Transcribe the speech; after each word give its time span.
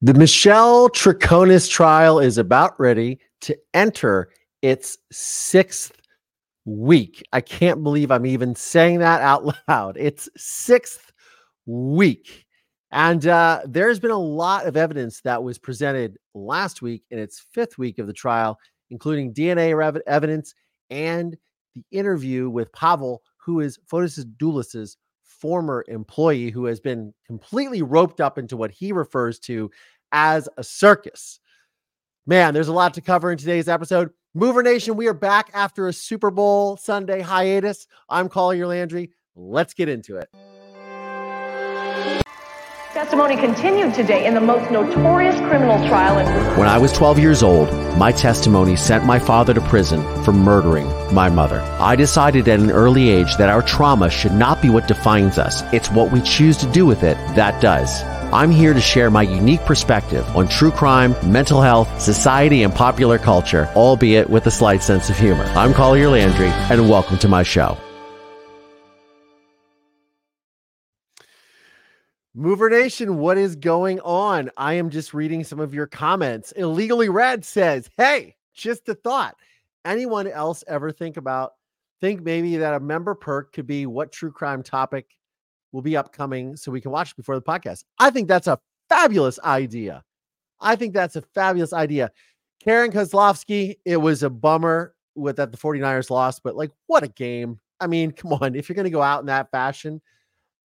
The 0.00 0.14
Michelle 0.14 0.88
Troconis 0.90 1.68
trial 1.68 2.20
is 2.20 2.38
about 2.38 2.78
ready 2.78 3.18
to 3.40 3.58
enter 3.74 4.30
its 4.62 4.96
sixth 5.10 5.90
week. 6.64 7.26
I 7.32 7.40
can't 7.40 7.82
believe 7.82 8.12
I'm 8.12 8.24
even 8.24 8.54
saying 8.54 9.00
that 9.00 9.22
out 9.22 9.52
loud. 9.68 9.96
It's 9.98 10.28
sixth 10.36 11.10
week. 11.66 12.46
And 12.92 13.26
uh, 13.26 13.62
there's 13.66 13.98
been 13.98 14.12
a 14.12 14.16
lot 14.16 14.66
of 14.66 14.76
evidence 14.76 15.20
that 15.22 15.42
was 15.42 15.58
presented 15.58 16.16
last 16.32 16.80
week 16.80 17.02
in 17.10 17.18
its 17.18 17.44
fifth 17.52 17.76
week 17.76 17.98
of 17.98 18.06
the 18.06 18.12
trial, 18.12 18.56
including 18.90 19.34
DNA 19.34 19.76
rev- 19.76 20.00
evidence 20.06 20.54
and 20.90 21.36
the 21.74 21.84
interview 21.90 22.48
with 22.48 22.72
Pavel, 22.72 23.20
who 23.38 23.58
is 23.58 23.80
Fotis 23.90 24.24
Dulos's 24.36 24.96
former 25.40 25.84
employee 25.88 26.50
who 26.50 26.66
has 26.66 26.80
been 26.80 27.14
completely 27.26 27.82
roped 27.82 28.20
up 28.20 28.38
into 28.38 28.56
what 28.56 28.70
he 28.70 28.92
refers 28.92 29.38
to 29.40 29.70
as 30.12 30.48
a 30.56 30.64
circus. 30.64 31.40
Man, 32.26 32.54
there's 32.54 32.68
a 32.68 32.72
lot 32.72 32.94
to 32.94 33.00
cover 33.00 33.32
in 33.32 33.38
today's 33.38 33.68
episode. 33.68 34.10
Mover 34.34 34.62
Nation, 34.62 34.96
we 34.96 35.08
are 35.08 35.14
back 35.14 35.50
after 35.54 35.88
a 35.88 35.92
Super 35.92 36.30
Bowl 36.30 36.76
Sunday 36.76 37.20
hiatus. 37.20 37.86
I'm 38.08 38.28
Collier 38.28 38.66
Landry. 38.66 39.12
Let's 39.34 39.74
get 39.74 39.88
into 39.88 40.16
it. 40.16 40.28
Testimony 42.94 43.36
continued 43.36 43.92
today 43.92 44.24
in 44.24 44.32
the 44.32 44.40
most 44.40 44.70
notorious 44.70 45.36
criminal 45.40 45.76
trial 45.88 46.18
in 46.18 46.26
When 46.58 46.66
I 46.66 46.78
was 46.78 46.90
12 46.94 47.18
years 47.18 47.42
old, 47.42 47.70
my 47.98 48.10
testimony 48.10 48.76
sent 48.76 49.04
my 49.04 49.18
father 49.18 49.52
to 49.52 49.60
prison 49.60 50.02
for 50.24 50.32
murdering 50.32 50.86
my 51.14 51.28
mother. 51.28 51.60
I 51.78 51.96
decided 51.96 52.48
at 52.48 52.60
an 52.60 52.70
early 52.70 53.10
age 53.10 53.36
that 53.36 53.50
our 53.50 53.60
trauma 53.60 54.08
should 54.08 54.32
not 54.32 54.62
be 54.62 54.70
what 54.70 54.88
defines 54.88 55.36
us. 55.36 55.62
It's 55.70 55.90
what 55.90 56.10
we 56.10 56.22
choose 56.22 56.56
to 56.58 56.72
do 56.72 56.86
with 56.86 57.02
it 57.02 57.18
that 57.36 57.60
does. 57.60 58.02
I'm 58.32 58.50
here 58.50 58.72
to 58.72 58.80
share 58.80 59.10
my 59.10 59.22
unique 59.22 59.66
perspective 59.66 60.26
on 60.34 60.48
true 60.48 60.70
crime, 60.70 61.14
mental 61.30 61.60
health, 61.60 62.00
society, 62.00 62.62
and 62.62 62.74
popular 62.74 63.18
culture, 63.18 63.68
albeit 63.76 64.30
with 64.30 64.46
a 64.46 64.50
slight 64.50 64.82
sense 64.82 65.10
of 65.10 65.18
humor. 65.18 65.44
I'm 65.54 65.74
Collier 65.74 66.08
Landry, 66.08 66.48
and 66.48 66.88
welcome 66.88 67.18
to 67.18 67.28
my 67.28 67.42
show. 67.42 67.76
Mover 72.38 72.70
Nation, 72.70 73.18
what 73.18 73.36
is 73.36 73.56
going 73.56 73.98
on? 74.02 74.48
I 74.56 74.74
am 74.74 74.90
just 74.90 75.12
reading 75.12 75.42
some 75.42 75.58
of 75.58 75.74
your 75.74 75.88
comments. 75.88 76.52
Illegally 76.52 77.08
Red 77.08 77.44
says, 77.44 77.90
Hey, 77.96 78.36
just 78.54 78.88
a 78.88 78.94
thought. 78.94 79.34
Anyone 79.84 80.28
else 80.28 80.62
ever 80.68 80.92
think 80.92 81.16
about, 81.16 81.54
think 82.00 82.22
maybe 82.22 82.56
that 82.58 82.74
a 82.74 82.78
member 82.78 83.16
perk 83.16 83.52
could 83.52 83.66
be 83.66 83.86
what 83.86 84.12
true 84.12 84.30
crime 84.30 84.62
topic 84.62 85.16
will 85.72 85.82
be 85.82 85.96
upcoming 85.96 86.54
so 86.54 86.70
we 86.70 86.80
can 86.80 86.92
watch 86.92 87.16
before 87.16 87.34
the 87.34 87.42
podcast? 87.42 87.82
I 87.98 88.10
think 88.10 88.28
that's 88.28 88.46
a 88.46 88.60
fabulous 88.88 89.40
idea. 89.40 90.04
I 90.60 90.76
think 90.76 90.94
that's 90.94 91.16
a 91.16 91.22
fabulous 91.22 91.72
idea. 91.72 92.12
Karen 92.62 92.92
Kozlowski, 92.92 93.78
it 93.84 93.96
was 93.96 94.22
a 94.22 94.30
bummer 94.30 94.94
with 95.16 95.34
that 95.38 95.50
the 95.50 95.58
49ers 95.58 96.08
lost, 96.08 96.44
but 96.44 96.54
like, 96.54 96.70
what 96.86 97.02
a 97.02 97.08
game. 97.08 97.58
I 97.80 97.88
mean, 97.88 98.12
come 98.12 98.32
on. 98.34 98.54
If 98.54 98.68
you're 98.68 98.76
going 98.76 98.84
to 98.84 98.90
go 98.90 99.02
out 99.02 99.18
in 99.18 99.26
that 99.26 99.50
fashion, 99.50 100.00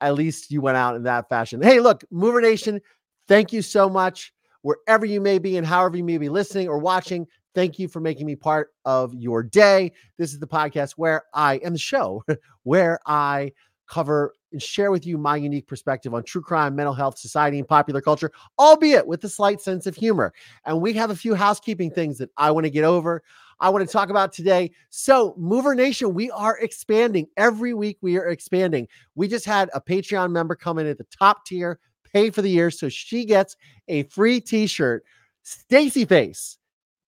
at 0.02 0.14
least 0.14 0.50
you 0.50 0.60
went 0.60 0.76
out 0.76 0.96
in 0.96 1.04
that 1.04 1.28
fashion. 1.28 1.62
Hey, 1.62 1.80
look, 1.80 2.04
Mover 2.10 2.40
Nation, 2.40 2.80
thank 3.28 3.52
you 3.52 3.62
so 3.62 3.88
much. 3.88 4.32
Wherever 4.62 5.06
you 5.06 5.20
may 5.20 5.38
be 5.38 5.56
and 5.56 5.66
however 5.66 5.96
you 5.96 6.04
may 6.04 6.18
be 6.18 6.28
listening 6.28 6.68
or 6.68 6.78
watching, 6.78 7.26
thank 7.54 7.78
you 7.78 7.88
for 7.88 8.00
making 8.00 8.26
me 8.26 8.36
part 8.36 8.70
of 8.84 9.14
your 9.14 9.42
day. 9.42 9.92
This 10.18 10.32
is 10.32 10.38
the 10.38 10.46
podcast 10.46 10.92
where 10.92 11.24
I 11.32 11.54
am 11.56 11.72
the 11.72 11.78
show 11.78 12.24
where 12.64 12.98
I 13.06 13.52
cover 13.88 14.34
and 14.52 14.62
share 14.62 14.90
with 14.90 15.06
you 15.06 15.18
my 15.18 15.36
unique 15.36 15.66
perspective 15.66 16.14
on 16.14 16.22
true 16.22 16.42
crime, 16.42 16.74
mental 16.74 16.94
health, 16.94 17.18
society, 17.18 17.58
and 17.58 17.68
popular 17.68 18.00
culture, 18.00 18.30
albeit 18.58 19.06
with 19.06 19.22
a 19.24 19.28
slight 19.28 19.60
sense 19.60 19.86
of 19.86 19.94
humor. 19.94 20.32
And 20.64 20.80
we 20.80 20.92
have 20.94 21.10
a 21.10 21.16
few 21.16 21.34
housekeeping 21.34 21.90
things 21.90 22.18
that 22.18 22.30
I 22.36 22.50
want 22.50 22.64
to 22.64 22.70
get 22.70 22.84
over. 22.84 23.22
I 23.62 23.68
want 23.70 23.86
to 23.86 23.90
talk 23.90 24.10
about 24.10 24.32
today. 24.32 24.72
So, 24.90 25.34
Mover 25.38 25.76
Nation, 25.76 26.14
we 26.14 26.32
are 26.32 26.58
expanding. 26.58 27.28
Every 27.36 27.74
week 27.74 27.96
we 28.00 28.18
are 28.18 28.26
expanding. 28.26 28.88
We 29.14 29.28
just 29.28 29.44
had 29.44 29.70
a 29.72 29.80
Patreon 29.80 30.32
member 30.32 30.56
come 30.56 30.80
in 30.80 30.88
at 30.88 30.98
the 30.98 31.06
top 31.16 31.46
tier, 31.46 31.78
pay 32.12 32.30
for 32.30 32.42
the 32.42 32.50
year. 32.50 32.72
So 32.72 32.88
she 32.88 33.24
gets 33.24 33.56
a 33.86 34.02
free 34.04 34.40
t 34.40 34.66
shirt. 34.66 35.04
Stacy 35.44 36.04
Face, 36.04 36.58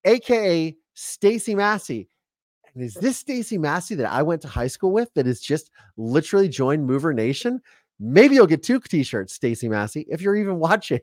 aka 0.05 0.77
Stacy 0.95 1.55
Massey. 1.57 2.09
And 2.75 2.85
is 2.85 2.95
this 2.95 3.17
Stacy 3.17 3.59
Massey 3.59 3.97
that 3.97 4.11
I 4.11 4.23
went 4.23 4.41
to 4.43 4.49
high 4.49 4.67
school 4.69 4.93
with 4.93 5.13
that 5.15 5.27
has 5.27 5.41
just 5.41 5.71
literally 5.97 6.49
joined 6.49 6.87
Mover 6.87 7.13
Nation? 7.13 7.61
Maybe 7.99 8.37
you'll 8.37 8.47
get 8.47 8.63
two 8.63 8.81
t-shirts, 8.81 9.35
Stacy 9.35 9.69
Massey, 9.69 10.07
if 10.09 10.21
you're 10.21 10.37
even 10.37 10.59
watching. 10.61 11.01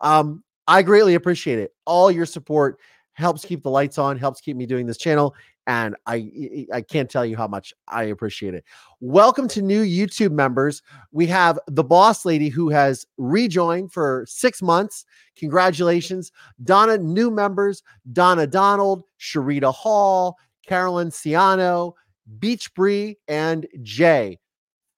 Um, 0.00 0.42
I 0.66 0.82
greatly 0.82 1.14
appreciate 1.14 1.58
it. 1.58 1.74
All 1.84 2.10
your 2.10 2.26
support 2.26 2.78
helps 3.16 3.44
keep 3.44 3.62
the 3.62 3.70
lights 3.70 3.98
on, 3.98 4.18
helps 4.18 4.40
keep 4.40 4.56
me 4.56 4.66
doing 4.66 4.86
this 4.86 4.98
channel. 4.98 5.34
And 5.66 5.96
I 6.06 6.66
I 6.72 6.82
can't 6.82 7.10
tell 7.10 7.26
you 7.26 7.36
how 7.36 7.48
much 7.48 7.74
I 7.88 8.04
appreciate 8.04 8.54
it. 8.54 8.64
Welcome 9.00 9.48
to 9.48 9.62
new 9.62 9.82
YouTube 9.82 10.30
members. 10.30 10.80
We 11.10 11.26
have 11.26 11.58
the 11.66 11.82
boss 11.82 12.24
lady 12.24 12.48
who 12.48 12.68
has 12.68 13.04
rejoined 13.16 13.92
for 13.92 14.24
six 14.28 14.62
months. 14.62 15.04
Congratulations. 15.36 16.30
Donna, 16.62 16.98
new 16.98 17.30
members, 17.30 17.82
Donna 18.12 18.46
Donald, 18.46 19.02
Sharita 19.18 19.74
Hall, 19.74 20.36
Carolyn 20.64 21.08
Ciano, 21.08 21.94
Beach 22.38 22.72
Bree, 22.74 23.18
and 23.26 23.66
Jay. 23.82 24.38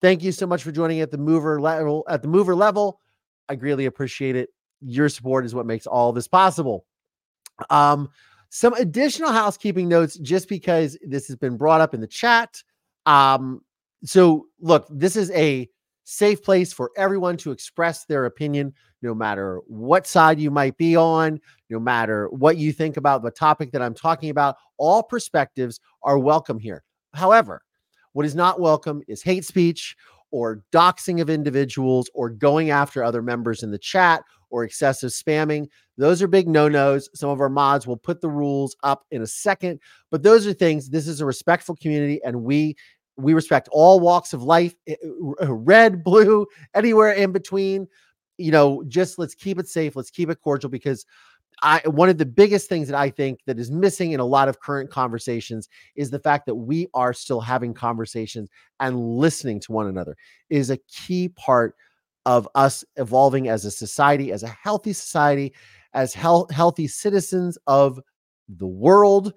Thank 0.02 0.22
you 0.22 0.32
so 0.32 0.46
much 0.46 0.62
for 0.62 0.72
joining 0.72 1.00
at 1.00 1.10
the 1.10 1.18
mover 1.18 1.60
level. 1.60 2.04
At 2.08 2.22
the 2.22 2.28
mover 2.28 2.54
level, 2.54 3.00
I 3.48 3.54
greatly 3.54 3.86
appreciate 3.86 4.36
it. 4.36 4.50
Your 4.80 5.08
support 5.08 5.46
is 5.46 5.54
what 5.54 5.66
makes 5.66 5.86
all 5.86 6.12
this 6.12 6.28
possible. 6.28 6.84
Um, 7.70 8.08
some 8.50 8.72
additional 8.74 9.32
housekeeping 9.32 9.88
notes, 9.88 10.18
just 10.18 10.48
because 10.48 10.98
this 11.02 11.26
has 11.28 11.36
been 11.36 11.56
brought 11.56 11.80
up 11.80 11.94
in 11.94 12.00
the 12.00 12.06
chat. 12.06 12.62
Um, 13.06 13.60
so 14.04 14.46
look, 14.60 14.86
this 14.90 15.16
is 15.16 15.30
a 15.32 15.68
safe 16.04 16.42
place 16.42 16.72
for 16.72 16.90
everyone 16.96 17.36
to 17.36 17.50
express 17.50 18.06
their 18.06 18.24
opinion, 18.24 18.72
no 19.02 19.14
matter 19.14 19.60
what 19.66 20.06
side 20.06 20.40
you 20.40 20.50
might 20.50 20.76
be 20.78 20.96
on, 20.96 21.38
no 21.68 21.78
matter 21.78 22.28
what 22.30 22.56
you 22.56 22.72
think 22.72 22.96
about 22.96 23.22
the 23.22 23.30
topic 23.30 23.72
that 23.72 23.82
I'm 23.82 23.94
talking 23.94 24.30
about. 24.30 24.56
All 24.78 25.02
perspectives 25.02 25.80
are 26.02 26.18
welcome 26.18 26.58
here. 26.58 26.82
However, 27.12 27.62
what 28.12 28.24
is 28.24 28.34
not 28.34 28.60
welcome 28.60 29.02
is 29.06 29.22
hate 29.22 29.44
speech 29.44 29.96
or 30.30 30.62
doxing 30.72 31.20
of 31.20 31.30
individuals 31.30 32.10
or 32.14 32.30
going 32.30 32.70
after 32.70 33.02
other 33.02 33.22
members 33.22 33.62
in 33.62 33.70
the 33.70 33.78
chat 33.78 34.22
or 34.50 34.64
excessive 34.64 35.10
spamming. 35.10 35.66
Those 35.96 36.22
are 36.22 36.28
big 36.28 36.48
no 36.48 36.68
nos. 36.68 37.08
Some 37.14 37.30
of 37.30 37.40
our 37.40 37.48
mods 37.48 37.86
will 37.86 37.96
put 37.96 38.20
the 38.20 38.30
rules 38.30 38.76
up 38.82 39.04
in 39.10 39.22
a 39.22 39.26
second, 39.26 39.80
but 40.10 40.22
those 40.22 40.46
are 40.46 40.52
things. 40.52 40.88
This 40.88 41.08
is 41.08 41.20
a 41.20 41.26
respectful 41.26 41.76
community, 41.76 42.20
and 42.24 42.42
we 42.42 42.76
we 43.16 43.34
respect 43.34 43.68
all 43.72 43.98
walks 44.00 44.32
of 44.32 44.42
life 44.44 44.74
eh, 44.86 44.94
eh, 45.02 45.46
red 45.48 46.04
blue 46.04 46.46
anywhere 46.74 47.12
in 47.12 47.32
between 47.32 47.86
you 48.38 48.52
know 48.52 48.82
just 48.86 49.18
let's 49.18 49.34
keep 49.34 49.58
it 49.58 49.68
safe 49.68 49.96
let's 49.96 50.10
keep 50.10 50.30
it 50.30 50.40
cordial 50.40 50.70
because 50.70 51.04
I 51.62 51.80
one 51.86 52.08
of 52.08 52.18
the 52.18 52.26
biggest 52.26 52.68
things 52.68 52.88
that 52.88 52.96
I 52.96 53.10
think 53.10 53.40
that 53.46 53.58
is 53.58 53.70
missing 53.70 54.12
in 54.12 54.20
a 54.20 54.24
lot 54.24 54.48
of 54.48 54.60
current 54.60 54.90
conversations 54.90 55.68
is 55.96 56.10
the 56.10 56.18
fact 56.18 56.46
that 56.46 56.54
we 56.54 56.88
are 56.94 57.12
still 57.12 57.40
having 57.40 57.74
conversations 57.74 58.48
and 58.80 58.98
listening 58.98 59.60
to 59.60 59.72
one 59.72 59.88
another 59.88 60.16
is 60.50 60.70
a 60.70 60.78
key 60.88 61.28
part 61.30 61.74
of 62.26 62.48
us 62.54 62.84
evolving 62.96 63.48
as 63.48 63.64
a 63.64 63.70
society, 63.70 64.32
as 64.32 64.42
a 64.42 64.48
healthy 64.48 64.92
society, 64.92 65.52
as 65.94 66.12
health, 66.14 66.50
healthy 66.50 66.86
citizens 66.86 67.58
of 67.66 68.00
the 68.48 68.66
world. 68.66 69.32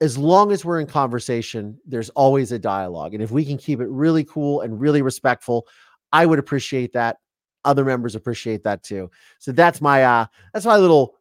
As 0.00 0.16
long 0.16 0.52
as 0.52 0.64
we're 0.64 0.80
in 0.80 0.86
conversation, 0.86 1.76
there's 1.84 2.08
always 2.10 2.52
a 2.52 2.58
dialogue. 2.58 3.14
And 3.14 3.22
if 3.22 3.32
we 3.32 3.44
can 3.44 3.58
keep 3.58 3.80
it 3.80 3.88
really 3.88 4.22
cool 4.24 4.60
and 4.60 4.80
really 4.80 5.02
respectful, 5.02 5.66
I 6.12 6.24
would 6.24 6.38
appreciate 6.38 6.92
that. 6.92 7.16
Other 7.64 7.84
members 7.84 8.14
appreciate 8.14 8.62
that 8.62 8.84
too. 8.84 9.10
So 9.40 9.50
that's 9.50 9.80
my 9.80 10.04
uh 10.04 10.26
that's 10.54 10.64
my 10.64 10.76
little 10.76 11.17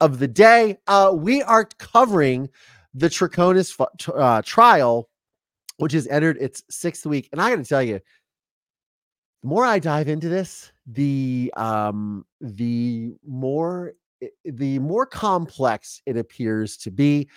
of 0.00 0.18
the 0.18 0.28
day. 0.28 0.78
Uh 0.86 1.12
we 1.14 1.42
are 1.42 1.64
covering 1.78 2.48
the 2.94 3.08
Troconis 3.08 3.74
uh, 4.14 4.42
trial, 4.42 5.08
which 5.76 5.92
has 5.92 6.06
entered 6.08 6.36
its 6.40 6.62
sixth 6.70 7.06
week. 7.06 7.28
And 7.32 7.40
I 7.40 7.50
got 7.50 7.56
to 7.56 7.64
tell 7.64 7.82
you, 7.82 8.00
the 9.42 9.48
more 9.48 9.64
I 9.64 9.78
dive 9.78 10.08
into 10.08 10.28
this, 10.28 10.72
the 10.86 11.52
um 11.56 12.24
the 12.40 13.14
more 13.26 13.94
the 14.44 14.78
more 14.80 15.06
complex 15.06 16.02
it 16.06 16.16
appears 16.16 16.76
to 16.78 16.90
be. 16.90 17.28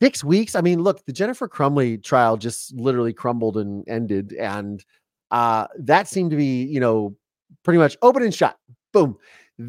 Six 0.00 0.24
weeks. 0.24 0.56
I 0.56 0.62
mean, 0.62 0.82
look, 0.82 1.04
the 1.06 1.12
Jennifer 1.12 1.46
Crumbley 1.46 2.02
trial 2.02 2.36
just 2.36 2.74
literally 2.74 3.12
crumbled 3.12 3.56
and 3.56 3.88
ended, 3.88 4.32
and 4.32 4.84
uh, 5.30 5.68
that 5.78 6.08
seemed 6.08 6.32
to 6.32 6.36
be, 6.36 6.64
you 6.64 6.80
know, 6.80 7.14
pretty 7.62 7.78
much 7.78 7.96
open 8.02 8.24
and 8.24 8.34
shut. 8.34 8.58
Boom. 8.92 9.16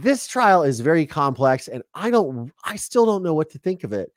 This 0.01 0.25
trial 0.27 0.63
is 0.63 0.79
very 0.79 1.05
complex, 1.05 1.67
and 1.67 1.83
I 1.93 2.09
don't, 2.09 2.51
I 2.63 2.77
still 2.77 3.05
don't 3.05 3.21
know 3.21 3.35
what 3.35 3.51
to 3.51 3.59
think 3.59 3.83
of 3.83 3.93
it 3.93 4.11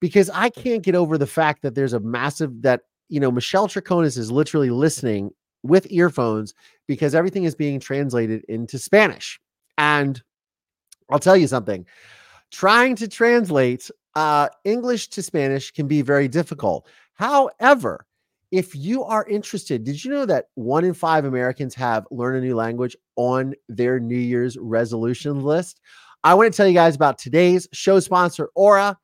because 0.00 0.30
I 0.30 0.48
can't 0.48 0.82
get 0.82 0.94
over 0.94 1.18
the 1.18 1.26
fact 1.26 1.60
that 1.62 1.74
there's 1.74 1.92
a 1.92 2.00
massive 2.00 2.62
that 2.62 2.82
you 3.08 3.20
know 3.20 3.30
Michelle 3.30 3.68
Troconis 3.68 4.16
is 4.16 4.30
literally 4.30 4.70
listening 4.70 5.30
with 5.62 5.90
earphones 5.90 6.54
because 6.88 7.14
everything 7.14 7.44
is 7.44 7.54
being 7.54 7.78
translated 7.80 8.44
into 8.48 8.78
Spanish. 8.78 9.38
And 9.76 10.22
I'll 11.10 11.18
tell 11.18 11.36
you 11.36 11.46
something, 11.46 11.84
trying 12.50 12.96
to 12.96 13.08
translate 13.08 13.90
uh, 14.14 14.48
English 14.64 15.08
to 15.08 15.22
Spanish 15.22 15.70
can 15.70 15.86
be 15.86 16.00
very 16.02 16.28
difficult. 16.28 16.88
However, 17.14 18.06
if 18.50 18.74
you 18.74 19.04
are 19.04 19.26
interested, 19.26 19.84
did 19.84 20.04
you 20.04 20.10
know 20.10 20.26
that 20.26 20.46
one 20.54 20.84
in 20.84 20.94
five 20.94 21.24
Americans 21.24 21.74
have 21.76 22.06
learn 22.10 22.36
a 22.36 22.40
new 22.40 22.56
language 22.56 22.96
on 23.16 23.54
their 23.68 24.00
New 24.00 24.18
Year's 24.18 24.56
resolution 24.58 25.42
list? 25.42 25.80
I 26.24 26.34
want 26.34 26.52
to 26.52 26.56
tell 26.56 26.66
you 26.66 26.74
guys 26.74 26.96
about 26.96 27.18
today's 27.18 27.68
show 27.72 28.00
sponsor, 28.00 28.50
Aura, 28.54 28.98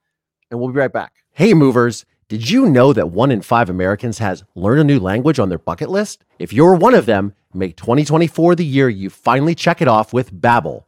and 0.51 0.61
we'll 0.61 0.71
be 0.71 0.79
right 0.79 0.93
back. 0.93 1.13
Hey, 1.33 1.55
movers. 1.55 2.05
Did 2.29 2.51
you 2.51 2.69
know 2.69 2.93
that 2.93 3.11
one 3.11 3.31
in 3.31 3.41
five 3.41 3.71
Americans 3.71 4.19
has 4.19 4.43
learn 4.57 4.81
a 4.81 4.85
new 4.85 4.99
language 4.99 5.39
on 5.39 5.49
their 5.49 5.59
bucket 5.59 5.89
list? 5.89 6.25
If 6.41 6.53
you're 6.53 6.75
one 6.75 6.95
of 6.95 7.07
them, 7.07 7.33
make 7.55 7.77
2024 7.77 8.57
the 8.57 8.65
year 8.65 8.89
you 8.89 9.11
finally 9.11 9.55
check 9.55 9.81
it 9.81 9.87
off 9.87 10.13
with 10.13 10.33
Babbel, 10.33 10.85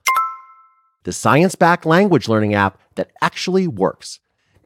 the 1.04 1.12
science-backed 1.12 1.86
language 1.86 2.28
learning 2.28 2.54
app 2.54 2.80
that 2.96 3.12
actually 3.22 3.68
works. 3.68 4.18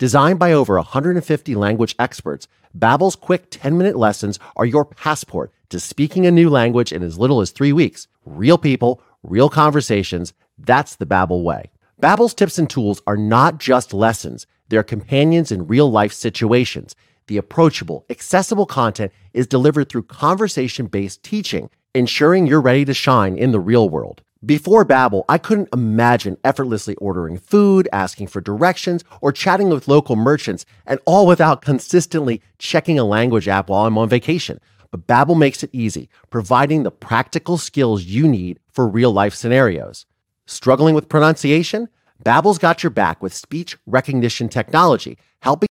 Designed 0.02 0.40
by 0.40 0.52
over 0.52 0.74
150 0.74 1.54
language 1.54 1.94
experts, 1.96 2.48
Babbel's 2.76 3.14
quick 3.14 3.50
10-minute 3.50 3.94
lessons 3.94 4.40
are 4.56 4.66
your 4.66 4.84
passport 4.84 5.52
to 5.68 5.78
speaking 5.78 6.26
a 6.26 6.32
new 6.32 6.50
language 6.50 6.92
in 6.92 7.04
as 7.04 7.20
little 7.20 7.40
as 7.40 7.52
3 7.52 7.72
weeks. 7.72 8.08
Real 8.26 8.58
people, 8.58 9.00
real 9.22 9.48
conversations, 9.48 10.32
that's 10.58 10.96
the 10.96 11.06
Babbel 11.06 11.44
way. 11.44 11.70
Babbel's 12.00 12.34
tips 12.34 12.58
and 12.58 12.68
tools 12.68 13.00
are 13.06 13.16
not 13.16 13.58
just 13.58 13.94
lessons. 13.94 14.44
They're 14.70 14.82
companions 14.82 15.52
in 15.52 15.68
real 15.68 15.88
life 15.88 16.12
situations. 16.12 16.96
The 17.28 17.36
approachable, 17.36 18.04
accessible 18.10 18.66
content 18.66 19.12
is 19.32 19.46
delivered 19.46 19.88
through 19.88 20.02
conversation 20.02 20.86
based 20.86 21.22
teaching, 21.22 21.70
ensuring 21.94 22.48
you're 22.48 22.60
ready 22.60 22.84
to 22.86 22.92
shine 22.92 23.38
in 23.38 23.52
the 23.52 23.60
real 23.60 23.88
world. 23.88 24.20
Before 24.44 24.84
Babbel, 24.84 25.24
I 25.28 25.38
couldn't 25.38 25.68
imagine 25.72 26.36
effortlessly 26.42 26.96
ordering 26.96 27.38
food, 27.38 27.88
asking 27.92 28.26
for 28.26 28.40
directions, 28.40 29.04
or 29.20 29.30
chatting 29.30 29.68
with 29.68 29.86
local 29.86 30.16
merchants, 30.16 30.66
and 30.84 30.98
all 31.06 31.28
without 31.28 31.62
consistently 31.62 32.42
checking 32.58 32.98
a 32.98 33.04
language 33.04 33.46
app 33.46 33.70
while 33.70 33.86
I'm 33.86 33.96
on 33.98 34.08
vacation. 34.08 34.58
But 34.90 35.06
Babbel 35.06 35.38
makes 35.38 35.62
it 35.62 35.70
easy, 35.72 36.08
providing 36.28 36.82
the 36.82 36.90
practical 36.90 37.56
skills 37.56 38.02
you 38.02 38.26
need 38.26 38.58
for 38.68 38.88
real 38.88 39.12
life 39.12 39.32
scenarios. 39.32 40.06
Struggling 40.46 40.96
with 40.96 41.08
pronunciation? 41.08 41.88
Babbel's 42.24 42.58
got 42.58 42.82
your 42.82 42.90
back 42.90 43.22
with 43.22 43.32
speech 43.32 43.78
recognition 43.86 44.48
technology, 44.48 45.18
helping. 45.40 45.68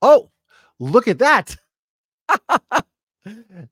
Oh, 0.00 0.32
look 0.80 1.06
at 1.06 1.20
that. 1.20 1.56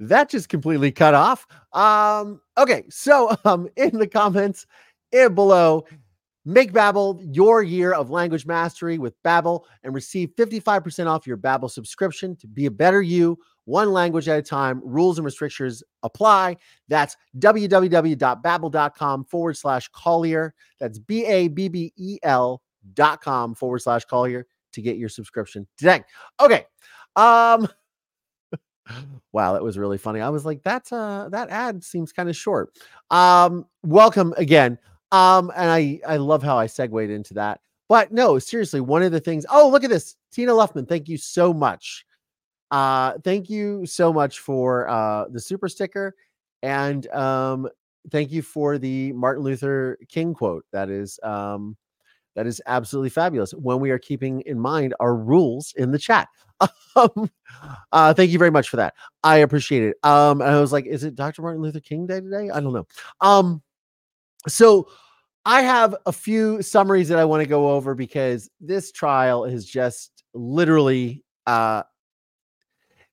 that 0.00 0.31
just 0.31 0.49
completely 0.49 0.93
cut 0.93 1.14
off. 1.14 1.47
Um, 1.73 2.41
okay, 2.58 2.85
so 2.88 3.37
um, 3.44 3.69
in 3.76 3.99
the 3.99 4.06
comments 4.06 4.67
in 5.12 5.35
below, 5.35 5.85
make 6.44 6.73
Babbel 6.73 7.20
your 7.35 7.62
year 7.62 7.93
of 7.93 8.11
language 8.11 8.47
mastery 8.47 8.99
with 8.99 9.20
Babbel 9.23 9.64
and 9.82 9.94
receive 9.94 10.31
55% 10.37 11.06
off 11.06 11.26
your 11.26 11.37
Babbel 11.37 11.70
subscription 11.70 12.37
to 12.37 12.47
be 12.47 12.67
a 12.67 12.70
better 12.70 13.02
you 13.02 13.38
one 13.64 13.93
language 13.93 14.29
at 14.29 14.38
a 14.38 14.43
time. 14.43 14.81
Rules 14.85 15.19
and 15.19 15.25
restrictions 15.25 15.82
apply. 16.02 16.56
That's 16.88 17.17
www.babbel.com 17.38 19.25
forward 19.25 19.56
slash 19.56 19.88
Collier. 19.88 20.55
That's 20.79 20.99
B 20.99 21.25
A 21.26 21.49
B 21.49 21.69
B 21.69 21.93
E 21.97 22.19
L 22.23 22.62
dot 22.94 23.20
com 23.20 23.55
forward 23.55 23.81
slash 23.81 24.05
Collier 24.06 24.47
to 24.73 24.82
get 24.82 24.97
your 24.97 25.08
subscription 25.08 25.67
today. 25.76 26.02
Okay. 26.41 26.64
Um, 27.17 27.69
wow, 29.32 29.52
that 29.52 29.62
was 29.62 29.78
really 29.78 29.98
funny. 29.98 30.20
I 30.20 30.28
was 30.28 30.44
like, 30.44 30.62
that's 30.62 30.92
uh 30.92 31.28
that 31.31 31.50
ad 31.50 31.82
seems 31.84 32.12
kind 32.12 32.28
of 32.28 32.37
short. 32.37 32.76
Um, 33.10 33.66
welcome 33.82 34.34
again. 34.37 34.78
Um, 35.12 35.50
and 35.56 35.70
I 35.70 36.00
I 36.06 36.16
love 36.16 36.42
how 36.42 36.58
I 36.58 36.66
segued 36.66 37.10
into 37.10 37.34
that. 37.34 37.60
But 37.88 38.12
no, 38.12 38.38
seriously, 38.38 38.81
one 38.81 39.02
of 39.02 39.10
the 39.12 39.20
things. 39.20 39.44
Oh, 39.50 39.69
look 39.69 39.82
at 39.82 39.90
this, 39.90 40.16
Tina 40.31 40.52
Luffman. 40.52 40.88
Thank 40.88 41.08
you 41.08 41.16
so 41.16 41.52
much 41.52 42.04
uh, 42.70 43.14
thank 43.25 43.50
you 43.50 43.84
so 43.87 44.12
much 44.12 44.40
for 44.40 44.88
uh, 44.88 45.26
the 45.28 45.40
super 45.40 45.69
sticker. 45.69 46.14
And 46.62 47.06
um, 47.08 47.69
thank 48.10 48.31
you 48.31 48.42
for 48.42 48.78
the 48.78 49.12
Martin 49.12 49.42
Luther 49.42 49.98
King 50.08 50.34
quote. 50.34 50.64
That 50.72 50.88
is 50.88 51.19
um, 51.22 51.76
that 52.36 52.46
is 52.46 52.60
absolutely 52.66 53.10
fabulous. 53.10 53.52
When 53.52 53.80
we 53.80 53.90
are 53.90 53.98
keeping 53.98 54.40
in 54.42 54.58
mind 54.58 54.94
our 55.00 55.14
rules 55.14 55.74
in 55.76 55.90
the 55.90 55.98
chat. 55.98 56.28
um, 56.96 57.30
uh, 57.92 58.14
thank 58.14 58.30
you 58.30 58.38
very 58.38 58.50
much 58.50 58.68
for 58.68 58.76
that. 58.76 58.94
I 59.24 59.38
appreciate 59.38 59.82
it. 59.82 59.96
Um, 60.02 60.40
and 60.40 60.50
I 60.50 60.60
was 60.60 60.72
like, 60.72 60.86
is 60.86 61.04
it 61.04 61.14
Dr. 61.14 61.42
Martin 61.42 61.62
Luther 61.62 61.80
King 61.80 62.06
Day 62.06 62.20
today? 62.20 62.50
I 62.50 62.60
don't 62.60 62.72
know. 62.72 62.86
Um, 63.20 63.62
so 64.46 64.88
I 65.44 65.62
have 65.62 65.96
a 66.06 66.12
few 66.12 66.62
summaries 66.62 67.08
that 67.08 67.18
I 67.18 67.25
want 67.25 67.42
to 67.42 67.49
go 67.49 67.70
over 67.70 67.94
because 67.94 68.50
this 68.60 68.92
trial 68.92 69.44
is 69.44 69.64
just 69.64 70.25
literally 70.34 71.25
uh 71.46 71.82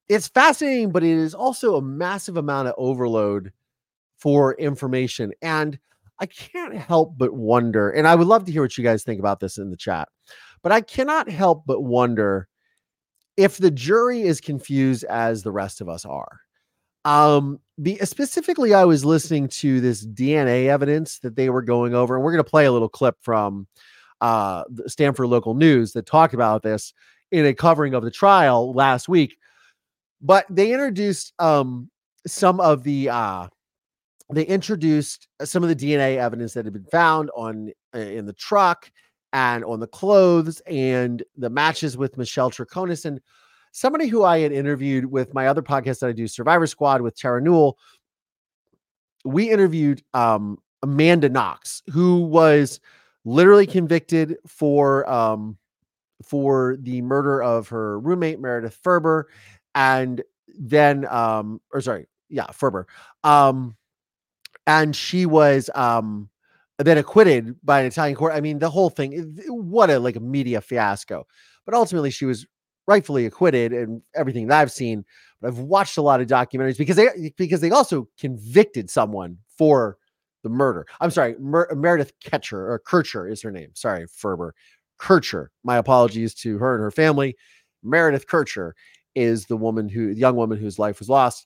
it's 0.09 0.27
fascinating, 0.27 0.91
but 0.91 1.03
it 1.03 1.17
is 1.17 1.33
also 1.33 1.75
a 1.75 1.81
massive 1.81 2.38
amount 2.38 2.69
of 2.69 2.75
overload 2.77 3.51
for 4.17 4.53
information. 4.53 5.33
And 5.41 5.77
I 6.19 6.25
can't 6.25 6.75
help 6.75 7.17
but 7.17 7.33
wonder, 7.33 7.89
and 7.89 8.07
I 8.07 8.15
would 8.15 8.27
love 8.27 8.45
to 8.45 8.51
hear 8.51 8.62
what 8.62 8.77
you 8.77 8.83
guys 8.83 9.03
think 9.03 9.19
about 9.19 9.39
this 9.39 9.57
in 9.57 9.69
the 9.69 9.77
chat, 9.77 10.09
but 10.63 10.71
I 10.71 10.81
cannot 10.81 11.29
help 11.29 11.63
but 11.65 11.81
wonder 11.81 12.47
if 13.36 13.57
the 13.57 13.71
jury 13.71 14.24
is 14.24 14.41
confused 14.41 15.03
as 15.05 15.43
the 15.43 15.51
rest 15.51 15.79
of 15.79 15.89
us 15.89 16.05
are. 16.05 16.39
Um, 17.05 17.59
be, 17.81 17.97
specifically, 17.97 18.74
I 18.74 18.83
was 18.83 19.05
listening 19.05 19.47
to 19.50 19.79
this 19.79 20.05
DNA 20.05 20.67
evidence 20.67 21.19
that 21.19 21.36
they 21.36 21.50
were 21.50 21.62
going 21.62 21.93
over, 21.93 22.15
and 22.15 22.24
we're 22.24 22.33
going 22.33 22.43
to 22.43 22.50
play 22.50 22.65
a 22.65 22.71
little 22.71 22.89
clip 22.89 23.15
from 23.21 23.67
uh, 24.21 24.63
Stamford 24.88 25.27
local 25.27 25.53
news 25.53 25.93
that 25.93 26.07
talked 26.07 26.33
about 26.33 26.63
this 26.63 26.93
in 27.31 27.45
a 27.45 27.53
covering 27.53 27.93
of 27.93 28.03
the 28.03 28.12
trial 28.12 28.74
last 28.74 29.07
week 29.07 29.38
but 30.21 30.45
they 30.50 30.71
introduced 30.71 31.33
um 31.39 31.89
some 32.25 32.59
of 32.59 32.83
the 32.83 33.09
uh 33.09 33.47
they 34.34 34.43
introduced 34.43 35.27
some 35.43 35.63
of 35.63 35.69
the 35.69 35.75
DNA 35.75 36.17
evidence 36.17 36.53
that 36.53 36.65
had 36.65 36.74
been 36.74 36.86
found 36.86 37.29
on 37.36 37.72
uh, 37.96 38.00
in 38.00 38.25
the 38.25 38.34
truck 38.34 38.91
and 39.34 39.63
on 39.63 39.79
the 39.79 39.88
clothes 39.88 40.62
and 40.67 41.24
the 41.38 41.50
matches 41.50 41.98
with 41.98 42.17
Michelle 42.17 42.51
Troconis 42.51 43.05
and 43.05 43.22
somebody 43.72 44.07
who 44.07 44.24
I 44.24 44.39
had 44.39 44.51
interviewed 44.51 45.05
with 45.05 45.34
my 45.34 45.48
other 45.48 45.62
podcast 45.62 46.00
that 46.00 46.07
I 46.07 46.13
do, 46.13 46.27
Survivor 46.27 46.67
Squad 46.67 47.01
with 47.01 47.17
Tara 47.17 47.41
Newell. 47.41 47.77
We 49.24 49.50
interviewed 49.50 50.03
um, 50.13 50.57
Amanda 50.81 51.29
Knox, 51.29 51.84
who 51.91 52.22
was 52.22 52.79
literally 53.25 53.67
convicted 53.67 54.38
for 54.46 55.10
um, 55.10 55.57
for 56.24 56.77
the 56.79 57.01
murder 57.01 57.41
of 57.41 57.67
her 57.69 58.00
roommate 58.00 58.39
Meredith 58.39 58.77
Ferber 58.81 59.27
and 59.75 60.24
then 60.57 61.05
um 61.07 61.62
or 61.72 61.79
sorry 61.81 62.07
yeah 62.29 62.48
ferber 62.48 62.88
um 63.24 63.75
and 64.67 64.95
she 64.95 65.25
was 65.25 65.69
um 65.75 66.29
then 66.77 66.97
acquitted 66.97 67.55
by 67.63 67.79
an 67.79 67.88
italian 67.88 68.15
court 68.15 68.33
i 68.33 68.41
mean 68.41 68.59
the 68.59 68.69
whole 68.69 68.89
thing 68.89 69.36
what 69.47 69.89
a 69.89 70.00
like 70.00 70.15
a 70.15 70.19
media 70.19 70.62
fiasco 70.62 71.25
but 71.65 71.74
ultimately 71.74 72.12
she 72.12 72.25
was 72.25 72.45
rightfully 72.88 73.25
acquitted 73.25 73.74
and 73.74 74.01
everything 74.15 74.47
that 74.47 74.59
I've 74.59 74.71
seen. 74.71 75.05
But 75.41 75.50
I've 75.50 75.59
watched 75.59 75.97
a 75.97 76.01
lot 76.01 76.21
of 76.21 76.27
documentaries 76.27 76.77
because 76.77 76.95
they 76.95 77.33
because 77.38 77.62
they 77.62 77.69
also 77.69 78.07
convicted 78.19 78.89
someone 78.89 79.38
for 79.57 79.97
the 80.43 80.50
murder. 80.50 80.88
I'm 81.00 81.12
sorry, 81.12 81.36
Mer- 81.39 81.69
Meredith 81.75 82.13
Ketcher 82.24 82.57
or 82.57 82.79
Kercher 82.79 83.29
is 83.29 83.41
her 83.41 83.51
name. 83.51 83.69
Sorry, 83.74 84.07
Ferber. 84.07 84.55
Kercher. 85.00 85.47
My 85.63 85.77
apologies 85.77 86.33
to 86.36 86.57
her 86.57 86.74
and 86.74 86.81
her 86.81 86.91
family. 86.91 87.36
Meredith 87.83 88.25
Kercher 88.27 88.71
is 89.13 89.45
the 89.45 89.57
woman 89.57 89.89
who, 89.89 90.13
the 90.13 90.19
young 90.19 90.36
woman 90.36 90.57
whose 90.57 90.79
life 90.79 91.00
was 91.00 91.09
lost 91.09 91.45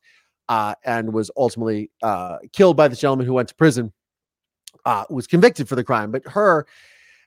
uh, 0.52 0.76
and 0.84 1.14
was 1.14 1.32
ultimately 1.38 1.90
uh, 2.04 2.38
killed 2.52 2.76
by 2.76 2.90
the 2.90 2.96
gentleman 2.96 3.26
who 3.26 3.34
went 3.34 3.48
to 3.48 3.56
prison. 3.56 3.94
Uh, 4.86 5.06
was 5.10 5.26
convicted 5.26 5.70
for 5.70 5.76
the 5.76 5.84
crime, 5.84 6.12
but 6.12 6.28
her 6.28 6.68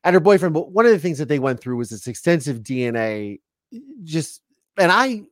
and 0.03 0.13
her 0.13 0.21
boyfriend. 0.21 0.53
But 0.53 0.73
one 0.73 0.85
of 0.85 0.93
the 0.93 0.99
things 0.99 1.17
that 1.19 1.29
they 1.29 1.39
went 1.39 1.59
through 1.59 1.77
was 1.77 1.89
this 1.89 2.07
extensive 2.07 2.59
DNA. 2.59 3.41
Just 4.03 4.43
and 4.77 4.93
I 4.93 5.23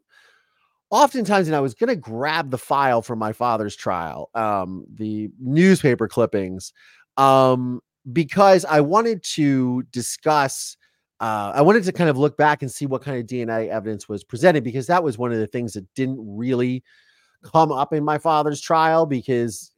oftentimes, 0.91 1.49
and 1.49 1.57
I 1.57 1.61
was 1.61 1.75
going 1.75 1.89
to 1.89 1.97
grab 1.97 2.51
the 2.51 2.57
file 2.57 3.03
from 3.03 3.19
my 3.19 3.35
father's 3.35 3.77
trial, 3.77 4.31
um, 4.35 4.87
the 4.95 5.29
newspaper 5.39 6.09
clippings, 6.09 6.73
um, 7.19 7.83
because 8.11 8.65
I 8.65 8.81
wanted 8.81 9.23
to 9.35 9.83
discuss. 9.91 10.79
Uh, 11.21 11.53
I 11.55 11.61
wanted 11.61 11.85
to 11.85 11.93
kind 11.93 12.09
of 12.09 12.17
look 12.17 12.39
back 12.39 12.63
and 12.63 12.73
see 12.73 12.87
what 12.87 13.03
kind 13.03 13.19
of 13.19 13.27
DNA 13.27 13.69
evidence 13.69 14.09
was 14.09 14.25
presented 14.25 14.65
because 14.65 14.87
that 14.87 15.05
was 15.05 15.19
one 15.19 15.31
of 15.31 15.39
the 15.39 15.47
things 15.47 15.75
that 15.75 15.87
didn't 15.95 16.19
really 16.19 16.83
come 17.43 17.73
up 17.73 17.93
in 17.93 18.05
my 18.05 18.19
father's 18.19 18.61
trial 18.61 19.07
because 19.07 19.73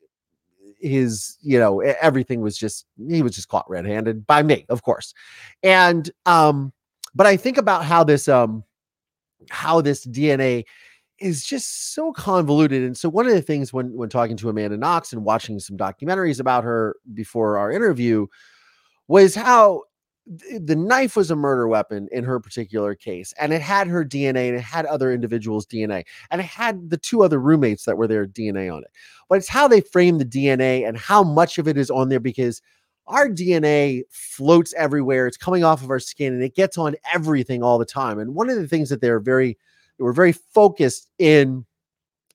his, 0.81 1.39
you 1.41 1.59
know, 1.59 1.81
everything 1.81 2.41
was 2.41 2.57
just 2.57 2.87
he 3.09 3.23
was 3.23 3.35
just 3.35 3.49
caught 3.49 3.69
red-handed 3.69 4.27
by 4.27 4.43
me, 4.43 4.67
of 4.69 4.83
course. 4.83 5.15
And 5.63 6.11
um, 6.27 6.73
but 7.15 7.27
I 7.27 7.37
think 7.37 7.59
about 7.59 7.85
how 7.85 8.05
this 8.05 8.29
um 8.29 8.65
how 9.51 9.81
this 9.81 10.07
DNA 10.07 10.65
is 11.19 11.45
just 11.45 11.95
so 11.95 12.13
convoluted. 12.13 12.83
And 12.83 12.97
so 12.97 13.09
one 13.09 13.27
of 13.27 13.33
the 13.33 13.43
things 13.43 13.73
when 13.73 13.93
when 13.95 14.09
talking 14.09 14.37
to 14.39 14.49
Amanda 14.49 14.77
Knox 14.77 15.13
and 15.13 15.25
watching 15.25 15.59
some 15.59 15.77
documentaries 15.77 16.41
about 16.41 16.65
her 16.65 16.97
before 17.15 17.57
our 17.57 17.71
interview 17.71 18.27
was 19.09 19.35
how 19.35 19.83
the 20.27 20.75
knife 20.75 21.17
was 21.17 21.31
a 21.31 21.37
murder 21.37 21.69
weapon 21.69 22.09
in 22.11 22.25
her 22.25 22.41
particular 22.41 22.95
case 22.95 23.35
and 23.39 23.53
it 23.53 23.61
had 23.61 23.87
her 23.87 24.03
dna 24.03 24.49
and 24.49 24.57
it 24.57 24.63
had 24.63 24.87
other 24.87 25.13
individuals 25.13 25.67
dna 25.67 26.03
and 26.31 26.41
it 26.41 26.47
had 26.47 26.89
the 26.89 26.97
two 26.97 27.23
other 27.23 27.39
roommates 27.39 27.85
that 27.85 27.99
were 27.99 28.07
their 28.07 28.27
dna 28.27 28.75
on 28.75 28.83
it. 28.83 28.91
But 29.29 29.37
it's 29.39 29.49
how 29.49 29.69
they 29.69 29.83
frame 29.83 30.17
the 30.17 30.25
dna 30.25 30.89
and 30.89 30.97
how 30.97 31.23
much 31.23 31.59
of 31.59 31.69
it 31.69 31.77
is 31.77 31.91
on 31.91 32.09
there 32.09 32.21
because 32.21 32.63
our 33.07 33.29
dna 33.29 34.03
floats 34.09 34.73
everywhere 34.79 35.27
it's 35.27 35.37
coming 35.37 35.63
off 35.63 35.83
of 35.83 35.91
our 35.91 35.99
skin 35.99 36.33
and 36.33 36.43
it 36.43 36.55
gets 36.55 36.79
on 36.79 36.97
everything 37.13 37.63
all 37.63 37.79
the 37.79 37.85
time 37.85 38.19
and 38.19 38.35
one 38.35 38.49
of 38.49 38.57
the 38.57 38.69
things 38.69 38.89
that 38.89 39.03
they're 39.03 39.21
very 39.21 39.59
they 39.99 40.05
were 40.05 40.15
very 40.15 40.33
focused 40.33 41.11
in 41.19 41.67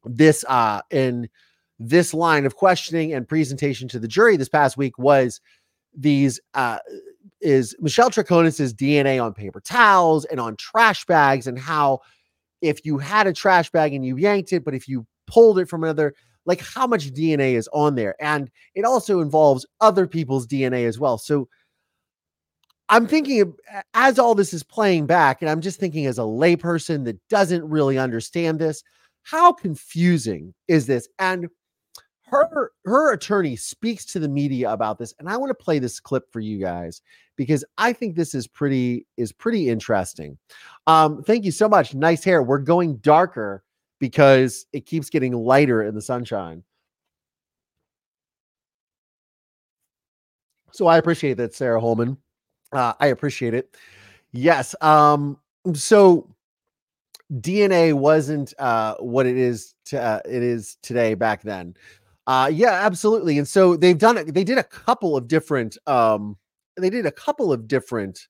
this 0.05 0.45
uh 0.47 0.81
in 0.91 1.27
this 1.79 2.13
line 2.13 2.45
of 2.45 2.55
questioning 2.55 3.13
and 3.13 3.27
presentation 3.27 3.87
to 3.87 3.97
the 3.97 4.07
jury 4.07 4.37
this 4.37 4.49
past 4.49 4.77
week 4.77 4.99
was 4.99 5.41
these 5.95 6.39
uh 6.53 6.77
is 7.41 7.75
Michelle 7.79 8.09
Troconis's 8.09 8.73
DNA 8.73 9.23
on 9.23 9.33
paper 9.33 9.61
towels 9.61 10.25
and 10.25 10.39
on 10.39 10.55
trash 10.57 11.05
bags, 11.05 11.47
and 11.47 11.57
how 11.57 11.99
if 12.61 12.85
you 12.85 12.97
had 12.97 13.27
a 13.27 13.33
trash 13.33 13.69
bag 13.69 13.93
and 13.93 14.05
you 14.05 14.17
yanked 14.17 14.53
it, 14.53 14.65
but 14.65 14.73
if 14.73 14.87
you 14.87 15.05
pulled 15.27 15.59
it 15.59 15.69
from 15.69 15.83
another, 15.83 16.13
like 16.45 16.61
how 16.61 16.87
much 16.87 17.11
DNA 17.13 17.53
is 17.53 17.69
on 17.73 17.95
there. 17.95 18.15
And 18.19 18.49
it 18.75 18.83
also 18.83 19.21
involves 19.21 19.65
other 19.81 20.07
people's 20.07 20.47
DNA 20.47 20.87
as 20.87 20.99
well. 20.99 21.17
So 21.17 21.47
I'm 22.89 23.05
thinking 23.05 23.53
as 23.93 24.17
all 24.17 24.33
this 24.33 24.53
is 24.53 24.63
playing 24.63 25.05
back, 25.05 25.41
and 25.41 25.49
I'm 25.49 25.61
just 25.61 25.79
thinking 25.79 26.07
as 26.07 26.17
a 26.17 26.23
layperson 26.23 27.05
that 27.05 27.19
doesn't 27.29 27.63
really 27.63 27.97
understand 27.97 28.59
this, 28.59 28.83
how 29.23 29.53
confusing 29.53 30.53
is 30.67 30.87
this? 30.87 31.07
And 31.19 31.49
her 32.29 32.71
her 32.85 33.13
attorney 33.13 33.55
speaks 33.55 34.05
to 34.05 34.19
the 34.19 34.27
media 34.27 34.71
about 34.71 34.97
this 34.97 35.13
and 35.19 35.29
i 35.29 35.37
want 35.37 35.49
to 35.49 35.53
play 35.53 35.79
this 35.79 35.99
clip 35.99 36.31
for 36.31 36.39
you 36.39 36.59
guys 36.59 37.01
because 37.39 37.63
i 37.77 37.93
think 37.93 38.15
this 38.17 38.35
is 38.35 38.47
pretty 38.47 39.07
is 39.15 39.31
pretty 39.31 39.69
interesting. 39.69 40.37
Um 40.87 41.23
thank 41.23 41.45
you 41.45 41.51
so 41.51 41.69
much. 41.69 41.95
Nice 41.95 42.21
hair. 42.21 42.43
We're 42.43 42.59
going 42.59 42.97
darker 42.97 43.63
because 43.97 44.65
it 44.73 44.85
keeps 44.85 45.09
getting 45.09 45.31
lighter 45.31 45.83
in 45.83 45.95
the 45.95 46.01
sunshine. 46.01 46.63
So 50.71 50.85
i 50.87 50.97
appreciate 50.97 51.37
that 51.37 51.55
sarah 51.55 51.79
holman. 51.79 52.17
Uh, 52.73 52.93
i 52.99 53.07
appreciate 53.07 53.53
it. 53.53 53.77
Yes 54.33 54.75
um 54.81 55.39
so 55.73 56.27
dna 57.41 57.93
wasn't 57.93 58.53
uh 58.59 58.95
what 58.95 59.27
it 59.27 59.37
is 59.37 59.75
to 59.85 60.01
uh, 60.01 60.19
it 60.25 60.43
is 60.43 60.77
today 60.81 61.13
back 61.13 61.43
then 61.43 61.75
uh, 62.29 62.45
yeah, 62.45 62.85
absolutely. 62.85 63.39
And 63.39 63.47
so 63.47 63.75
they've 63.75 63.97
done 63.97 64.15
it. 64.15 64.35
They 64.35 64.43
did 64.43 64.59
a 64.59 64.63
couple 64.63 65.17
of 65.17 65.27
different. 65.27 65.79
Um, 65.87 66.37
they 66.77 66.91
did 66.91 67.07
a 67.07 67.11
couple 67.11 67.51
of 67.51 67.67
different. 67.67 68.27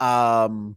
Um, 0.00 0.76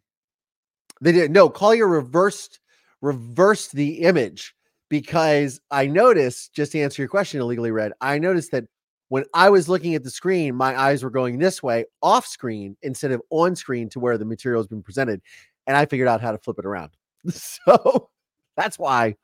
they 1.01 1.11
did 1.11 1.31
no. 1.31 1.49
Collier 1.49 1.87
reversed 1.87 2.59
reversed 3.01 3.71
the 3.71 4.01
image 4.01 4.53
because 4.87 5.59
I 5.71 5.87
noticed. 5.87 6.53
Just 6.53 6.73
to 6.73 6.79
answer 6.79 7.01
your 7.01 7.09
question, 7.09 7.41
illegally 7.41 7.71
read. 7.71 7.91
I 8.01 8.19
noticed 8.19 8.51
that 8.51 8.65
when 9.07 9.23
I 9.33 9.49
was 9.49 9.67
looking 9.67 9.95
at 9.95 10.03
the 10.03 10.11
screen, 10.11 10.53
my 10.53 10.79
eyes 10.79 11.03
were 11.03 11.09
going 11.09 11.39
this 11.39 11.63
way, 11.63 11.85
off 12.03 12.27
screen 12.27 12.77
instead 12.83 13.09
of 13.09 13.19
on 13.31 13.55
screen 13.55 13.89
to 13.89 13.99
where 13.99 14.19
the 14.19 14.25
material 14.25 14.61
has 14.61 14.67
been 14.67 14.83
presented, 14.83 15.23
and 15.65 15.75
I 15.75 15.87
figured 15.87 16.07
out 16.07 16.21
how 16.21 16.33
to 16.33 16.37
flip 16.37 16.59
it 16.59 16.67
around. 16.67 16.91
So 17.31 18.11
that's 18.55 18.77
why. 18.77 19.15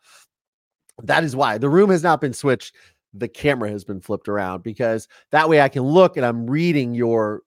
That 1.03 1.25
is 1.25 1.35
why 1.35 1.57
the 1.57 1.69
room 1.69 1.89
has 1.89 2.03
not 2.03 2.21
been 2.21 2.33
switched 2.33 2.73
the 3.17 3.27
camera 3.27 3.69
has 3.69 3.83
been 3.83 4.01
flipped 4.01 4.27
around 4.27 4.63
because 4.63 5.07
that 5.31 5.47
way 5.47 5.61
I 5.61 5.69
can 5.69 5.83
look 5.83 6.17
and 6.17 6.25
I'm 6.25 6.49
reading 6.49 6.93
your 6.93 7.41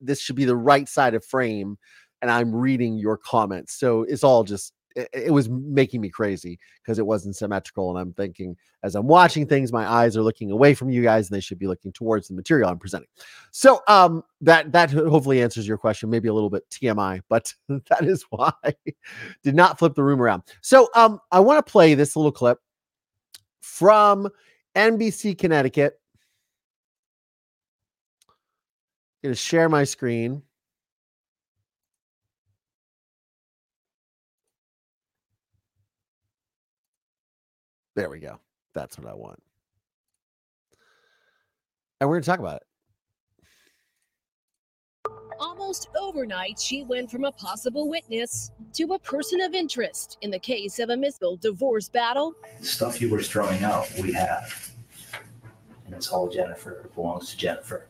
this 0.00 0.20
should 0.20 0.36
be 0.36 0.46
the 0.46 0.56
right 0.56 0.88
side 0.88 1.14
of 1.14 1.24
frame 1.24 1.76
and 2.22 2.30
I'm 2.30 2.54
reading 2.54 2.96
your 2.96 3.16
comments. 3.16 3.74
So 3.78 4.02
it's 4.04 4.24
all 4.24 4.44
just 4.44 4.72
it, 4.96 5.08
it 5.12 5.30
was 5.30 5.48
making 5.48 6.00
me 6.00 6.08
crazy 6.08 6.58
because 6.82 6.98
it 6.98 7.06
wasn't 7.06 7.36
symmetrical 7.36 7.90
and 7.90 7.98
I'm 7.98 8.12
thinking 8.14 8.56
as 8.82 8.94
I'm 8.94 9.06
watching 9.06 9.46
things 9.46 9.72
my 9.72 9.86
eyes 9.86 10.16
are 10.16 10.22
looking 10.22 10.50
away 10.50 10.74
from 10.74 10.90
you 10.90 11.02
guys 11.02 11.28
and 11.28 11.36
they 11.36 11.40
should 11.40 11.58
be 11.58 11.66
looking 11.66 11.92
towards 11.92 12.28
the 12.28 12.34
material 12.34 12.70
I'm 12.70 12.78
presenting. 12.78 13.08
So 13.52 13.80
um 13.88 14.22
that 14.40 14.72
that 14.72 14.90
hopefully 14.90 15.42
answers 15.42 15.68
your 15.68 15.78
question 15.78 16.10
maybe 16.10 16.28
a 16.28 16.34
little 16.34 16.50
bit 16.50 16.68
TMI 16.70 17.20
but 17.28 17.54
that 17.68 18.04
is 18.04 18.24
why 18.30 18.52
did 19.42 19.54
not 19.54 19.78
flip 19.78 19.94
the 19.94 20.02
room 20.02 20.20
around. 20.20 20.42
So 20.62 20.88
um 20.94 21.20
I 21.30 21.40
want 21.40 21.64
to 21.64 21.70
play 21.70 21.94
this 21.94 22.16
little 22.16 22.32
clip 22.32 22.58
from 23.60 24.28
NBC 24.74 25.36
Connecticut. 25.36 26.00
I'm 28.28 29.28
going 29.28 29.34
to 29.34 29.40
share 29.40 29.68
my 29.68 29.84
screen. 29.84 30.42
There 37.96 38.08
we 38.08 38.18
go. 38.18 38.40
That's 38.74 38.96
what 38.98 39.06
I 39.06 39.14
want. 39.14 39.42
And 42.00 42.08
we're 42.08 42.16
going 42.16 42.22
to 42.22 42.30
talk 42.30 42.38
about 42.38 42.56
it. 42.56 42.69
Almost 45.70 45.90
overnight, 45.96 46.58
she 46.58 46.82
went 46.82 47.08
from 47.08 47.22
a 47.22 47.30
possible 47.30 47.88
witness 47.88 48.50
to 48.72 48.94
a 48.94 48.98
person 48.98 49.40
of 49.40 49.54
interest 49.54 50.18
in 50.20 50.28
the 50.28 50.38
case 50.40 50.80
of 50.80 50.90
a 50.90 50.96
missile 50.96 51.36
divorce 51.36 51.88
battle. 51.88 52.34
The 52.58 52.66
stuff 52.66 53.00
you 53.00 53.08
were 53.08 53.22
throwing 53.22 53.62
out, 53.62 53.88
we 54.02 54.12
have. 54.12 54.72
And 55.86 55.94
it's 55.94 56.08
all 56.08 56.28
Jennifer. 56.28 56.82
It 56.86 56.92
belongs 56.96 57.30
to 57.30 57.36
Jennifer. 57.36 57.86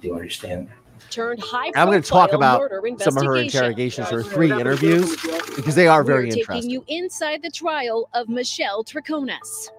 Do 0.00 0.06
you 0.06 0.14
understand? 0.14 0.68
Turned 1.10 1.40
high 1.40 1.72
I'm 1.74 1.88
going 1.88 2.00
to 2.00 2.08
talk 2.08 2.32
about 2.32 2.62
some 3.00 3.16
of 3.16 3.24
her 3.24 3.38
interrogations, 3.38 4.08
her 4.10 4.22
three 4.22 4.52
interviews, 4.52 5.16
because 5.56 5.74
they 5.74 5.88
are 5.88 6.04
very 6.04 6.26
We're 6.26 6.38
interesting. 6.38 6.54
taking 6.54 6.70
you 6.70 6.84
inside 6.86 7.42
the 7.42 7.50
trial 7.50 8.08
of 8.14 8.28
Michelle 8.28 8.84
Troconis. 8.84 9.70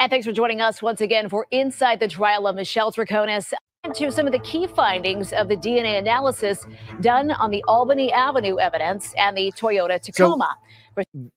And 0.00 0.10
thanks 0.10 0.26
for 0.26 0.32
joining 0.32 0.60
us 0.60 0.82
once 0.82 1.00
again 1.00 1.28
for 1.28 1.46
Inside 1.52 2.00
the 2.00 2.08
Trial 2.08 2.48
of 2.48 2.56
Michelle 2.56 2.92
Troconis. 2.92 3.52
To 3.94 4.10
some 4.10 4.26
of 4.26 4.32
the 4.32 4.40
key 4.40 4.66
findings 4.66 5.32
of 5.32 5.48
the 5.48 5.56
DNA 5.56 5.98
analysis 5.98 6.66
done 7.00 7.30
on 7.30 7.50
the 7.50 7.62
Albany 7.68 8.12
Avenue 8.12 8.58
evidence 8.58 9.14
and 9.16 9.36
the 9.36 9.52
Toyota 9.52 10.00
Tacoma. 10.00 10.56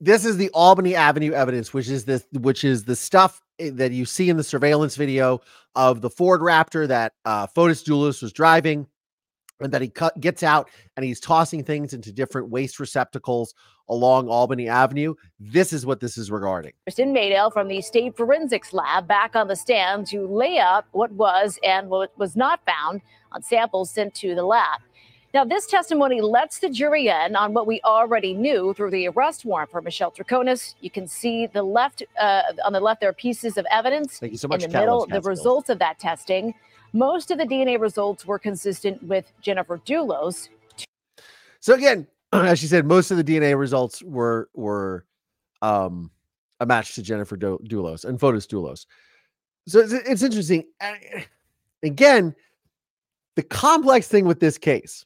this 0.01 0.25
is 0.25 0.37
the 0.37 0.49
Albany 0.49 0.95
Avenue 0.95 1.33
evidence, 1.33 1.71
which 1.71 1.87
is 1.87 2.03
this, 2.03 2.25
which 2.33 2.63
is 2.63 2.83
the 2.83 2.95
stuff 2.95 3.41
eh, 3.59 3.69
that 3.73 3.91
you 3.91 4.05
see 4.05 4.29
in 4.29 4.37
the 4.37 4.43
surveillance 4.43 4.95
video 4.95 5.39
of 5.75 6.01
the 6.01 6.09
Ford 6.09 6.41
Raptor 6.41 6.87
that 6.87 7.13
uh, 7.25 7.45
Fotis 7.47 7.83
Dulos 7.83 8.21
was 8.23 8.33
driving, 8.33 8.87
and 9.61 9.73
that 9.73 9.81
he 9.81 9.89
cut, 9.89 10.19
gets 10.19 10.43
out 10.43 10.69
and 10.95 11.05
he's 11.05 11.19
tossing 11.19 11.63
things 11.63 11.93
into 11.93 12.11
different 12.11 12.49
waste 12.49 12.79
receptacles 12.79 13.53
along 13.89 14.29
Albany 14.29 14.67
Avenue. 14.69 15.13
This 15.39 15.73
is 15.73 15.85
what 15.85 15.99
this 15.99 16.17
is 16.17 16.31
regarding. 16.31 16.73
Kristen 16.85 17.13
Maydale 17.13 17.51
from 17.51 17.67
the 17.67 17.81
State 17.81 18.15
Forensics 18.15 18.73
Lab 18.73 19.07
back 19.07 19.35
on 19.35 19.47
the 19.47 19.55
stand 19.55 20.07
to 20.07 20.25
lay 20.27 20.59
out 20.59 20.85
what 20.91 21.11
was 21.11 21.59
and 21.63 21.89
what 21.89 22.17
was 22.17 22.35
not 22.35 22.61
found 22.65 23.01
on 23.31 23.41
samples 23.41 23.91
sent 23.91 24.13
to 24.15 24.35
the 24.35 24.43
lab. 24.43 24.81
Now, 25.33 25.45
this 25.45 25.65
testimony 25.65 26.19
lets 26.19 26.59
the 26.59 26.69
jury 26.69 27.07
in 27.07 27.37
on 27.37 27.53
what 27.53 27.65
we 27.65 27.79
already 27.85 28.33
knew 28.33 28.73
through 28.73 28.91
the 28.91 29.07
arrest 29.07 29.45
warrant 29.45 29.71
for 29.71 29.81
Michelle 29.81 30.11
Troconis. 30.11 30.75
You 30.81 30.91
can 30.91 31.07
see 31.07 31.47
the 31.47 31.63
left 31.63 32.03
uh, 32.19 32.41
on 32.65 32.73
the 32.73 32.81
left 32.81 32.99
there 32.99 33.09
are 33.09 33.13
pieces 33.13 33.57
of 33.57 33.65
evidence. 33.71 34.19
Thank 34.19 34.33
you 34.33 34.37
so 34.37 34.49
much. 34.49 34.63
In 34.63 34.71
the 34.71 34.79
middle, 34.79 35.05
the 35.05 35.21
results 35.21 35.69
of 35.69 35.79
that 35.79 35.99
testing. 35.99 36.53
Most 36.93 37.31
of 37.31 37.37
the 37.37 37.45
DNA 37.45 37.79
results 37.79 38.25
were 38.25 38.39
consistent 38.39 39.01
with 39.03 39.31
Jennifer 39.41 39.77
Dulos. 39.77 40.49
So 41.59 41.73
again, 41.73 42.07
as 42.33 42.59
she 42.59 42.67
said, 42.67 42.85
most 42.85 43.11
of 43.11 43.17
the 43.17 43.23
DNA 43.23 43.57
results 43.57 44.01
were 44.03 44.49
were 44.53 45.05
um, 45.61 46.11
a 46.59 46.65
match 46.65 46.95
to 46.95 47.03
Jennifer 47.03 47.37
Dulos 47.37 48.05
and 48.05 48.19
Fotis 48.19 48.47
Dulos. 48.47 48.85
So 49.67 49.79
it's, 49.79 49.93
it's 49.93 50.23
interesting. 50.23 50.65
Again, 51.83 52.35
the 53.35 53.43
complex 53.43 54.07
thing 54.07 54.25
with 54.25 54.39
this 54.39 54.57
case 54.57 55.05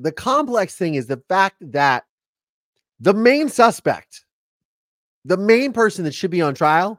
the 0.00 0.12
complex 0.12 0.76
thing 0.76 0.94
is 0.94 1.06
the 1.06 1.22
fact 1.28 1.56
that 1.60 2.04
the 3.00 3.12
main 3.12 3.48
suspect, 3.48 4.24
the 5.24 5.36
main 5.36 5.72
person 5.72 6.04
that 6.04 6.14
should 6.14 6.30
be 6.30 6.40
on 6.40 6.54
trial, 6.54 6.98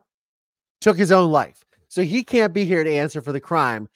took 0.81 0.97
his 0.97 1.11
own 1.11 1.31
life. 1.31 1.65
So 1.87 2.03
he 2.03 2.23
can't 2.23 2.53
be 2.53 2.63
here 2.63 2.83
to 2.83 2.91
answer 2.91 3.21
for 3.21 3.31
the 3.31 3.39
crime. 3.39 3.89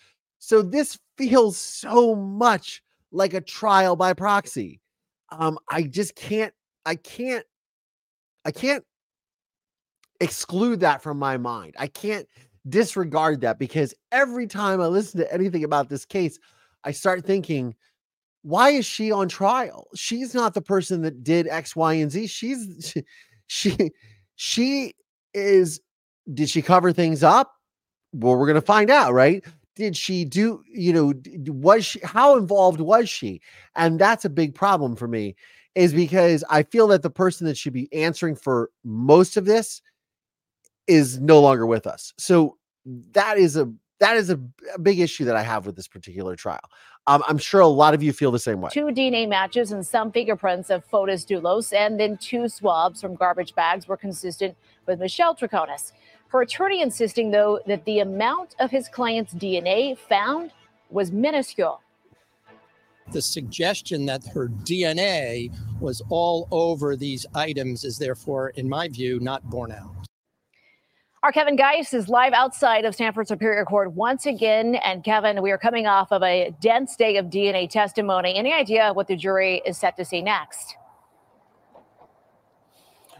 So 0.45 0.61
this 0.61 0.99
feels 1.17 1.57
so 1.57 2.13
much 2.13 2.83
like 3.11 3.33
a 3.33 3.41
trial 3.41 3.95
by 3.95 4.13
proxy. 4.13 4.79
Um, 5.31 5.57
I 5.69 5.81
just 5.81 6.15
can't, 6.15 6.53
I 6.85 6.93
can't, 6.97 7.43
I 8.45 8.51
can't 8.51 8.83
exclude 10.21 10.81
that 10.81 11.01
from 11.01 11.17
my 11.17 11.37
mind. 11.37 11.73
I 11.79 11.87
can't 11.87 12.27
disregard 12.69 13.41
that 13.41 13.57
because 13.57 13.95
every 14.11 14.45
time 14.45 14.81
I 14.81 14.85
listen 14.85 15.19
to 15.19 15.33
anything 15.33 15.63
about 15.63 15.89
this 15.89 16.05
case, 16.05 16.37
I 16.83 16.91
start 16.91 17.25
thinking, 17.25 17.73
why 18.43 18.69
is 18.69 18.85
she 18.85 19.11
on 19.11 19.27
trial? 19.27 19.87
She's 19.95 20.35
not 20.35 20.53
the 20.53 20.61
person 20.61 21.01
that 21.01 21.23
did 21.23 21.47
X, 21.47 21.75
Y, 21.75 21.93
and 21.93 22.11
Z. 22.11 22.27
She's 22.27 22.93
she 22.93 23.03
she, 23.47 23.91
she 24.35 24.93
is 25.33 25.81
did 26.31 26.51
she 26.51 26.61
cover 26.61 26.93
things 26.93 27.23
up? 27.23 27.51
Well, 28.13 28.35
we're 28.35 28.45
gonna 28.45 28.61
find 28.61 28.91
out, 28.91 29.11
right? 29.13 29.43
Did 29.75 29.97
she 29.97 30.23
do, 30.23 30.63
you 30.71 30.93
know, 30.93 31.13
was 31.51 31.85
she 31.85 31.99
how 32.03 32.37
involved 32.37 32.79
was 32.79 33.09
she? 33.09 33.41
And 33.75 33.99
that's 33.99 34.23
a 34.25 34.29
big 34.29 34.55
problem 34.55 34.95
for 34.95 35.07
me, 35.07 35.35
is 35.75 35.93
because 35.93 36.43
I 36.49 36.63
feel 36.63 36.87
that 36.87 37.01
the 37.01 37.09
person 37.09 37.45
that 37.47 37.57
should 37.57 37.73
be 37.73 37.91
answering 37.93 38.35
for 38.35 38.69
most 38.83 39.35
of 39.35 39.45
this 39.45 39.81
is 40.87 41.19
no 41.19 41.41
longer 41.41 41.65
with 41.65 41.87
us. 41.87 42.13
So 42.17 42.57
that 43.11 43.37
is 43.37 43.57
a 43.57 43.71
that 43.99 44.17
is 44.17 44.29
a, 44.29 44.39
a 44.73 44.79
big 44.79 44.99
issue 44.99 45.25
that 45.25 45.35
I 45.35 45.41
have 45.41 45.65
with 45.65 45.75
this 45.75 45.87
particular 45.87 46.35
trial. 46.35 46.59
Um, 47.07 47.23
I'm 47.27 47.37
sure 47.37 47.61
a 47.61 47.67
lot 47.67 47.93
of 47.93 48.01
you 48.01 48.11
feel 48.13 48.31
the 48.31 48.39
same 48.39 48.61
way. 48.61 48.69
Two 48.73 48.87
DNA 48.87 49.27
matches 49.27 49.71
and 49.71 49.85
some 49.85 50.11
fingerprints 50.11 50.69
of 50.69 50.83
Fotis 50.89 51.25
Dulos, 51.25 51.71
and 51.71 51.99
then 51.99 52.17
two 52.17 52.49
swabs 52.49 52.99
from 52.99 53.15
garbage 53.15 53.53
bags 53.53 53.87
were 53.87 53.97
consistent 53.97 54.55
with 54.85 54.99
Michelle 54.99 55.35
Troconis. 55.35 55.91
Her 56.35 56.41
attorney 56.41 56.81
insisting, 56.81 57.31
though, 57.31 57.61
that 57.65 57.85
the 57.85 57.99
amount 57.99 58.57
of 58.59 58.69
his 58.69 58.89
client's 58.89 59.33
DNA 59.33 59.97
found 59.97 60.51
was 60.89 61.09
minuscule. 61.09 61.79
The 63.13 63.21
suggestion 63.21 64.05
that 64.07 64.27
her 64.33 64.49
DNA 64.49 65.55
was 65.79 66.01
all 66.09 66.49
over 66.51 66.97
these 66.97 67.25
items 67.35 67.85
is 67.85 67.97
therefore, 67.97 68.49
in 68.49 68.67
my 68.67 68.89
view, 68.89 69.17
not 69.21 69.49
borne 69.49 69.71
out. 69.71 69.95
Our 71.23 71.31
Kevin 71.31 71.55
Geis 71.55 71.93
is 71.93 72.09
live 72.09 72.33
outside 72.33 72.83
of 72.83 72.93
Stamford 72.95 73.29
Superior 73.29 73.63
Court 73.63 73.93
once 73.93 74.25
again. 74.25 74.75
And 74.75 75.05
Kevin, 75.05 75.41
we 75.41 75.51
are 75.51 75.57
coming 75.57 75.87
off 75.87 76.11
of 76.11 76.21
a 76.21 76.53
dense 76.59 76.97
day 76.97 77.15
of 77.15 77.27
DNA 77.27 77.69
testimony. 77.69 78.35
Any 78.35 78.53
idea 78.53 78.91
what 78.91 79.07
the 79.07 79.15
jury 79.15 79.61
is 79.65 79.77
set 79.77 79.95
to 79.95 80.03
see 80.03 80.21
next? 80.21 80.75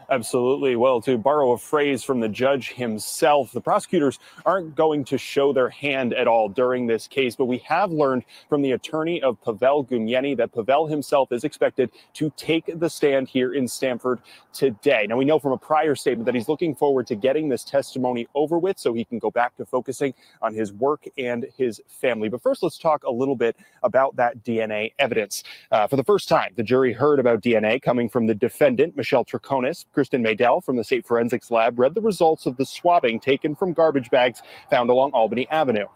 Absolutely. 0.08 0.76
Well, 0.76 1.00
to 1.00 1.18
borrow 1.18 1.50
a 1.52 1.58
phrase 1.58 2.04
from 2.04 2.20
the 2.20 2.28
judge 2.28 2.72
himself, 2.72 3.50
the 3.50 3.60
prosecutors 3.60 4.20
aren't 4.44 4.76
going 4.76 5.04
to 5.06 5.18
show 5.18 5.52
their 5.52 5.68
hand 5.68 6.14
at 6.14 6.28
all 6.28 6.48
during 6.48 6.86
this 6.86 7.08
case, 7.08 7.34
but 7.34 7.46
we 7.46 7.58
have 7.58 7.90
learned 7.90 8.22
from 8.48 8.62
the 8.62 8.72
attorney 8.72 9.20
of 9.20 9.42
Pavel 9.42 9.84
Gumienny 9.84 10.36
that 10.36 10.52
Pavel 10.52 10.86
himself 10.86 11.32
is 11.32 11.42
expected 11.42 11.90
to 12.14 12.32
take 12.36 12.78
the 12.78 12.88
stand 12.88 13.28
here 13.28 13.52
in 13.52 13.66
Stamford 13.66 14.20
today. 14.52 15.06
Now, 15.08 15.16
we 15.16 15.24
know 15.24 15.40
from 15.40 15.52
a 15.52 15.58
prior 15.58 15.96
statement 15.96 16.26
that 16.26 16.36
he's 16.36 16.48
looking 16.48 16.76
forward 16.76 17.08
to 17.08 17.16
getting 17.16 17.48
this 17.48 17.64
testimony 17.64 18.28
over 18.36 18.58
with 18.60 18.78
so 18.78 18.94
he 18.94 19.04
can 19.04 19.18
go 19.18 19.32
back 19.32 19.56
to 19.56 19.66
focusing 19.66 20.14
on 20.40 20.54
his 20.54 20.72
work 20.72 21.04
and 21.18 21.46
his 21.56 21.80
family. 21.88 22.28
But 22.28 22.42
first, 22.42 22.62
let's 22.62 22.78
talk 22.78 23.02
a 23.02 23.10
little 23.10 23.36
bit 23.36 23.56
about 23.82 24.14
that 24.16 24.44
DNA 24.44 24.92
evidence. 25.00 25.42
Uh, 25.72 25.88
for 25.88 25.96
the 25.96 26.04
first 26.04 26.28
time, 26.28 26.52
the 26.54 26.62
jury 26.62 26.92
heard 26.92 27.18
about 27.18 27.42
DNA 27.42 27.82
coming 27.82 28.08
from 28.08 28.28
the 28.28 28.34
defendant, 28.34 28.96
Michelle 28.96 29.24
Troconis. 29.24 29.84
Kristen 29.96 30.22
Maydell 30.22 30.62
from 30.62 30.76
the 30.76 30.84
State 30.84 31.06
Forensics 31.06 31.50
Lab 31.50 31.78
read 31.78 31.94
the 31.94 32.02
results 32.02 32.44
of 32.44 32.58
the 32.58 32.66
swabbing 32.66 33.18
taken 33.18 33.54
from 33.54 33.72
garbage 33.72 34.10
bags 34.10 34.42
found 34.68 34.90
along 34.90 35.12
Albany 35.12 35.48
Avenue. 35.48 35.86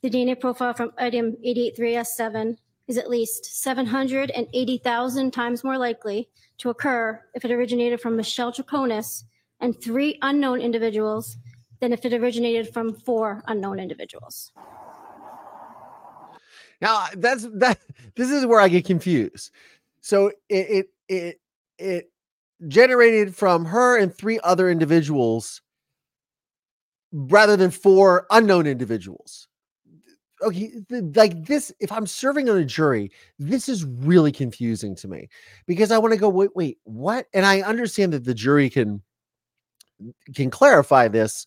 The 0.00 0.08
DNA 0.08 0.40
profile 0.40 0.72
from 0.72 0.90
item 0.96 1.36
883S7 1.44 2.56
is 2.88 2.96
at 2.96 3.10
least 3.10 3.44
780,000 3.44 5.30
times 5.32 5.62
more 5.62 5.76
likely 5.76 6.30
to 6.56 6.70
occur 6.70 7.22
if 7.34 7.44
it 7.44 7.50
originated 7.50 8.00
from 8.00 8.16
Michelle 8.16 8.50
Troconis 8.50 9.24
and 9.60 9.78
three 9.78 10.18
unknown 10.22 10.62
individuals 10.62 11.36
than 11.80 11.92
if 11.92 12.06
it 12.06 12.14
originated 12.14 12.72
from 12.72 12.94
four 12.94 13.42
unknown 13.48 13.78
individuals. 13.78 14.50
Now 16.80 17.08
that's 17.14 17.46
that. 17.52 17.78
This 18.16 18.30
is 18.30 18.46
where 18.46 18.60
I 18.60 18.68
get 18.68 18.86
confused. 18.86 19.50
So 20.00 20.28
it 20.48 20.70
it 20.70 20.86
it 21.08 21.40
it 21.78 22.10
generated 22.68 23.34
from 23.34 23.64
her 23.64 23.98
and 23.98 24.14
three 24.14 24.38
other 24.44 24.70
individuals 24.70 25.60
rather 27.12 27.56
than 27.56 27.70
four 27.70 28.26
unknown 28.30 28.66
individuals. 28.66 29.48
Okay, 30.42 30.72
like 30.90 31.46
this, 31.46 31.72
if 31.80 31.90
I'm 31.90 32.06
serving 32.06 32.50
on 32.50 32.58
a 32.58 32.64
jury, 32.64 33.10
this 33.38 33.68
is 33.68 33.84
really 33.84 34.32
confusing 34.32 34.94
to 34.96 35.08
me 35.08 35.28
because 35.66 35.90
I 35.90 35.98
want 35.98 36.12
to 36.12 36.20
go, 36.20 36.28
wait, 36.28 36.50
wait, 36.54 36.78
what? 36.84 37.26
And 37.32 37.46
I 37.46 37.62
understand 37.62 38.12
that 38.12 38.24
the 38.24 38.34
jury 38.34 38.68
can 38.68 39.00
can 40.34 40.50
clarify 40.50 41.08
this, 41.08 41.46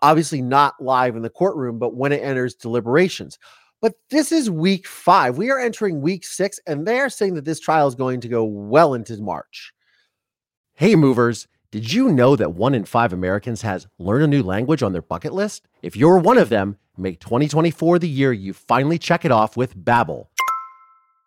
obviously 0.00 0.40
not 0.40 0.80
live 0.80 1.16
in 1.16 1.22
the 1.22 1.30
courtroom, 1.30 1.78
but 1.78 1.94
when 1.96 2.12
it 2.12 2.22
enters 2.22 2.54
deliberations. 2.54 3.38
But 3.80 3.94
this 4.10 4.30
is 4.30 4.48
week 4.48 4.86
five. 4.86 5.36
We 5.36 5.50
are 5.50 5.58
entering 5.58 6.00
week 6.00 6.24
six, 6.24 6.60
and 6.66 6.86
they 6.86 7.00
are 7.00 7.10
saying 7.10 7.34
that 7.34 7.44
this 7.44 7.58
trial 7.58 7.88
is 7.88 7.96
going 7.96 8.20
to 8.20 8.28
go 8.28 8.44
well 8.44 8.94
into 8.94 9.20
March. 9.20 9.72
Hey, 10.74 10.96
movers. 10.96 11.48
Did 11.70 11.92
you 11.92 12.08
know 12.08 12.34
that 12.34 12.54
one 12.54 12.74
in 12.74 12.86
five 12.86 13.12
Americans 13.12 13.60
has 13.60 13.86
learn 13.98 14.22
a 14.22 14.26
new 14.26 14.42
language 14.42 14.82
on 14.82 14.92
their 14.92 15.02
bucket 15.02 15.34
list? 15.34 15.68
If 15.82 15.96
you're 15.96 16.16
one 16.16 16.38
of 16.38 16.48
them, 16.48 16.78
make 16.96 17.20
2024 17.20 17.98
the 17.98 18.08
year 18.08 18.32
you 18.32 18.54
finally 18.54 18.98
check 18.98 19.26
it 19.26 19.30
off 19.30 19.54
with 19.54 19.76
Babbel, 19.76 20.28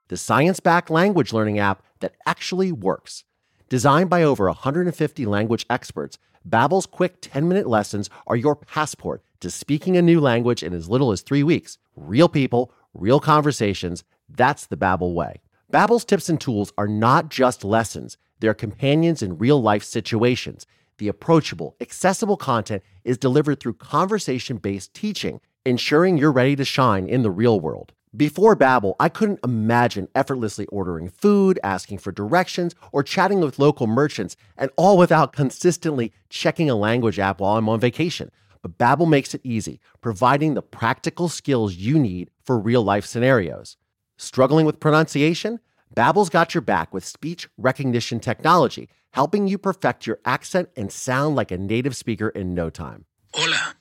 the 0.08 0.18
science-backed 0.18 0.90
language 0.90 1.32
learning 1.32 1.60
app 1.60 1.84
that 2.00 2.16
actually 2.26 2.72
works. 2.72 3.24
Designed 3.70 4.10
by 4.10 4.24
over 4.24 4.46
150 4.46 5.26
language 5.28 5.68
experts, 5.70 6.18
Babbel's 6.48 6.88
quick 6.88 7.22
10-minute 7.22 7.68
lessons 7.68 8.10
are 8.26 8.36
your 8.36 8.56
passport 8.56 9.24
to 9.42 9.52
speaking 9.52 9.96
a 9.96 10.02
new 10.02 10.20
language 10.20 10.64
in 10.64 10.74
as 10.74 10.90
little 10.90 11.12
as 11.12 11.22
3 11.22 11.44
weeks. 11.44 11.78
Real 11.96 12.28
people, 12.28 12.72
real 12.96 13.20
conversations. 13.20 14.04
That's 14.28 14.66
the 14.66 14.78
Babbel 14.78 15.14
way. 15.14 15.42
Babbel's 15.72 16.04
tips 16.04 16.30
and 16.30 16.42
tools 16.42 16.74
are 16.80 16.88
not 16.88 17.30
just 17.30 17.64
lessons. 17.64 18.18
They're 18.40 18.54
companions 18.54 19.22
in 19.22 19.38
real 19.38 19.62
life 19.62 19.84
situations. 19.84 20.66
The 20.98 21.08
approachable, 21.08 21.76
accessible 21.82 22.38
content 22.38 22.84
is 23.04 23.18
delivered 23.18 23.60
through 23.60 23.74
conversation 23.76 24.58
based 24.58 24.94
teaching, 24.94 25.42
ensuring 25.66 26.18
you're 26.18 26.32
ready 26.32 26.56
to 26.56 26.66
shine 26.66 27.08
in 27.08 27.22
the 27.22 27.32
real 27.32 27.60
world. 27.60 27.92
Before 28.16 28.56
Babbel, 28.56 28.96
I 28.98 29.10
couldn't 29.10 29.42
imagine 29.44 30.08
effortlessly 30.16 30.68
ordering 30.68 31.10
food, 31.10 31.60
asking 31.64 31.98
for 31.98 32.14
directions, 32.14 32.74
or 32.94 33.04
chatting 33.04 33.42
with 33.42 33.60
local 33.60 33.88
merchants, 33.88 34.38
and 34.58 34.72
all 34.78 34.98
without 34.98 35.34
consistently 35.34 36.14
checking 36.30 36.70
a 36.70 36.76
language 36.76 37.20
app 37.20 37.42
while 37.42 37.58
I'm 37.58 37.68
on 37.68 37.82
vacation. 37.82 38.32
But 38.62 38.78
Babbel 38.78 39.10
makes 39.10 39.36
it 39.36 39.42
easy, 39.44 39.82
providing 40.00 40.54
the 40.54 40.62
practical 40.62 41.28
skills 41.28 41.76
you 41.76 42.00
need 42.00 42.32
for 42.42 42.58
real-life 42.58 43.06
scenarios. 43.06 43.76
Struggling 44.18 44.66
with 44.66 44.80
pronunciation? 44.80 45.60
Babbel's 45.94 46.30
got 46.30 46.54
your 46.54 46.62
back 46.62 46.94
with 46.94 47.06
speech 47.06 47.50
recognition 47.58 48.20
technology, 48.20 48.90
helping 49.12 49.48
you 49.48 49.58
perfect 49.58 50.08
your 50.08 50.20
accent 50.26 50.70
and 50.76 50.92
sound 50.92 51.36
like 51.36 51.52
a 51.52 51.58
native 51.58 51.96
speaker 51.96 52.30
in 52.30 52.54
no 52.54 52.70
time. 52.70 53.06
Hola. 53.34 53.76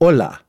Hola. 0.00 0.40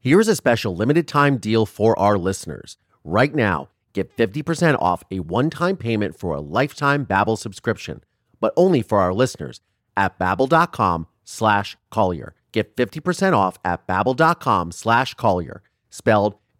Here's 0.00 0.28
a 0.28 0.36
special 0.36 0.74
limited 0.74 1.06
time 1.08 1.38
deal 1.38 1.66
for 1.66 1.98
our 1.98 2.16
listeners. 2.16 2.78
Right 3.04 3.34
now, 3.34 3.68
get 3.92 4.16
50% 4.16 4.80
off 4.80 5.02
a 5.10 5.20
one-time 5.20 5.76
payment 5.76 6.18
for 6.18 6.34
a 6.34 6.40
lifetime 6.40 7.04
Babbel 7.04 7.36
subscription, 7.36 8.02
but 8.40 8.52
only 8.56 8.80
for 8.80 9.00
our 9.00 9.12
listeners 9.12 9.60
at 9.96 10.18
babbel.com 10.18 11.08
slash 11.24 11.76
collier. 11.90 12.34
Get 12.52 12.76
50% 12.76 13.34
off 13.34 13.58
at 13.64 13.86
babbel.com 13.86 14.72
slash 14.72 15.14
collier, 15.14 15.62
spelled 15.90 16.36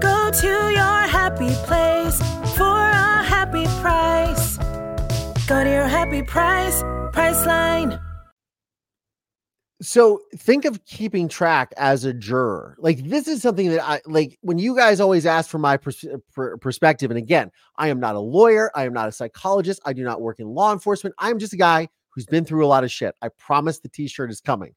Go 0.00 0.30
to 0.30 0.46
your 0.46 1.00
happy 1.08 1.54
place 1.66 2.18
for 2.56 2.64
a 2.64 3.22
happy 3.24 3.64
price. 3.80 4.56
Go 5.46 5.64
to 5.64 5.70
your 5.70 5.86
happy 5.86 6.22
price, 6.22 6.82
Priceline. 7.12 8.00
So 9.80 10.20
think 10.36 10.64
of 10.64 10.84
keeping 10.84 11.28
track 11.28 11.72
as 11.76 12.04
a 12.04 12.12
juror. 12.12 12.76
Like 12.80 13.04
this 13.04 13.28
is 13.28 13.42
something 13.42 13.70
that 13.70 13.82
I 13.82 14.00
like 14.06 14.36
when 14.42 14.58
you 14.58 14.74
guys 14.74 15.00
always 15.00 15.24
ask 15.24 15.48
for 15.48 15.58
my 15.58 15.76
pers- 15.76 16.04
per- 16.34 16.56
perspective. 16.56 17.10
And 17.10 17.18
again, 17.18 17.50
I 17.76 17.88
am 17.88 18.00
not 18.00 18.16
a 18.16 18.20
lawyer. 18.20 18.72
I 18.74 18.86
am 18.86 18.92
not 18.92 19.08
a 19.08 19.12
psychologist. 19.12 19.80
I 19.84 19.92
do 19.92 20.02
not 20.02 20.20
work 20.20 20.40
in 20.40 20.48
law 20.48 20.72
enforcement. 20.72 21.14
I'm 21.18 21.38
just 21.38 21.52
a 21.52 21.56
guy 21.56 21.88
who's 22.10 22.26
been 22.26 22.44
through 22.44 22.66
a 22.66 22.68
lot 22.68 22.82
of 22.82 22.90
shit. 22.90 23.14
I 23.22 23.28
promise 23.38 23.78
the 23.78 23.88
t-shirt 23.88 24.30
is 24.30 24.40
coming. 24.40 24.74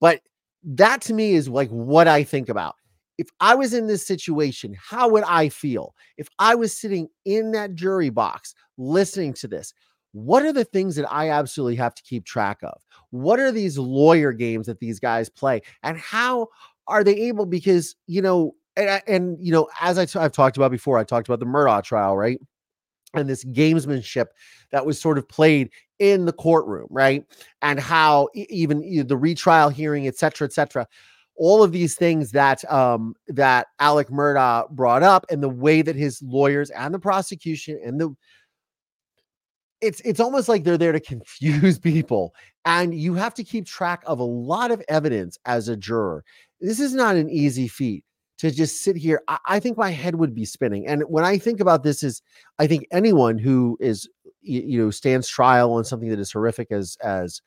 But 0.00 0.20
that 0.62 1.00
to 1.02 1.14
me 1.14 1.34
is 1.34 1.48
like 1.48 1.68
what 1.70 2.06
I 2.06 2.22
think 2.22 2.48
about. 2.48 2.76
If 3.18 3.28
I 3.40 3.54
was 3.54 3.72
in 3.72 3.86
this 3.86 4.06
situation, 4.06 4.76
how 4.78 5.08
would 5.08 5.24
I 5.24 5.48
feel? 5.48 5.94
If 6.18 6.28
I 6.38 6.54
was 6.54 6.76
sitting 6.76 7.08
in 7.24 7.52
that 7.52 7.74
jury 7.74 8.10
box 8.10 8.54
listening 8.76 9.32
to 9.34 9.48
this, 9.48 9.72
what 10.12 10.44
are 10.44 10.52
the 10.52 10.64
things 10.64 10.96
that 10.96 11.10
I 11.12 11.30
absolutely 11.30 11.76
have 11.76 11.94
to 11.94 12.02
keep 12.02 12.24
track 12.24 12.58
of? 12.62 12.80
What 13.10 13.38
are 13.38 13.52
these 13.52 13.78
lawyer 13.78 14.32
games 14.32 14.66
that 14.66 14.80
these 14.80 14.98
guys 14.98 15.28
play? 15.28 15.62
And 15.82 15.98
how 15.98 16.48
are 16.86 17.04
they 17.04 17.16
able? 17.16 17.46
Because, 17.46 17.96
you 18.06 18.22
know, 18.22 18.54
and, 18.76 19.02
and 19.06 19.36
you 19.40 19.52
know, 19.52 19.68
as 19.80 19.98
I 19.98 20.04
t- 20.04 20.18
I've 20.18 20.32
talked 20.32 20.56
about 20.56 20.70
before, 20.70 20.98
I 20.98 21.04
talked 21.04 21.28
about 21.28 21.40
the 21.40 21.46
Murdaugh 21.46 21.82
trial, 21.82 22.16
right? 22.16 22.38
And 23.14 23.28
this 23.28 23.44
gamesmanship 23.44 24.26
that 24.72 24.84
was 24.84 25.00
sort 25.00 25.16
of 25.16 25.28
played 25.28 25.70
in 25.98 26.26
the 26.26 26.32
courtroom, 26.32 26.88
right? 26.90 27.24
And 27.62 27.80
how 27.80 28.28
even 28.34 28.82
you 28.82 28.98
know, 28.98 29.06
the 29.06 29.16
retrial 29.16 29.70
hearing, 29.70 30.06
et 30.06 30.16
cetera, 30.16 30.46
et 30.46 30.52
cetera 30.52 30.86
all 31.36 31.62
of 31.62 31.72
these 31.72 31.94
things 31.94 32.32
that 32.32 32.70
um 32.70 33.14
that 33.28 33.68
Alec 33.78 34.08
Murdaugh 34.08 34.70
brought 34.70 35.02
up 35.02 35.26
and 35.30 35.42
the 35.42 35.48
way 35.48 35.82
that 35.82 35.96
his 35.96 36.22
lawyers 36.22 36.70
and 36.70 36.94
the 36.94 36.98
prosecution 36.98 37.80
and 37.84 38.00
the 38.00 38.14
it's 39.80 40.00
it's 40.00 40.20
almost 40.20 40.48
like 40.48 40.64
they're 40.64 40.78
there 40.78 40.92
to 40.92 41.00
confuse 41.00 41.78
people 41.80 42.34
and 42.64 42.94
you 42.94 43.14
have 43.14 43.34
to 43.34 43.44
keep 43.44 43.66
track 43.66 44.02
of 44.06 44.18
a 44.18 44.24
lot 44.24 44.70
of 44.70 44.82
evidence 44.88 45.38
as 45.44 45.68
a 45.68 45.76
juror. 45.76 46.24
This 46.60 46.80
is 46.80 46.94
not 46.94 47.16
an 47.16 47.30
easy 47.30 47.68
feat 47.68 48.02
to 48.38 48.50
just 48.50 48.82
sit 48.82 48.96
here 48.96 49.22
I, 49.28 49.38
I 49.46 49.60
think 49.60 49.76
my 49.76 49.90
head 49.90 50.16
would 50.16 50.34
be 50.34 50.44
spinning 50.44 50.86
and 50.86 51.02
when 51.08 51.24
i 51.24 51.38
think 51.38 51.60
about 51.60 51.82
this 51.82 52.02
is 52.02 52.22
i 52.58 52.66
think 52.66 52.86
anyone 52.90 53.38
who 53.38 53.76
is 53.80 54.08
you, 54.42 54.62
you 54.62 54.84
know 54.84 54.90
stands 54.90 55.28
trial 55.28 55.72
on 55.72 55.84
something 55.84 56.08
that 56.10 56.18
is 56.18 56.32
horrific 56.32 56.70
as 56.70 56.96
as 57.02 57.40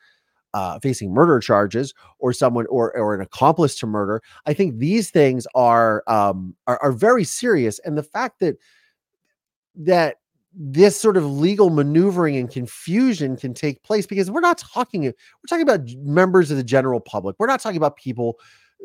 uh, 0.53 0.79
facing 0.79 1.13
murder 1.13 1.39
charges 1.39 1.93
or 2.19 2.33
someone 2.33 2.65
or 2.67 2.95
or 2.97 3.13
an 3.13 3.21
accomplice 3.21 3.77
to 3.77 3.85
murder 3.85 4.21
i 4.45 4.53
think 4.53 4.77
these 4.77 5.09
things 5.09 5.45
are 5.55 6.03
um 6.07 6.55
are, 6.67 6.79
are 6.81 6.91
very 6.91 7.23
serious. 7.23 7.79
And 7.79 7.97
the 7.97 8.03
fact 8.03 8.39
that 8.39 8.57
that 9.75 10.17
this 10.53 10.99
sort 10.99 11.15
of 11.15 11.25
legal 11.25 11.69
maneuvering 11.69 12.35
and 12.35 12.49
confusion 12.49 13.37
can 13.37 13.53
take 13.53 13.83
place 13.83 14.05
because 14.05 14.31
we're 14.31 14.39
not 14.41 14.57
talking 14.57 15.03
we're 15.03 15.13
talking 15.47 15.67
about 15.67 15.87
members 16.03 16.51
of 16.51 16.57
the 16.57 16.63
general 16.63 16.99
public. 16.99 17.35
We're 17.39 17.47
not 17.47 17.61
talking 17.61 17.77
about 17.77 17.95
people 17.95 18.39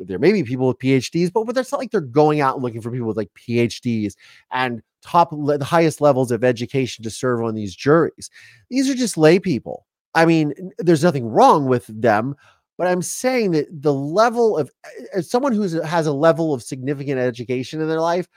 there 0.07 0.19
may 0.19 0.33
be 0.33 0.43
people 0.43 0.67
with 0.67 0.79
phds 0.81 1.33
but, 1.33 1.45
but 1.45 1.57
it's 1.57 1.71
not 1.71 1.79
like 1.79 1.93
they're 1.93 2.01
going 2.01 2.41
out 2.41 2.61
looking 2.61 2.81
for 2.81 2.91
people 2.91 3.07
with 3.07 3.17
like 3.17 3.31
phds 3.35 4.15
and 4.51 4.83
top 5.03 5.31
the 5.31 5.65
highest 5.65 6.01
levels 6.01 6.33
of 6.33 6.43
education 6.43 7.05
to 7.05 7.11
serve 7.11 7.45
on 7.45 7.55
these 7.55 7.77
juries. 7.77 8.31
These 8.71 8.91
are 8.91 8.95
just 8.95 9.17
lay 9.17 9.39
people 9.39 9.87
i 10.15 10.25
mean 10.25 10.53
there's 10.79 11.03
nothing 11.03 11.27
wrong 11.27 11.67
with 11.67 11.87
them 11.87 12.35
but 12.79 12.87
i'm 12.87 13.03
saying 13.03 13.53
that 13.53 13.67
the 13.71 13.93
level 13.93 14.57
of 14.57 14.71
eh, 14.85 14.89
eh, 14.99 15.05
as 15.15 15.31
someone 15.31 15.53
who 15.53 15.65
uh, 15.65 15.85
has 15.85 16.07
a 16.07 16.13
level 16.13 16.55
of 16.55 16.63
significant 16.63 17.19
education 17.19 17.81
in 17.81 17.89
their 17.89 18.01
life 18.01 18.29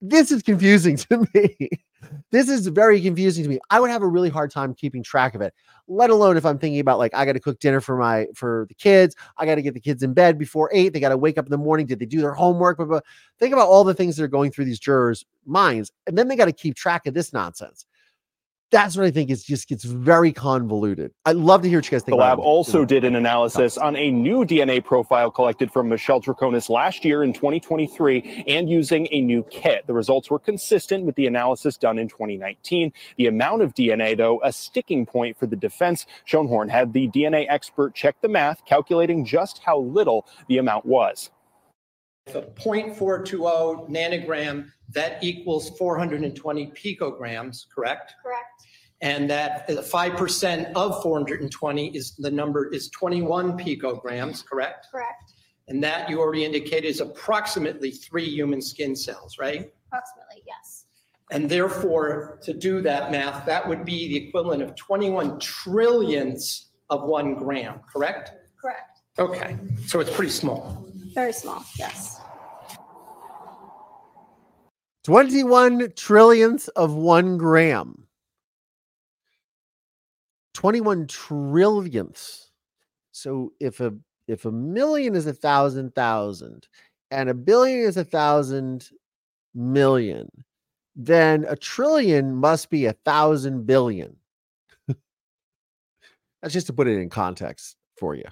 this 0.00 0.30
is 0.30 0.42
confusing 0.42 0.96
to 1.10 1.26
me. 1.34 1.70
this 2.30 2.48
is 2.48 2.66
very 2.68 3.00
confusing 3.00 3.44
to 3.44 3.50
me. 3.50 3.58
I 3.70 3.80
would 3.80 3.90
have 3.90 4.02
a 4.02 4.06
really 4.06 4.28
hard 4.28 4.50
time 4.50 4.74
keeping 4.74 5.02
track 5.02 5.34
of 5.34 5.40
it, 5.40 5.54
let 5.88 6.10
alone 6.10 6.36
if 6.36 6.44
I'm 6.44 6.58
thinking 6.58 6.80
about 6.80 6.98
like 6.98 7.14
I 7.14 7.24
got 7.24 7.32
to 7.32 7.40
cook 7.40 7.58
dinner 7.58 7.80
for 7.80 7.96
my 7.96 8.26
for 8.34 8.66
the 8.68 8.74
kids, 8.74 9.16
I 9.36 9.46
got 9.46 9.56
to 9.56 9.62
get 9.62 9.74
the 9.74 9.80
kids 9.80 10.02
in 10.02 10.12
bed 10.12 10.38
before 10.38 10.70
8, 10.72 10.90
they 10.90 11.00
got 11.00 11.10
to 11.10 11.16
wake 11.16 11.38
up 11.38 11.46
in 11.46 11.50
the 11.50 11.58
morning, 11.58 11.86
did 11.86 11.98
they 11.98 12.06
do 12.06 12.20
their 12.20 12.34
homework, 12.34 12.78
blah. 12.78 13.00
think 13.38 13.52
about 13.52 13.68
all 13.68 13.84
the 13.84 13.94
things 13.94 14.16
that 14.16 14.24
are 14.24 14.28
going 14.28 14.50
through 14.50 14.66
these 14.66 14.80
jurors' 14.80 15.24
minds 15.44 15.92
and 16.06 16.16
then 16.16 16.28
they 16.28 16.36
got 16.36 16.46
to 16.46 16.52
keep 16.52 16.74
track 16.74 17.06
of 17.06 17.14
this 17.14 17.32
nonsense 17.32 17.86
that's 18.70 18.96
what 18.96 19.06
I 19.06 19.10
think 19.10 19.30
is 19.30 19.44
just 19.44 19.68
gets 19.68 19.84
very 19.84 20.32
convoluted. 20.32 21.12
I'd 21.24 21.36
love 21.36 21.62
to 21.62 21.68
hear 21.68 21.78
what 21.78 21.86
you 21.86 21.90
guys 21.92 22.02
think. 22.02 22.16
The 22.16 22.22
lab 22.22 22.38
also 22.38 22.84
did 22.84 23.04
an 23.04 23.14
analysis 23.14 23.78
on 23.78 23.94
a 23.96 24.10
new 24.10 24.44
DNA 24.44 24.84
profile 24.84 25.30
collected 25.30 25.70
from 25.70 25.88
Michelle 25.88 26.20
Troconis 26.20 26.68
last 26.68 27.04
year 27.04 27.22
in 27.22 27.32
2023 27.32 28.44
and 28.48 28.68
using 28.68 29.06
a 29.12 29.20
new 29.20 29.44
kit. 29.50 29.86
The 29.86 29.94
results 29.94 30.30
were 30.30 30.40
consistent 30.40 31.04
with 31.04 31.14
the 31.14 31.26
analysis 31.26 31.76
done 31.76 31.98
in 31.98 32.08
2019. 32.08 32.92
The 33.16 33.26
amount 33.28 33.62
of 33.62 33.72
DNA, 33.74 34.16
though, 34.16 34.40
a 34.42 34.52
sticking 34.52 35.06
point 35.06 35.38
for 35.38 35.46
the 35.46 35.56
defense. 35.56 36.06
Schoenhorn 36.28 36.68
had 36.68 36.92
the 36.92 37.08
DNA 37.08 37.46
expert 37.48 37.94
check 37.94 38.16
the 38.20 38.28
math, 38.28 38.64
calculating 38.64 39.24
just 39.24 39.60
how 39.64 39.78
little 39.78 40.26
the 40.48 40.58
amount 40.58 40.86
was. 40.86 41.30
It's 42.26 42.34
a 42.34 42.42
0.420 42.42 43.88
nanogram, 43.88 44.72
that 44.96 45.22
equals 45.22 45.70
420 45.78 46.72
picograms, 46.72 47.66
correct? 47.72 48.14
Correct. 48.22 48.66
And 49.02 49.28
that 49.28 49.68
5% 49.68 50.72
of 50.72 51.02
420 51.02 51.88
is 51.88 52.16
the 52.16 52.30
number 52.30 52.72
is 52.72 52.88
21 52.90 53.58
picograms, 53.58 54.44
correct? 54.44 54.88
Correct. 54.90 55.34
And 55.68 55.84
that 55.84 56.08
you 56.08 56.18
already 56.18 56.44
indicated 56.44 56.88
is 56.88 57.00
approximately 57.00 57.90
three 57.90 58.28
human 58.28 58.62
skin 58.62 58.96
cells, 58.96 59.36
right? 59.38 59.70
Approximately, 59.88 60.42
yes. 60.46 60.86
And 61.30 61.50
therefore, 61.50 62.38
to 62.42 62.54
do 62.54 62.80
that 62.82 63.10
math, 63.10 63.44
that 63.46 63.68
would 63.68 63.84
be 63.84 64.08
the 64.08 64.28
equivalent 64.28 64.62
of 64.62 64.74
21 64.76 65.40
trillionths 65.40 66.66
of 66.88 67.02
one 67.02 67.34
gram, 67.34 67.80
correct? 67.92 68.32
Correct. 68.60 69.00
Okay, 69.18 69.58
so 69.86 70.00
it's 70.00 70.14
pretty 70.14 70.30
small. 70.30 70.88
Very 71.14 71.32
small, 71.32 71.64
yes. 71.78 72.20
21 75.06 75.82
trillionths 75.90 76.68
of 76.74 76.92
one 76.94 77.38
gram. 77.38 78.08
21 80.54 81.06
trillionths. 81.06 82.46
So 83.12 83.52
if 83.60 83.78
a 83.78 83.94
if 84.26 84.46
a 84.46 84.50
million 84.50 85.14
is 85.14 85.28
a 85.28 85.32
thousand 85.32 85.94
thousand 85.94 86.66
and 87.12 87.28
a 87.28 87.34
billion 87.34 87.86
is 87.86 87.96
a 87.96 88.02
thousand 88.02 88.90
million, 89.54 90.28
then 90.96 91.46
a 91.48 91.54
trillion 91.54 92.34
must 92.34 92.68
be 92.68 92.86
a 92.86 92.92
thousand 93.04 93.64
billion. 93.64 94.16
That's 96.42 96.52
just 96.52 96.66
to 96.66 96.72
put 96.72 96.88
it 96.88 96.98
in 96.98 97.10
context 97.10 97.76
for 97.96 98.16
you. 98.16 98.24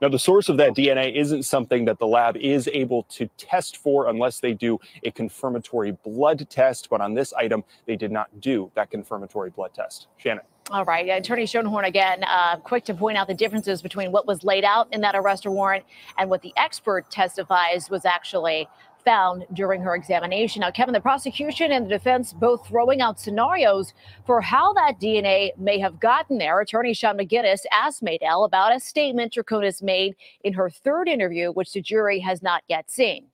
Now, 0.00 0.08
the 0.08 0.18
source 0.18 0.48
of 0.48 0.56
that 0.58 0.72
DNA 0.72 1.14
isn't 1.14 1.44
something 1.44 1.84
that 1.84 1.98
the 1.98 2.06
lab 2.06 2.36
is 2.36 2.68
able 2.72 3.04
to 3.04 3.28
test 3.36 3.76
for 3.76 4.08
unless 4.08 4.40
they 4.40 4.52
do 4.52 4.78
a 5.02 5.10
confirmatory 5.10 5.92
blood 5.92 6.48
test. 6.50 6.88
But 6.90 7.00
on 7.00 7.14
this 7.14 7.32
item, 7.32 7.64
they 7.86 7.96
did 7.96 8.10
not 8.10 8.40
do 8.40 8.70
that 8.74 8.90
confirmatory 8.90 9.50
blood 9.50 9.72
test. 9.74 10.08
Shannon. 10.18 10.44
All 10.70 10.84
right. 10.84 11.06
Attorney 11.08 11.44
Schoenhorn 11.44 11.86
again, 11.86 12.24
uh, 12.24 12.56
quick 12.56 12.84
to 12.84 12.94
point 12.94 13.18
out 13.18 13.28
the 13.28 13.34
differences 13.34 13.82
between 13.82 14.12
what 14.12 14.26
was 14.26 14.44
laid 14.44 14.64
out 14.64 14.88
in 14.92 15.02
that 15.02 15.14
arrest 15.14 15.46
warrant 15.46 15.84
and 16.16 16.30
what 16.30 16.40
the 16.40 16.54
expert 16.56 17.10
testifies 17.10 17.90
was 17.90 18.06
actually 18.06 18.66
found 19.04 19.44
during 19.52 19.80
her 19.82 19.94
examination. 19.94 20.60
Now, 20.60 20.70
Kevin, 20.70 20.92
the 20.92 21.00
prosecution 21.00 21.72
and 21.72 21.86
the 21.86 21.90
defense 21.90 22.32
both 22.32 22.66
throwing 22.66 23.00
out 23.00 23.20
scenarios 23.20 23.92
for 24.26 24.40
how 24.40 24.72
that 24.74 25.00
DNA 25.00 25.56
may 25.58 25.78
have 25.78 26.00
gotten 26.00 26.38
there. 26.38 26.60
Attorney 26.60 26.94
Sean 26.94 27.18
McGuinness 27.18 27.64
asked 27.72 28.02
Madel 28.02 28.44
about 28.44 28.74
a 28.74 28.80
statement 28.80 29.34
Troconis 29.34 29.82
made 29.82 30.14
in 30.42 30.52
her 30.54 30.70
third 30.70 31.08
interview, 31.08 31.52
which 31.52 31.72
the 31.72 31.80
jury 31.80 32.20
has 32.20 32.42
not 32.42 32.62
yet 32.68 32.90
seen. 32.90 33.26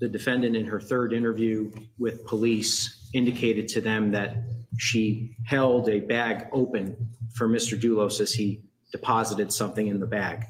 The 0.00 0.08
defendant 0.08 0.56
in 0.56 0.64
her 0.66 0.80
third 0.80 1.12
interview 1.12 1.72
with 1.98 2.24
police 2.24 3.08
indicated 3.14 3.66
to 3.68 3.80
them 3.80 4.12
that 4.12 4.36
she 4.78 5.34
held 5.44 5.88
a 5.88 6.00
bag 6.00 6.46
open 6.52 6.96
for 7.34 7.48
Mr. 7.48 7.80
Dulos 7.80 8.20
as 8.20 8.32
he 8.32 8.62
deposited 8.92 9.52
something 9.52 9.88
in 9.88 9.98
the 9.98 10.06
bag. 10.06 10.44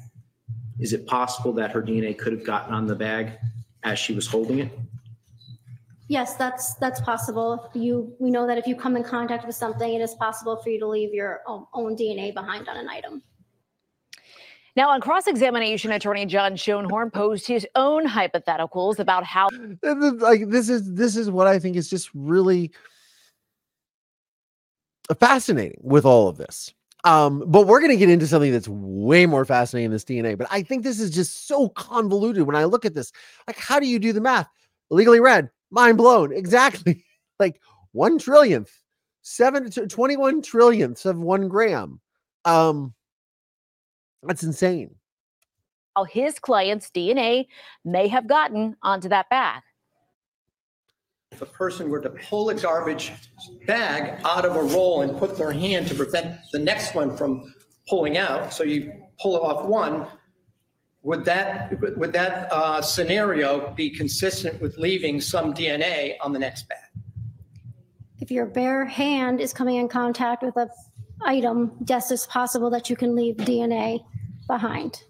Is 0.79 0.93
it 0.93 1.05
possible 1.07 1.51
that 1.53 1.71
her 1.71 1.81
DNA 1.81 2.17
could 2.17 2.33
have 2.33 2.43
gotten 2.43 2.73
on 2.73 2.87
the 2.87 2.95
bag 2.95 3.33
as 3.83 3.99
she 3.99 4.13
was 4.13 4.27
holding 4.27 4.59
it? 4.59 4.71
Yes, 6.07 6.35
that's 6.35 6.73
that's 6.75 6.99
possible. 7.01 7.69
If 7.69 7.81
you 7.81 8.15
we 8.19 8.31
know 8.31 8.47
that 8.47 8.57
if 8.57 8.65
you 8.65 8.75
come 8.75 8.95
in 8.95 9.03
contact 9.03 9.45
with 9.45 9.55
something, 9.55 9.93
it 9.93 10.01
is 10.01 10.15
possible 10.15 10.57
for 10.57 10.69
you 10.69 10.79
to 10.79 10.87
leave 10.87 11.13
your 11.13 11.41
own, 11.45 11.67
own 11.73 11.95
DNA 11.95 12.33
behind 12.33 12.67
on 12.67 12.77
an 12.77 12.89
item. 12.89 13.21
Now, 14.75 14.89
on 14.89 15.01
cross 15.01 15.27
examination, 15.27 15.91
attorney 15.91 16.25
John 16.25 16.53
Schoenhorn 16.53 17.11
posed 17.11 17.45
his 17.45 17.67
own 17.75 18.07
hypotheticals 18.07 18.97
about 18.97 19.23
how. 19.23 19.49
like 19.83 20.49
this 20.49 20.69
is 20.69 20.93
this 20.93 21.15
is 21.15 21.29
what 21.29 21.45
I 21.45 21.59
think 21.59 21.75
is 21.75 21.89
just 21.89 22.09
really 22.15 22.71
fascinating 25.19 25.79
with 25.83 26.05
all 26.05 26.27
of 26.27 26.37
this. 26.37 26.73
Um, 27.05 27.43
but 27.47 27.65
we're 27.65 27.79
going 27.79 27.91
to 27.91 27.97
get 27.97 28.09
into 28.09 28.27
something 28.27 28.51
that's 28.51 28.67
way 28.67 29.25
more 29.25 29.45
fascinating 29.45 29.89
than 29.89 29.95
this 29.95 30.03
DNA. 30.03 30.37
But 30.37 30.47
I 30.51 30.63
think 30.63 30.83
this 30.83 30.99
is 30.99 31.11
just 31.11 31.47
so 31.47 31.69
convoluted 31.69 32.43
when 32.43 32.55
I 32.55 32.65
look 32.65 32.85
at 32.85 32.93
this. 32.93 33.11
Like, 33.47 33.57
how 33.57 33.79
do 33.79 33.87
you 33.87 33.99
do 33.99 34.11
the 34.11 34.21
math? 34.21 34.49
Legally 34.89 35.19
read, 35.19 35.49
mind 35.71 35.97
blown. 35.97 36.33
Exactly. 36.33 37.05
like 37.39 37.61
one 37.93 38.19
trillionth, 38.19 38.69
seven, 39.21 39.69
21 39.71 40.41
trillionths 40.41 41.05
of 41.05 41.17
one 41.19 41.47
gram. 41.47 42.01
Um, 42.43 42.93
that's 44.23 44.43
insane. 44.43 44.95
How 45.95 46.03
his 46.03 46.39
client's 46.39 46.89
DNA 46.91 47.47
may 47.85 48.07
have 48.07 48.27
gotten 48.27 48.75
onto 48.83 49.09
that 49.09 49.29
bag. 49.29 49.61
If 51.31 51.43
a 51.43 51.45
person 51.45 51.89
were 51.89 52.01
to 52.01 52.09
pull 52.09 52.49
a 52.49 52.55
garbage 52.55 53.13
bag 53.65 54.19
out 54.25 54.45
of 54.45 54.55
a 54.55 54.63
roll 54.63 55.03
and 55.03 55.17
put 55.17 55.37
their 55.37 55.51
hand 55.51 55.87
to 55.87 55.95
prevent 55.95 56.37
the 56.51 56.59
next 56.59 56.95
one 56.95 57.15
from 57.15 57.53
pulling 57.87 58.17
out, 58.17 58.51
so 58.51 58.63
you 58.63 58.91
pull 59.21 59.39
off 59.39 59.65
one, 59.65 60.07
would 61.01 61.23
that 61.25 61.79
would 61.97 62.11
that 62.13 62.51
uh, 62.51 62.81
scenario 62.81 63.73
be 63.73 63.89
consistent 63.89 64.59
with 64.59 64.77
leaving 64.77 65.21
some 65.21 65.53
DNA 65.53 66.15
on 66.19 66.33
the 66.33 66.39
next 66.39 66.67
bag? 66.67 66.79
If 68.19 68.31
your 68.31 68.45
bare 68.45 68.83
hand 68.83 69.39
is 69.39 69.53
coming 69.53 69.77
in 69.77 69.87
contact 69.87 70.43
with 70.43 70.57
a 70.57 70.67
item, 71.21 71.71
yes, 71.87 72.11
it's 72.11 72.25
possible 72.25 72.69
that 72.71 72.89
you 72.89 72.95
can 72.95 73.15
leave 73.15 73.37
DNA 73.37 74.03
behind. 74.47 75.03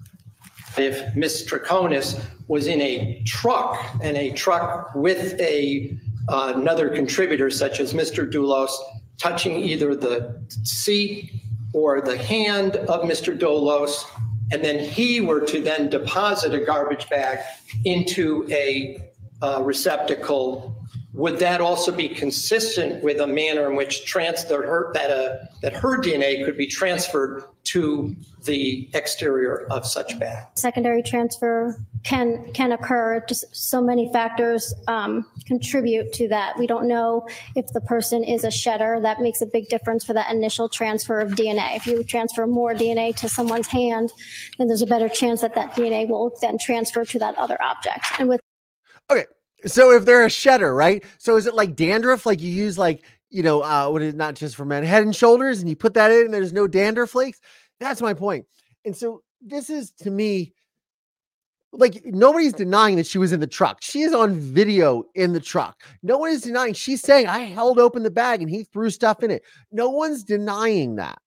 If 0.77 1.15
Ms. 1.15 1.47
Troconis 1.49 2.21
was 2.47 2.67
in 2.67 2.81
a 2.81 3.23
truck 3.25 3.79
and 4.03 4.15
a 4.15 4.31
truck 4.33 4.93
with 4.93 5.39
a 5.39 5.97
uh, 6.29 6.53
another 6.55 6.89
contributor 6.89 7.49
such 7.49 7.79
as 7.79 7.93
Mr. 7.93 8.29
Dulos 8.29 8.71
touching 9.17 9.57
either 9.57 9.95
the 9.95 10.41
seat 10.63 11.31
or 11.73 12.01
the 12.01 12.17
hand 12.17 12.77
of 12.77 13.01
Mr. 13.01 13.37
Dulos, 13.37 14.05
and 14.51 14.63
then 14.63 14.79
he 14.79 15.21
were 15.21 15.41
to 15.41 15.61
then 15.61 15.89
deposit 15.89 16.53
a 16.53 16.59
garbage 16.65 17.09
bag 17.09 17.39
into 17.85 18.47
a 18.49 19.11
uh, 19.41 19.61
receptacle 19.63 20.75
would 21.13 21.39
that 21.39 21.59
also 21.59 21.91
be 21.91 22.07
consistent 22.07 23.03
with 23.03 23.19
a 23.19 23.27
manner 23.27 23.69
in 23.69 23.75
which 23.75 24.05
trans 24.05 24.45
that 24.45 24.55
her 24.55 24.91
that 24.93 25.09
uh, 25.09 25.37
that 25.61 25.73
her 25.73 25.97
DNA 25.97 26.45
could 26.45 26.55
be 26.57 26.67
transferred 26.67 27.43
to 27.71 28.15
the 28.43 28.89
exterior 28.93 29.67
of 29.69 29.85
such 29.85 30.17
bag? 30.19 30.45
Secondary 30.55 31.03
transfer 31.03 31.77
can 32.03 32.51
can 32.53 32.71
occur. 32.71 33.23
Just 33.27 33.45
so 33.55 33.81
many 33.81 34.11
factors 34.11 34.73
um, 34.87 35.25
contribute 35.45 36.11
to 36.13 36.27
that. 36.29 36.57
We 36.57 36.67
don't 36.67 36.87
know 36.87 37.27
if 37.55 37.67
the 37.73 37.81
person 37.81 38.23
is 38.23 38.43
a 38.43 38.51
shedder. 38.51 38.99
That 39.01 39.19
makes 39.19 39.41
a 39.41 39.45
big 39.45 39.67
difference 39.67 40.03
for 40.03 40.13
that 40.13 40.31
initial 40.31 40.69
transfer 40.69 41.19
of 41.19 41.31
DNA. 41.31 41.75
If 41.75 41.85
you 41.85 42.03
transfer 42.03 42.47
more 42.47 42.73
DNA 42.73 43.15
to 43.17 43.29
someone's 43.29 43.67
hand, 43.67 44.11
then 44.57 44.67
there's 44.67 44.81
a 44.81 44.87
better 44.87 45.09
chance 45.09 45.41
that 45.41 45.55
that 45.55 45.73
DNA 45.73 46.07
will 46.07 46.35
then 46.41 46.57
transfer 46.57 47.05
to 47.05 47.19
that 47.19 47.37
other 47.37 47.61
object. 47.61 48.05
And 48.17 48.29
with 48.29 48.41
Okay, 49.11 49.25
so 49.65 49.91
if 49.91 50.05
they're 50.05 50.25
a 50.25 50.29
shedder, 50.29 50.73
right? 50.73 51.03
So 51.17 51.35
is 51.35 51.47
it 51.47 51.55
like 51.55 51.75
dandruff? 51.75 52.25
Like 52.25 52.41
you 52.41 52.51
use 52.51 52.77
like 52.77 53.03
you 53.29 53.43
know 53.43 53.61
uh 53.61 53.89
what 53.89 54.01
is 54.01 54.13
not 54.15 54.35
just 54.35 54.55
for 54.55 54.65
men, 54.65 54.83
head 54.83 55.03
and 55.03 55.15
shoulders, 55.15 55.59
and 55.59 55.69
you 55.69 55.75
put 55.75 55.93
that 55.95 56.11
in, 56.11 56.25
and 56.25 56.33
there's 56.33 56.53
no 56.53 56.67
dander 56.67 57.07
flakes. 57.07 57.39
That's 57.79 58.01
my 58.01 58.13
point. 58.13 58.45
And 58.85 58.95
so 58.95 59.23
this 59.41 59.69
is 59.69 59.91
to 60.01 60.11
me 60.11 60.53
like 61.71 62.01
nobody's 62.05 62.53
denying 62.53 62.95
that 62.95 63.05
she 63.05 63.17
was 63.17 63.31
in 63.31 63.39
the 63.39 63.47
truck. 63.47 63.77
She 63.81 64.01
is 64.01 64.13
on 64.13 64.39
video 64.39 65.03
in 65.15 65.33
the 65.33 65.39
truck. 65.39 65.83
No 66.01 66.17
one 66.17 66.31
is 66.31 66.41
denying. 66.41 66.73
She's 66.73 67.01
saying 67.01 67.27
I 67.27 67.39
held 67.39 67.79
open 67.79 68.03
the 68.03 68.11
bag 68.11 68.41
and 68.41 68.49
he 68.49 68.63
threw 68.63 68.89
stuff 68.89 69.23
in 69.23 69.31
it. 69.31 69.43
No 69.71 69.89
one's 69.89 70.23
denying 70.23 70.95
that. 70.95 71.19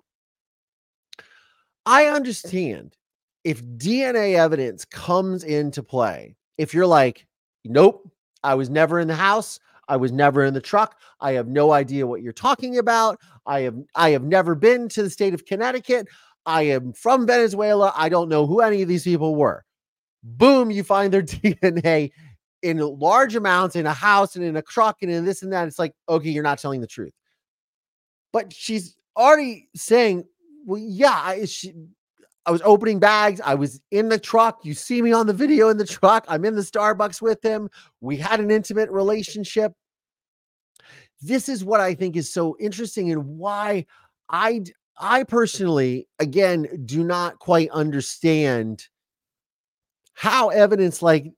I 1.87 2.07
understand 2.07 2.97
if 3.45 3.65
DNA 3.65 4.37
evidence 4.37 4.85
comes 4.85 5.45
into 5.45 5.83
play. 5.83 6.37
If 6.59 6.75
you're 6.75 6.87
like, 6.87 7.27
nope, 7.65 8.09
I 8.43 8.55
was 8.55 8.71
never 8.71 9.01
in 9.01 9.09
the 9.09 9.15
house. 9.15 9.59
I 9.89 9.97
was 9.97 10.13
never 10.13 10.45
in 10.45 10.55
the 10.55 10.61
truck. 10.61 10.99
I 11.21 11.33
have 11.33 11.49
no 11.49 11.73
idea 11.73 12.07
what 12.07 12.23
you're 12.23 12.33
talking 12.33 12.79
about. 12.79 13.19
I 13.47 13.61
have 13.61 13.77
I 13.95 14.11
have 14.11 14.23
never 14.23 14.55
been 14.55 14.89
to 14.91 15.03
the 15.03 15.11
state 15.11 15.35
of 15.35 15.45
Connecticut. 15.45 16.09
I 16.47 16.63
am 16.63 16.93
from 16.93 17.27
Venezuela. 17.27 17.93
I 17.97 18.09
don't 18.09 18.29
know 18.29 18.47
who 18.47 18.61
any 18.61 18.83
of 18.83 18.89
these 18.89 19.05
people 19.05 19.35
were. 19.35 19.65
Boom, 20.23 20.71
you 20.71 20.83
find 20.83 21.13
their 21.13 21.23
DNA 21.23 22.11
in 22.63 22.79
large 22.79 23.35
amounts 23.35 23.77
in 23.77 23.87
a 23.87 23.93
house 23.93 24.37
and 24.37 24.45
in 24.45 24.57
a 24.57 24.63
truck 24.63 24.99
and 25.03 25.11
in 25.11 25.25
this 25.25 25.43
and 25.43 25.53
that. 25.53 25.67
It's 25.67 25.79
like, 25.79 25.95
okay, 26.09 26.31
you're 26.31 26.43
not 26.43 26.59
telling 26.59 26.81
the 26.81 26.87
truth. 26.87 27.13
But 28.33 28.53
she's 28.53 28.97
already 29.17 29.69
saying, 29.75 30.25
well, 30.65 30.81
yeah, 30.81 31.21
I, 31.23 31.45
she, 31.45 31.73
I 32.47 32.51
was 32.51 32.63
opening 32.65 32.99
bags. 32.99 33.41
I 33.45 33.55
was 33.55 33.81
in 33.91 34.09
the 34.09 34.19
truck. 34.19 34.65
You 34.65 34.75
see 34.75 35.03
me 35.03 35.13
on 35.13 35.27
the 35.27 35.33
video 35.33 35.69
in 35.69 35.77
the 35.77 35.87
truck. 35.87 36.25
I'm 36.29 36.45
in 36.45 36.55
the 36.55 36.63
Starbucks 36.63 37.21
with 37.21 37.45
him. 37.45 37.69
We 38.01 38.17
had 38.17 38.41
an 38.41 38.51
intimate 38.51 38.91
relationship. 38.91 39.73
This 41.21 41.49
is 41.49 41.65
what 41.65 41.81
I 41.81 41.95
think 41.95 42.17
is 42.17 42.33
so 42.33 42.57
interesting 42.59 43.13
and 43.13 43.39
why 43.39 43.87
I 44.29 44.65
I 44.99 45.25
personally 45.25 46.09
again 46.19 46.67
do 46.85 47.03
not 47.05 47.39
quite 47.39 47.71
understand 47.71 48.87
how 50.15 50.51
evidence 50.51 51.03
like 51.03 51.33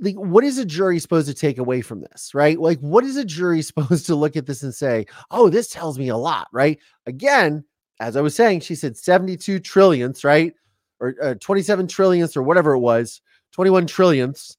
like 0.00 0.16
what 0.16 0.44
is 0.44 0.58
a 0.58 0.64
jury 0.64 0.98
supposed 0.98 1.28
to 1.28 1.34
take 1.34 1.58
away 1.58 1.80
from 1.80 2.00
this 2.00 2.32
right 2.34 2.58
like 2.58 2.78
what 2.80 3.04
is 3.04 3.16
a 3.16 3.24
jury 3.24 3.62
supposed 3.62 4.06
to 4.06 4.14
look 4.14 4.36
at 4.36 4.46
this 4.46 4.62
and 4.62 4.74
say 4.74 5.06
oh 5.30 5.48
this 5.48 5.68
tells 5.68 5.98
me 5.98 6.08
a 6.08 6.16
lot 6.16 6.48
right 6.52 6.78
again 7.06 7.64
as 8.00 8.16
I 8.16 8.22
was 8.22 8.34
saying, 8.34 8.60
she 8.60 8.74
said 8.74 8.96
72 8.96 9.60
trillionths, 9.60 10.24
right? 10.24 10.54
Or 11.00 11.14
uh, 11.22 11.34
27 11.34 11.86
trillionths 11.86 12.36
or 12.36 12.42
whatever 12.42 12.72
it 12.72 12.80
was, 12.80 13.20
21 13.52 13.86
trillionths, 13.86 14.56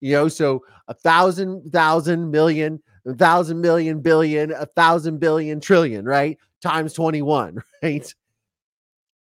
you 0.00 0.12
know, 0.12 0.28
so 0.28 0.64
a 0.88 0.94
thousand, 0.94 1.70
thousand, 1.70 2.30
million, 2.30 2.82
a 3.06 3.14
thousand, 3.14 3.60
million, 3.60 4.00
billion, 4.00 4.52
a 4.52 4.66
thousand, 4.66 5.18
billion, 5.18 5.60
trillion, 5.60 6.06
right? 6.06 6.38
Times 6.62 6.92
21, 6.92 7.62
right? 7.82 8.14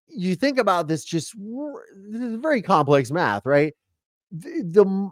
You 0.08 0.34
think 0.34 0.58
about 0.58 0.88
this 0.88 1.04
just 1.04 1.34
this 1.36 2.22
is 2.22 2.36
very 2.36 2.62
complex 2.62 3.10
math, 3.10 3.44
right? 3.44 3.74
The, 4.30 4.62
the 4.64 5.10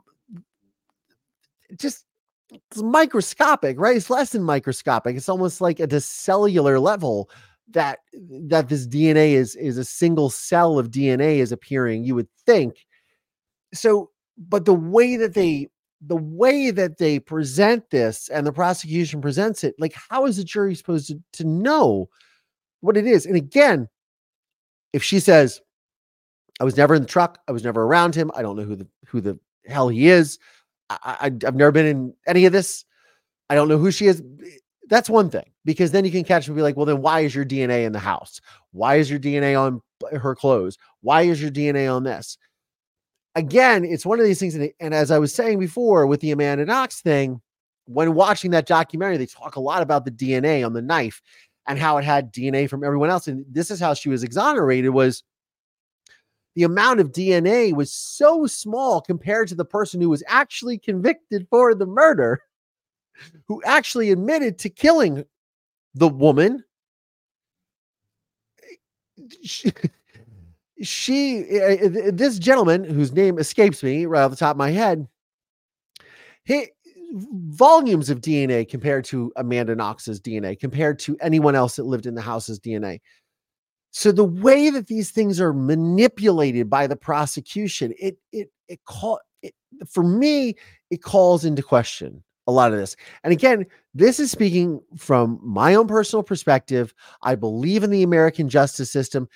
just 1.77 2.05
it's 2.51 2.83
microscopic, 2.83 3.79
right? 3.79 3.97
It's 3.97 4.11
less 4.11 4.31
than 4.31 4.43
microscopic. 4.43 5.17
It's 5.17 5.29
almost 5.29 5.61
like 5.61 5.81
at 5.81 5.93
a 5.93 6.01
cellular 6.01 6.79
level 6.79 7.31
that 7.71 8.01
that 8.21 8.69
this 8.69 8.87
DNA 8.87 9.33
is 9.33 9.57
is 9.57 9.79
a 9.79 9.85
single 9.85 10.31
cell 10.31 10.79
of 10.79 10.91
DNA 10.91 11.39
is 11.39 11.53
appearing, 11.53 12.05
you 12.05 12.15
would 12.15 12.29
think. 12.47 12.87
So, 13.73 14.11
but 14.37 14.65
the 14.65 14.75
way 14.75 15.17
that 15.17 15.35
they 15.35 15.69
the 16.07 16.17
way 16.17 16.71
that 16.71 16.99
they 16.99 17.19
present 17.19 17.89
this 17.91 18.29
and 18.29 18.47
the 18.47 18.53
prosecution 18.53 19.21
presents 19.21 19.65
it, 19.65 19.75
like 19.79 19.95
how 19.95 20.27
is 20.27 20.37
the 20.37 20.45
jury 20.45 20.75
supposed 20.75 21.09
to, 21.09 21.21
to 21.33 21.45
know 21.45 22.09
what 22.81 22.97
it 22.97 23.07
is? 23.07 23.27
And 23.27 23.37
again, 23.37 23.89
if 24.93 25.03
she 25.03 25.21
says, 25.21 25.61
I 26.61 26.65
was 26.65 26.77
never 26.77 26.95
in 26.95 27.03
the 27.03 27.09
truck, 27.09 27.39
I 27.49 27.53
was 27.53 27.65
never 27.65 27.83
around 27.83 28.15
him, 28.15 28.31
I 28.35 28.43
don't 28.43 28.57
know 28.57 28.63
who 28.63 28.77
the 28.77 28.87
who 29.07 29.21
the 29.21 29.39
hell 29.67 29.89
he 29.89 30.09
is. 30.09 30.39
I, 30.91 30.99
I 31.05 31.27
I've 31.27 31.57
never 31.57 31.73
been 31.73 31.87
in 31.87 32.15
any 32.27 32.45
of 32.47 32.53
this. 32.53 32.85
I 33.51 33.55
don't 33.55 33.69
know 33.69 33.79
who 33.79 33.91
she 33.91 34.07
is. 34.07 34.23
Eh, 34.45 34.51
that's 34.89 35.09
one 35.09 35.31
thing 35.31 35.51
because 35.65 35.91
then 35.91 36.05
you 36.05 36.11
can 36.11 36.25
catch 36.25 36.47
and 36.47 36.55
be 36.55 36.63
like, 36.63 36.77
well, 36.77 36.87
then 36.87 37.01
why 37.01 37.21
is 37.21 37.35
your 37.35 37.45
DNA 37.45 37.87
in 37.87 37.93
the 37.93 37.99
house? 37.99 38.41
Why 38.73 38.97
is 38.97 39.11
your 39.11 39.19
DNA 39.19 39.59
on 39.59 39.81
her 40.17 40.35
clothes? 40.35 40.77
Why 41.01 41.23
is 41.23 41.41
your 41.41 41.51
DNA 41.51 41.93
on 41.93 42.05
this? 42.05 42.37
Again, 43.35 43.85
it's 43.85 44.07
one 44.07 44.21
of 44.21 44.25
these 44.25 44.39
things. 44.39 44.55
And 44.55 44.95
as 44.95 45.11
I 45.11 45.19
was 45.19 45.35
saying 45.35 45.59
before 45.59 46.07
with 46.07 46.21
the 46.21 46.31
Amanda 46.31 46.65
Knox 46.65 47.01
thing, 47.01 47.41
when 47.87 48.15
watching 48.15 48.53
that 48.53 48.67
documentary, 48.67 49.17
they 49.17 49.27
talk 49.27 49.57
a 49.57 49.61
lot 49.61 49.83
about 49.83 50.05
the 50.05 50.11
DNA 50.11 50.65
on 50.65 50.73
the 50.73 50.83
knife 50.83 51.21
and 51.67 51.79
how 51.79 51.99
it 51.99 52.05
had 52.05 52.33
DNA 52.33 52.69
from 52.69 52.85
everyone 52.85 53.11
else. 53.11 53.27
And 53.29 53.45
this 53.51 53.71
is 53.71 53.81
how 53.81 53.95
she 53.95 54.09
was 54.09 54.23
exonerated 54.23 54.91
was 54.91 55.23
the 56.55 56.63
amount 56.63 57.01
of 57.01 57.11
DNA 57.11 57.75
was 57.75 57.93
so 57.93 58.47
small 58.47 59.01
compared 59.01 59.49
to 59.49 59.55
the 59.55 59.65
person 59.65 60.01
who 60.01 60.09
was 60.09 60.23
actually 60.29 60.79
convicted 60.79 61.49
for 61.51 61.75
the 61.75 61.87
murder, 61.87 62.43
who 63.49 63.61
actually 63.65 64.13
admitted 64.13 64.59
to 64.61 64.69
killing 64.69 65.25
the 65.95 66.09
woman 66.09 66.63
she, 70.83 71.39
eh, 71.49 71.59
eh, 71.59 71.77
she 71.79 71.99
eh, 72.01 72.11
this 72.13 72.39
gentleman 72.39 72.85
whose 72.85 73.13
name 73.13 73.39
escapes 73.39 73.83
me 73.83 74.07
right 74.07 74.23
off 74.23 74.31
the 74.31 74.37
top 74.37 74.53
of 74.53 74.59
my 74.59 74.71
head 74.71 75.07
he 76.45 76.69
volumes 77.13 78.11
of 78.11 78.21
DNA 78.21 78.69
compared 78.69 79.05
to 79.05 79.33
Amanda 79.37 79.75
Knox's 79.75 80.21
DNA, 80.21 80.59
compared 80.59 80.99
to 81.01 81.17
anyone 81.21 81.55
else 81.55 81.77
that 81.77 81.85
lived 81.85 82.07
in 82.07 82.15
the 82.15 82.23
house's 82.23 82.59
DNA. 82.59 83.01
So 83.93 84.11
the 84.11 84.25
way 84.25 84.71
that 84.71 84.89
these 84.89 85.13
things 85.13 85.41
are 85.41 85.53
manipulated 85.53 86.69
by 86.69 86.87
the 86.87 86.97
prosecution, 86.97 87.95
it 87.99 88.19
it 88.33 88.51
it 88.69 88.81
call 88.85 89.21
it, 89.43 89.55
for 89.89 90.03
me, 90.03 90.57
it 90.91 91.03
calls 91.03 91.45
into 91.45 91.63
question 91.63 92.23
a 92.47 92.53
lot 92.53 92.73
of 92.73 92.79
this. 92.79 92.97
And 93.23 93.33
again, 93.33 93.65
this 93.95 94.19
is 94.19 94.31
speaking 94.31 94.81
from 94.97 95.39
my 95.43 95.75
own 95.77 95.87
personal 95.87 96.23
perspective. 96.23 96.93
I 97.23 97.37
believe 97.37 97.85
in 97.85 97.91
the 97.91 98.03
American 98.03 98.49
justice 98.49 98.91
system. 98.91 99.29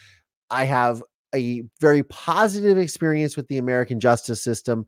I 0.50 0.64
have 0.64 1.02
a 1.34 1.62
very 1.80 2.02
positive 2.04 2.78
experience 2.78 3.36
with 3.36 3.48
the 3.48 3.58
American 3.58 4.00
justice 4.00 4.42
system. 4.42 4.86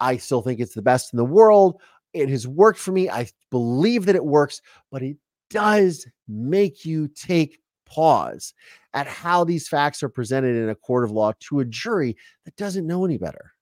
I 0.00 0.16
still 0.16 0.42
think 0.42 0.60
it's 0.60 0.74
the 0.74 0.82
best 0.82 1.12
in 1.12 1.16
the 1.16 1.24
world. 1.24 1.80
It 2.12 2.28
has 2.28 2.46
worked 2.46 2.78
for 2.78 2.92
me. 2.92 3.08
I 3.08 3.28
believe 3.50 4.06
that 4.06 4.16
it 4.16 4.24
works, 4.24 4.60
but 4.90 5.02
it 5.02 5.16
does 5.50 6.06
make 6.28 6.84
you 6.84 7.08
take 7.08 7.60
pause 7.84 8.52
at 8.94 9.06
how 9.06 9.44
these 9.44 9.68
facts 9.68 10.02
are 10.02 10.08
presented 10.08 10.56
in 10.56 10.68
a 10.68 10.74
court 10.74 11.04
of 11.04 11.10
law 11.10 11.32
to 11.40 11.60
a 11.60 11.64
jury 11.64 12.16
that 12.44 12.56
doesn't 12.56 12.86
know 12.86 13.04
any 13.04 13.18
better. 13.18 13.52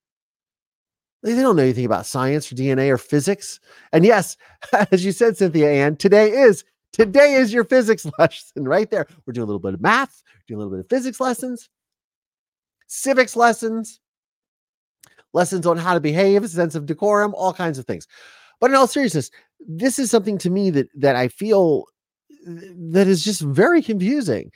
They 1.22 1.34
don't 1.34 1.56
know 1.56 1.62
anything 1.62 1.86
about 1.86 2.06
science 2.06 2.52
or 2.52 2.54
DNA 2.54 2.90
or 2.90 2.98
physics. 2.98 3.58
And 3.92 4.04
yes, 4.04 4.36
as 4.92 5.04
you 5.04 5.12
said, 5.12 5.36
Cynthia 5.36 5.70
Ann, 5.70 5.96
today 5.96 6.30
is 6.30 6.64
today 6.92 7.34
is 7.34 7.52
your 7.52 7.64
physics 7.64 8.06
lesson 8.18 8.68
right 8.68 8.90
there. 8.90 9.06
We're 9.24 9.32
doing 9.32 9.44
a 9.44 9.46
little 9.46 9.58
bit 9.58 9.74
of 9.74 9.80
math, 9.80 10.22
doing 10.46 10.60
a 10.60 10.62
little 10.62 10.76
bit 10.76 10.84
of 10.84 10.90
physics 10.90 11.20
lessons, 11.20 11.70
civics 12.86 13.36
lessons, 13.36 14.00
lessons 15.32 15.66
on 15.66 15.76
how 15.76 15.94
to 15.94 16.00
behave, 16.00 16.48
sense 16.48 16.74
of 16.74 16.86
decorum, 16.86 17.34
all 17.34 17.52
kinds 17.52 17.78
of 17.78 17.86
things. 17.86 18.06
But 18.60 18.70
in 18.70 18.76
all 18.76 18.86
seriousness, 18.86 19.30
this 19.66 19.98
is 19.98 20.10
something 20.10 20.38
to 20.38 20.50
me 20.50 20.70
that 20.70 20.88
that 20.94 21.16
I 21.16 21.28
feel 21.28 21.86
that 22.46 23.06
is 23.06 23.24
just 23.24 23.40
very 23.40 23.82
confusing. 23.82 24.50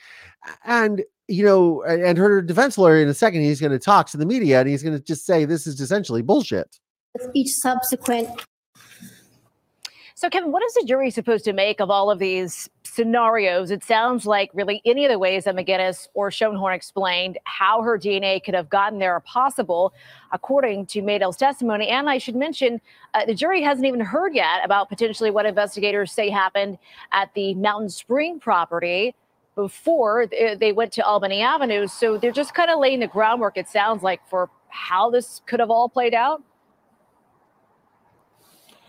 And 0.65 1.05
you 1.27 1.45
know, 1.45 1.83
and 1.83 2.17
her 2.17 2.41
defense 2.41 2.79
lawyer 2.79 3.03
in 3.03 3.09
a 3.09 3.15
second, 3.15 3.43
he's 3.43 3.61
going 3.61 3.73
to 3.73 3.79
talk 3.79 4.09
to 4.11 4.17
the 4.17 4.25
media 4.27 4.61
and 4.61 4.69
he's 4.69 4.83
going 4.83 4.97
to 4.97 5.03
just 5.03 5.27
say 5.27 5.45
this 5.45 5.67
is 5.67 5.81
essentially 5.81 6.23
bullshit. 6.23 6.79
Each 7.35 7.51
subsequent 7.51 8.29
so, 10.19 10.29
Kevin, 10.29 10.51
what 10.51 10.65
is 10.65 10.75
the 10.75 10.83
jury 10.85 11.13
supposed 11.13 11.45
to 11.45 11.53
make 11.53 11.79
of 11.79 11.91
all 11.91 12.11
of 12.11 12.19
these 12.19 12.69
scenarios? 12.83 13.71
It 13.71 13.85
sounds 13.85 14.27
like 14.27 14.51
really 14.53 14.83
any 14.85 15.05
of 15.05 15.13
the 15.13 15.19
ways 15.21 15.45
that 15.45 15.55
McGuinness 15.55 16.09
or 16.13 16.31
Schoenhorn 16.31 16.75
explained 16.75 17.39
how 17.45 17.83
her 17.83 17.97
DNA 17.97 18.43
could 18.43 18.55
have 18.55 18.69
gotten 18.69 18.99
there 18.99 19.13
are 19.13 19.21
possible, 19.21 19.95
according 20.33 20.87
to 20.87 21.03
Maydell's 21.03 21.37
testimony. 21.37 21.87
And 21.87 22.11
I 22.11 22.19
should 22.19 22.35
mention, 22.35 22.81
uh, 23.15 23.27
the 23.27 23.35
jury 23.35 23.63
hasn't 23.63 23.87
even 23.87 24.01
heard 24.01 24.35
yet 24.35 24.65
about 24.65 24.89
potentially 24.89 25.31
what 25.31 25.47
investigators 25.47 26.11
say 26.11 26.31
happened 26.31 26.79
at 27.13 27.33
the 27.35 27.55
Mountain 27.55 27.91
Spring 27.91 28.41
property 28.41 29.15
before 29.55 30.27
they 30.27 30.73
went 30.73 30.93
to 30.95 31.05
Albany 31.07 31.43
Avenue. 31.43 31.87
So 31.87 32.19
they're 32.19 32.33
just 32.33 32.55
kind 32.55 32.73
of 32.73 32.81
laying 32.81 32.99
the 32.99 33.07
groundwork, 33.07 33.57
it 33.57 33.69
sounds 33.69 34.03
like, 34.03 34.29
for 34.29 34.51
how 34.67 35.11
this 35.11 35.43
could 35.47 35.61
have 35.61 35.71
all 35.71 35.89
played 35.89 36.13
out. 36.13 36.43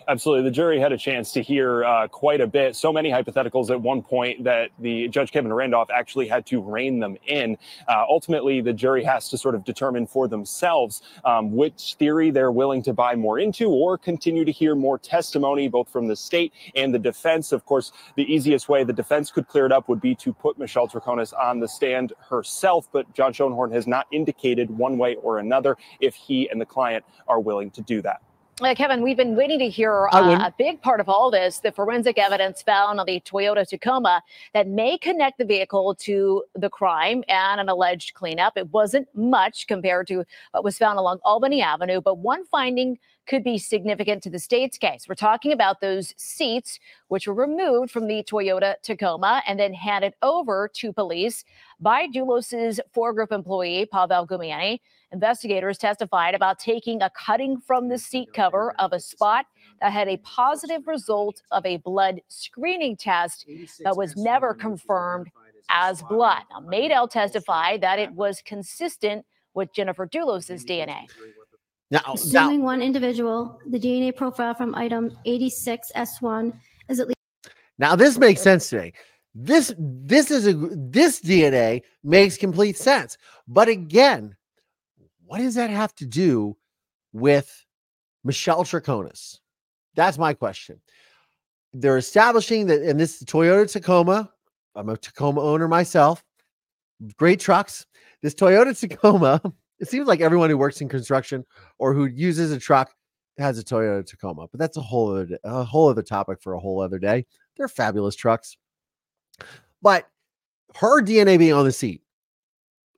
Absolutely. 0.09 0.43
The 0.45 0.55
jury 0.55 0.79
had 0.79 0.91
a 0.91 0.97
chance 0.97 1.31
to 1.33 1.43
hear 1.43 1.85
uh, 1.85 2.07
quite 2.07 2.41
a 2.41 2.47
bit. 2.47 2.75
So 2.75 2.91
many 2.91 3.11
hypotheticals 3.11 3.69
at 3.69 3.79
one 3.79 4.01
point 4.01 4.43
that 4.43 4.71
the 4.79 5.07
Judge 5.09 5.31
Kevin 5.31 5.53
Randolph 5.53 5.91
actually 5.93 6.27
had 6.27 6.47
to 6.47 6.59
rein 6.63 6.97
them 6.97 7.15
in. 7.27 7.59
Uh, 7.87 8.05
ultimately, 8.09 8.59
the 8.59 8.73
jury 8.73 9.03
has 9.03 9.29
to 9.29 9.37
sort 9.37 9.53
of 9.53 9.63
determine 9.63 10.07
for 10.07 10.27
themselves 10.27 11.03
um, 11.25 11.55
which 11.55 11.95
theory 11.99 12.31
they're 12.31 12.51
willing 12.51 12.81
to 12.81 12.91
buy 12.91 13.13
more 13.13 13.37
into 13.37 13.69
or 13.69 13.99
continue 13.99 14.43
to 14.43 14.51
hear 14.51 14.73
more 14.73 14.97
testimony, 14.97 15.67
both 15.67 15.87
from 15.87 16.07
the 16.07 16.15
state 16.15 16.53
and 16.75 16.91
the 16.91 16.97
defense. 16.97 17.51
Of 17.51 17.65
course, 17.65 17.91
the 18.15 18.23
easiest 18.23 18.67
way 18.67 18.83
the 18.83 18.91
defense 18.91 19.29
could 19.29 19.47
clear 19.47 19.67
it 19.67 19.71
up 19.71 19.87
would 19.89 20.01
be 20.01 20.15
to 20.15 20.33
put 20.33 20.57
Michelle 20.57 20.87
Troconis 20.87 21.33
on 21.39 21.59
the 21.59 21.67
stand 21.67 22.13
herself. 22.31 22.89
But 22.91 23.13
John 23.13 23.31
Schoenhorn 23.31 23.71
has 23.73 23.85
not 23.85 24.07
indicated 24.11 24.71
one 24.71 24.97
way 24.97 25.17
or 25.17 25.37
another 25.37 25.77
if 25.99 26.15
he 26.15 26.49
and 26.49 26.59
the 26.59 26.65
client 26.65 27.05
are 27.27 27.39
willing 27.39 27.69
to 27.69 27.81
do 27.81 28.01
that. 28.01 28.23
Uh, 28.61 28.75
Kevin, 28.75 29.01
we've 29.01 29.15
been 29.15 29.37
waiting 29.37 29.57
to 29.59 29.69
hear 29.69 30.09
uh, 30.11 30.47
a 30.47 30.53
big 30.57 30.81
part 30.81 30.99
of 30.99 31.07
all 31.07 31.31
this 31.31 31.59
the 31.59 31.71
forensic 31.71 32.17
evidence 32.17 32.61
found 32.61 32.99
on 32.99 33.05
the 33.05 33.21
Toyota 33.21 33.65
Tacoma 33.65 34.21
that 34.53 34.67
may 34.67 34.97
connect 34.97 35.37
the 35.37 35.45
vehicle 35.45 35.95
to 35.95 36.43
the 36.55 36.69
crime 36.69 37.23
and 37.29 37.61
an 37.61 37.69
alleged 37.69 38.15
cleanup. 38.15 38.57
It 38.57 38.69
wasn't 38.71 39.07
much 39.15 39.65
compared 39.67 40.07
to 40.07 40.25
what 40.51 40.65
was 40.65 40.77
found 40.77 40.99
along 40.99 41.19
Albany 41.23 41.61
Avenue, 41.61 42.01
but 42.01 42.17
one 42.17 42.45
finding 42.47 42.99
could 43.29 43.43
be 43.43 43.59
significant 43.59 44.23
to 44.23 44.29
the 44.29 44.39
state's 44.39 44.77
case. 44.77 45.05
We're 45.07 45.13
talking 45.13 45.51
about 45.51 45.81
those 45.81 46.15
seats 46.17 46.79
which 47.09 47.27
were 47.27 47.33
removed 47.33 47.91
from 47.91 48.07
the 48.07 48.23
Toyota 48.23 48.73
Tacoma 48.81 49.43
and 49.47 49.59
then 49.59 49.71
handed 49.71 50.15
over 50.23 50.67
to 50.73 50.91
police 50.91 51.45
by 51.79 52.07
Dulos's 52.07 52.81
four 52.91 53.13
group 53.13 53.31
employee, 53.31 53.85
Pavel 53.85 54.25
Gumienny. 54.25 54.81
Investigators 55.11 55.77
testified 55.77 56.33
about 56.33 56.57
taking 56.57 57.03
a 57.03 57.11
cutting 57.11 57.59
from 57.61 57.87
the 57.87 57.99
seat 57.99 58.33
cover 58.33 58.73
of 58.79 58.93
a 58.93 58.99
spot 58.99 59.45
that 59.79 59.93
had 59.93 60.07
a 60.07 60.17
positive 60.17 60.87
result 60.87 61.43
of 61.51 61.65
a 61.65 61.77
blood 61.77 62.21
screening 62.29 62.97
test 62.97 63.45
that 63.83 63.95
was 63.95 64.15
never 64.17 64.55
confirmed 64.55 65.29
as 65.69 66.01
blood. 66.03 66.41
Now, 66.51 66.61
Maydell 66.61 67.09
testified 67.09 67.81
that 67.81 67.99
it 67.99 68.11
was 68.11 68.41
consistent 68.43 69.23
with 69.53 69.73
Jennifer 69.73 70.07
Dulos's 70.07 70.65
DNA. 70.65 71.07
Now, 71.91 72.01
assuming 72.13 72.59
now, 72.59 72.65
one 72.65 72.81
individual, 72.81 73.59
the 73.67 73.79
DNA 73.79 74.15
profile 74.15 74.53
from 74.53 74.75
item 74.75 75.11
86S1 75.25 76.53
is 76.87 76.99
at 76.99 77.07
least. 77.07 77.17
Now, 77.79 77.95
this 77.95 78.17
makes 78.17 78.41
sense 78.41 78.69
to 78.69 78.79
me. 78.79 78.93
This 79.33 79.73
this 79.77 80.31
is 80.31 80.47
a 80.47 80.53
this 80.53 81.21
DNA 81.21 81.81
makes 82.03 82.37
complete 82.37 82.77
sense. 82.77 83.17
But 83.47 83.69
again, 83.69 84.35
what 85.25 85.37
does 85.37 85.55
that 85.55 85.69
have 85.69 85.93
to 85.95 86.05
do 86.05 86.57
with 87.13 87.65
Michelle 88.23 88.63
Troconis? 88.63 89.39
That's 89.95 90.17
my 90.17 90.33
question. 90.33 90.81
They're 91.73 91.97
establishing 91.97 92.67
that, 92.67 92.81
and 92.81 92.99
this 92.99 93.23
Toyota 93.23 93.71
Tacoma, 93.71 94.31
I'm 94.75 94.89
a 94.89 94.97
Tacoma 94.97 95.41
owner 95.41 95.67
myself, 95.67 96.23
great 97.17 97.39
trucks. 97.39 97.85
This 98.21 98.33
Toyota 98.33 98.77
Tacoma, 98.77 99.41
it 99.79 99.87
seems 99.87 100.07
like 100.07 100.21
everyone 100.21 100.49
who 100.49 100.57
works 100.57 100.81
in 100.81 100.89
construction 100.89 101.45
or 101.77 101.93
who 101.93 102.05
uses 102.05 102.51
a 102.51 102.59
truck 102.59 102.91
has 103.37 103.57
a 103.57 103.63
Toyota 103.63 104.05
Tacoma, 104.05 104.47
but 104.51 104.59
that's 104.59 104.77
a 104.77 104.81
whole 104.81 105.15
other, 105.15 105.39
a 105.43 105.63
whole 105.63 105.89
other 105.89 106.01
topic 106.01 106.41
for 106.41 106.53
a 106.53 106.59
whole 106.59 106.81
other 106.81 106.99
day. 106.99 107.25
They're 107.55 107.67
fabulous 107.67 108.15
trucks. 108.15 108.57
But 109.81 110.07
her 110.75 111.01
DNA 111.01 111.37
being 111.37 111.53
on 111.53 111.65
the 111.65 111.71
seat 111.71 112.01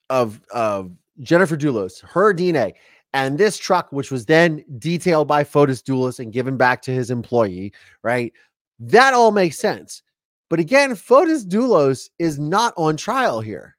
of, 0.10 0.42
of 0.52 0.92
Jennifer 1.20 1.56
Dulos, 1.56 2.02
her 2.02 2.34
DNA, 2.34 2.74
and 3.14 3.38
this 3.38 3.58
truck, 3.58 3.92
which 3.92 4.10
was 4.10 4.26
then 4.26 4.64
detailed 4.78 5.28
by 5.28 5.44
Fotis 5.44 5.84
Dulos 5.84 6.20
and 6.20 6.34
given 6.34 6.58
back 6.58 6.82
to 6.84 6.92
his 6.92 7.12
employee, 7.12 7.74
right? 8.04 8.34
That 8.80 9.14
all 9.14 9.32
makes 9.32 9.58
sense. 9.58 10.02
But 10.50 10.60
again, 10.60 10.92
Fotis 10.92 11.46
Dulos 11.46 12.10
is 12.20 12.40
not 12.40 12.74
on 12.78 12.98
trial 12.98 13.42
here. 13.42 13.78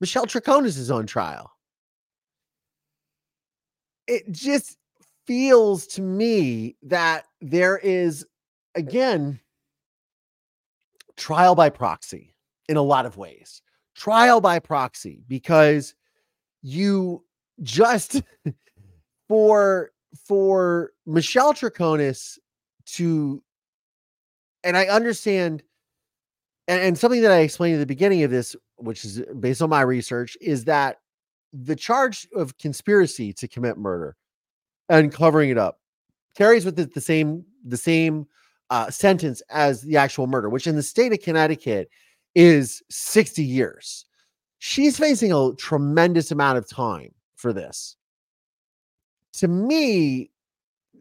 Michelle 0.00 0.26
Troconis 0.26 0.78
is 0.78 0.90
on 0.90 1.06
trial. 1.06 1.50
It 4.06 4.30
just 4.30 4.76
feels 5.26 5.86
to 5.88 6.02
me 6.02 6.76
that 6.82 7.24
there 7.40 7.76
is, 7.76 8.24
again, 8.74 9.40
trial 11.16 11.54
by 11.54 11.68
proxy 11.68 12.34
in 12.68 12.76
a 12.76 12.82
lot 12.82 13.04
of 13.06 13.16
ways 13.16 13.60
trial 13.98 14.40
by 14.40 14.60
proxy 14.60 15.24
because 15.26 15.94
you 16.62 17.24
just 17.62 18.22
for 19.28 19.90
for 20.24 20.92
Michelle 21.04 21.52
Troconis 21.52 22.38
to 22.86 23.42
and 24.62 24.76
I 24.76 24.86
understand 24.86 25.62
and, 26.68 26.80
and 26.80 26.98
something 26.98 27.22
that 27.22 27.32
I 27.32 27.38
explained 27.38 27.76
at 27.76 27.80
the 27.80 27.86
beginning 27.86 28.22
of 28.22 28.30
this, 28.30 28.54
which 28.76 29.04
is 29.04 29.22
based 29.40 29.62
on 29.62 29.70
my 29.70 29.80
research, 29.80 30.36
is 30.40 30.64
that 30.66 30.98
the 31.52 31.74
charge 31.74 32.28
of 32.36 32.56
conspiracy 32.58 33.32
to 33.32 33.48
commit 33.48 33.78
murder 33.78 34.16
and 34.90 35.12
covering 35.12 35.50
it 35.50 35.58
up 35.58 35.80
carries 36.36 36.64
with 36.64 36.78
it 36.78 36.94
the 36.94 37.00
same 37.00 37.44
the 37.64 37.76
same 37.76 38.26
uh, 38.70 38.90
sentence 38.90 39.42
as 39.50 39.80
the 39.80 39.96
actual 39.96 40.26
murder, 40.26 40.48
which 40.48 40.66
in 40.66 40.76
the 40.76 40.82
state 40.82 41.12
of 41.12 41.20
Connecticut 41.20 41.88
is 42.34 42.82
60 42.90 43.42
years. 43.42 44.04
She's 44.58 44.98
facing 44.98 45.32
a 45.32 45.54
tremendous 45.56 46.30
amount 46.30 46.58
of 46.58 46.68
time 46.68 47.14
for 47.36 47.52
this. 47.52 47.96
To 49.34 49.48
me, 49.48 50.30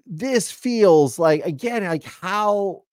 this 0.05 0.49
feels 0.49 1.19
like 1.19 1.45
again 1.45 1.83
like 1.83 2.03
how 2.03 2.83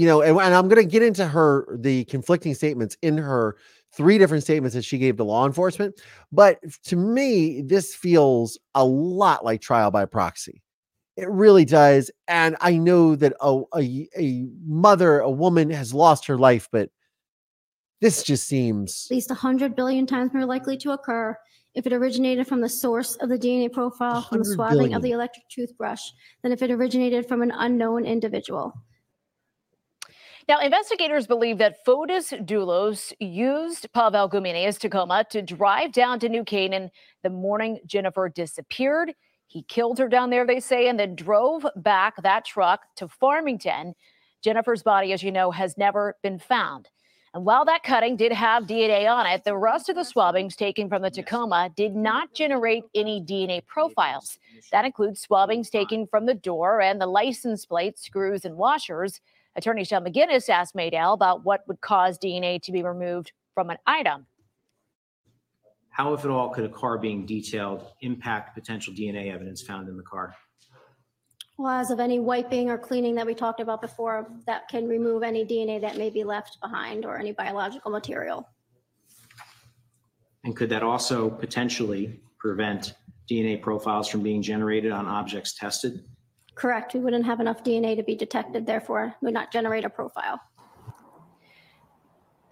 you 0.00 0.06
know 0.06 0.22
and, 0.22 0.38
and 0.38 0.54
i'm 0.54 0.66
going 0.68 0.82
to 0.82 0.90
get 0.90 1.02
into 1.02 1.26
her 1.26 1.66
the 1.78 2.04
conflicting 2.04 2.54
statements 2.54 2.96
in 3.02 3.18
her 3.18 3.56
three 3.92 4.16
different 4.16 4.42
statements 4.42 4.74
that 4.74 4.84
she 4.84 4.96
gave 4.96 5.16
to 5.18 5.24
law 5.24 5.44
enforcement 5.46 6.00
but 6.32 6.58
to 6.82 6.96
me 6.96 7.60
this 7.60 7.94
feels 7.94 8.58
a 8.74 8.84
lot 8.84 9.44
like 9.44 9.60
trial 9.60 9.90
by 9.90 10.06
proxy 10.06 10.62
It 11.16 11.28
really 11.28 11.66
does. 11.66 12.10
And 12.28 12.56
I 12.62 12.78
know 12.78 13.14
that 13.16 13.34
a, 13.40 13.62
a, 13.76 14.08
a 14.16 14.46
mother, 14.66 15.20
a 15.20 15.30
woman 15.30 15.68
has 15.70 15.92
lost 15.92 16.26
her 16.26 16.38
life, 16.38 16.68
but 16.72 16.88
this 18.00 18.22
just 18.22 18.46
seems 18.46 19.06
At 19.10 19.16
least 19.16 19.28
100 19.28 19.76
billion 19.76 20.06
times 20.06 20.32
more 20.32 20.46
likely 20.46 20.78
to 20.78 20.92
occur 20.92 21.36
if 21.74 21.86
it 21.86 21.92
originated 21.92 22.46
from 22.46 22.62
the 22.62 22.68
source 22.68 23.16
of 23.16 23.28
the 23.28 23.38
DNA 23.38 23.70
profile 23.70 24.22
from 24.22 24.38
the 24.38 24.44
swabbing 24.46 24.78
billion. 24.78 24.96
of 24.96 25.02
the 25.02 25.10
electric 25.10 25.46
toothbrush 25.48 26.00
than 26.42 26.52
if 26.52 26.62
it 26.62 26.70
originated 26.70 27.28
from 27.28 27.42
an 27.42 27.52
unknown 27.54 28.06
individual. 28.06 28.72
Now, 30.48 30.60
investigators 30.60 31.26
believe 31.26 31.58
that 31.58 31.84
Fotis 31.84 32.32
Dulos 32.44 33.12
used 33.20 33.92
Pavel 33.92 34.28
Gumienny's 34.28 34.78
Tacoma 34.78 35.24
to 35.30 35.42
drive 35.42 35.92
down 35.92 36.18
to 36.20 36.28
New 36.28 36.44
Canaan 36.44 36.90
the 37.22 37.30
morning 37.30 37.78
Jennifer 37.86 38.28
disappeared. 38.28 39.14
He 39.46 39.62
killed 39.64 39.98
her 39.98 40.08
down 40.08 40.30
there, 40.30 40.46
they 40.46 40.60
say, 40.60 40.88
and 40.88 40.98
then 40.98 41.14
drove 41.14 41.66
back 41.76 42.22
that 42.22 42.44
truck 42.44 42.82
to 42.96 43.08
Farmington. 43.08 43.94
Jennifer's 44.42 44.82
body, 44.82 45.12
as 45.12 45.22
you 45.22 45.32
know, 45.32 45.50
has 45.50 45.76
never 45.76 46.16
been 46.22 46.38
found. 46.38 46.88
And 47.34 47.44
while 47.44 47.64
that 47.66 47.84
cutting 47.84 48.16
did 48.16 48.32
have 48.32 48.64
DNA 48.64 49.08
on 49.08 49.26
it, 49.26 49.44
the 49.44 49.56
rest 49.56 49.88
of 49.88 49.94
the 49.94 50.04
swabbings 50.04 50.56
taken 50.56 50.88
from 50.88 51.02
the 51.02 51.10
Tacoma 51.10 51.70
did 51.76 51.94
not 51.94 52.34
generate 52.34 52.84
any 52.94 53.20
DNA 53.20 53.64
profiles. 53.66 54.38
That 54.72 54.84
includes 54.84 55.20
swabbings 55.20 55.70
taken 55.70 56.08
from 56.08 56.26
the 56.26 56.34
door 56.34 56.80
and 56.80 57.00
the 57.00 57.06
license 57.06 57.66
plate, 57.66 57.98
screws, 58.00 58.44
and 58.44 58.56
washers. 58.56 59.20
Attorney 59.56 59.84
Sean 59.84 60.04
McGuinness 60.04 60.48
asked 60.48 60.74
Maydell 60.74 61.14
about 61.14 61.44
what 61.44 61.66
would 61.66 61.80
cause 61.80 62.18
DNA 62.18 62.62
to 62.62 62.72
be 62.72 62.82
removed 62.82 63.32
from 63.54 63.70
an 63.70 63.78
item. 63.86 64.26
How, 65.90 66.14
if 66.14 66.24
at 66.24 66.30
all, 66.30 66.50
could 66.50 66.64
a 66.64 66.68
car 66.68 66.98
being 66.98 67.26
detailed 67.26 67.84
impact 68.00 68.54
potential 68.54 68.94
DNA 68.94 69.32
evidence 69.32 69.60
found 69.62 69.88
in 69.88 69.96
the 69.96 70.02
car? 70.04 70.34
Well, 71.58 71.72
as 71.72 71.90
of 71.90 72.00
any 72.00 72.20
wiping 72.20 72.70
or 72.70 72.78
cleaning 72.78 73.16
that 73.16 73.26
we 73.26 73.34
talked 73.34 73.60
about 73.60 73.82
before, 73.82 74.30
that 74.46 74.68
can 74.68 74.88
remove 74.88 75.22
any 75.22 75.44
DNA 75.44 75.80
that 75.80 75.98
may 75.98 76.08
be 76.08 76.24
left 76.24 76.58
behind 76.62 77.04
or 77.04 77.18
any 77.18 77.32
biological 77.32 77.90
material. 77.90 78.48
And 80.44 80.56
could 80.56 80.70
that 80.70 80.82
also 80.82 81.28
potentially 81.28 82.20
prevent 82.38 82.94
DNA 83.30 83.60
profiles 83.60 84.08
from 84.08 84.22
being 84.22 84.40
generated 84.40 84.90
on 84.90 85.06
objects 85.06 85.54
tested? 85.54 86.02
Correct. 86.54 86.94
We 86.94 87.00
wouldn't 87.00 87.24
have 87.24 87.40
enough 87.40 87.64
DNA 87.64 87.96
to 87.96 88.02
be 88.02 88.14
detected, 88.14 88.66
therefore 88.66 89.14
would 89.22 89.34
not 89.34 89.52
generate 89.52 89.84
a 89.84 89.90
profile. 89.90 90.40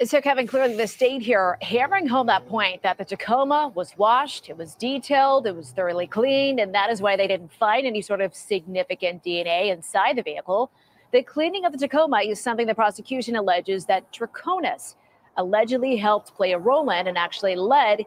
So, 0.04 0.20
Kevin, 0.20 0.46
clearly 0.46 0.76
the 0.76 0.86
state 0.86 1.22
here 1.22 1.58
hammering 1.60 2.06
home 2.06 2.28
that 2.28 2.46
point 2.46 2.84
that 2.84 2.98
the 2.98 3.04
Tacoma 3.04 3.72
was 3.74 3.94
washed, 3.96 4.48
it 4.48 4.56
was 4.56 4.76
detailed, 4.76 5.44
it 5.44 5.56
was 5.56 5.72
thoroughly 5.72 6.06
cleaned, 6.06 6.60
and 6.60 6.72
that 6.72 6.88
is 6.88 7.02
why 7.02 7.16
they 7.16 7.26
didn't 7.26 7.52
find 7.52 7.84
any 7.84 8.00
sort 8.00 8.20
of 8.20 8.32
significant 8.32 9.24
DNA 9.24 9.72
inside 9.72 10.16
the 10.16 10.22
vehicle. 10.22 10.70
The 11.12 11.24
cleaning 11.24 11.64
of 11.64 11.72
the 11.72 11.78
Tacoma 11.78 12.20
is 12.20 12.40
something 12.40 12.68
the 12.68 12.76
prosecution 12.76 13.34
alleges 13.34 13.86
that 13.86 14.12
Troconis 14.12 14.94
allegedly 15.36 15.96
helped 15.96 16.32
play 16.32 16.52
a 16.52 16.58
role 16.58 16.88
in 16.90 17.08
and 17.08 17.18
actually 17.18 17.56
led, 17.56 18.04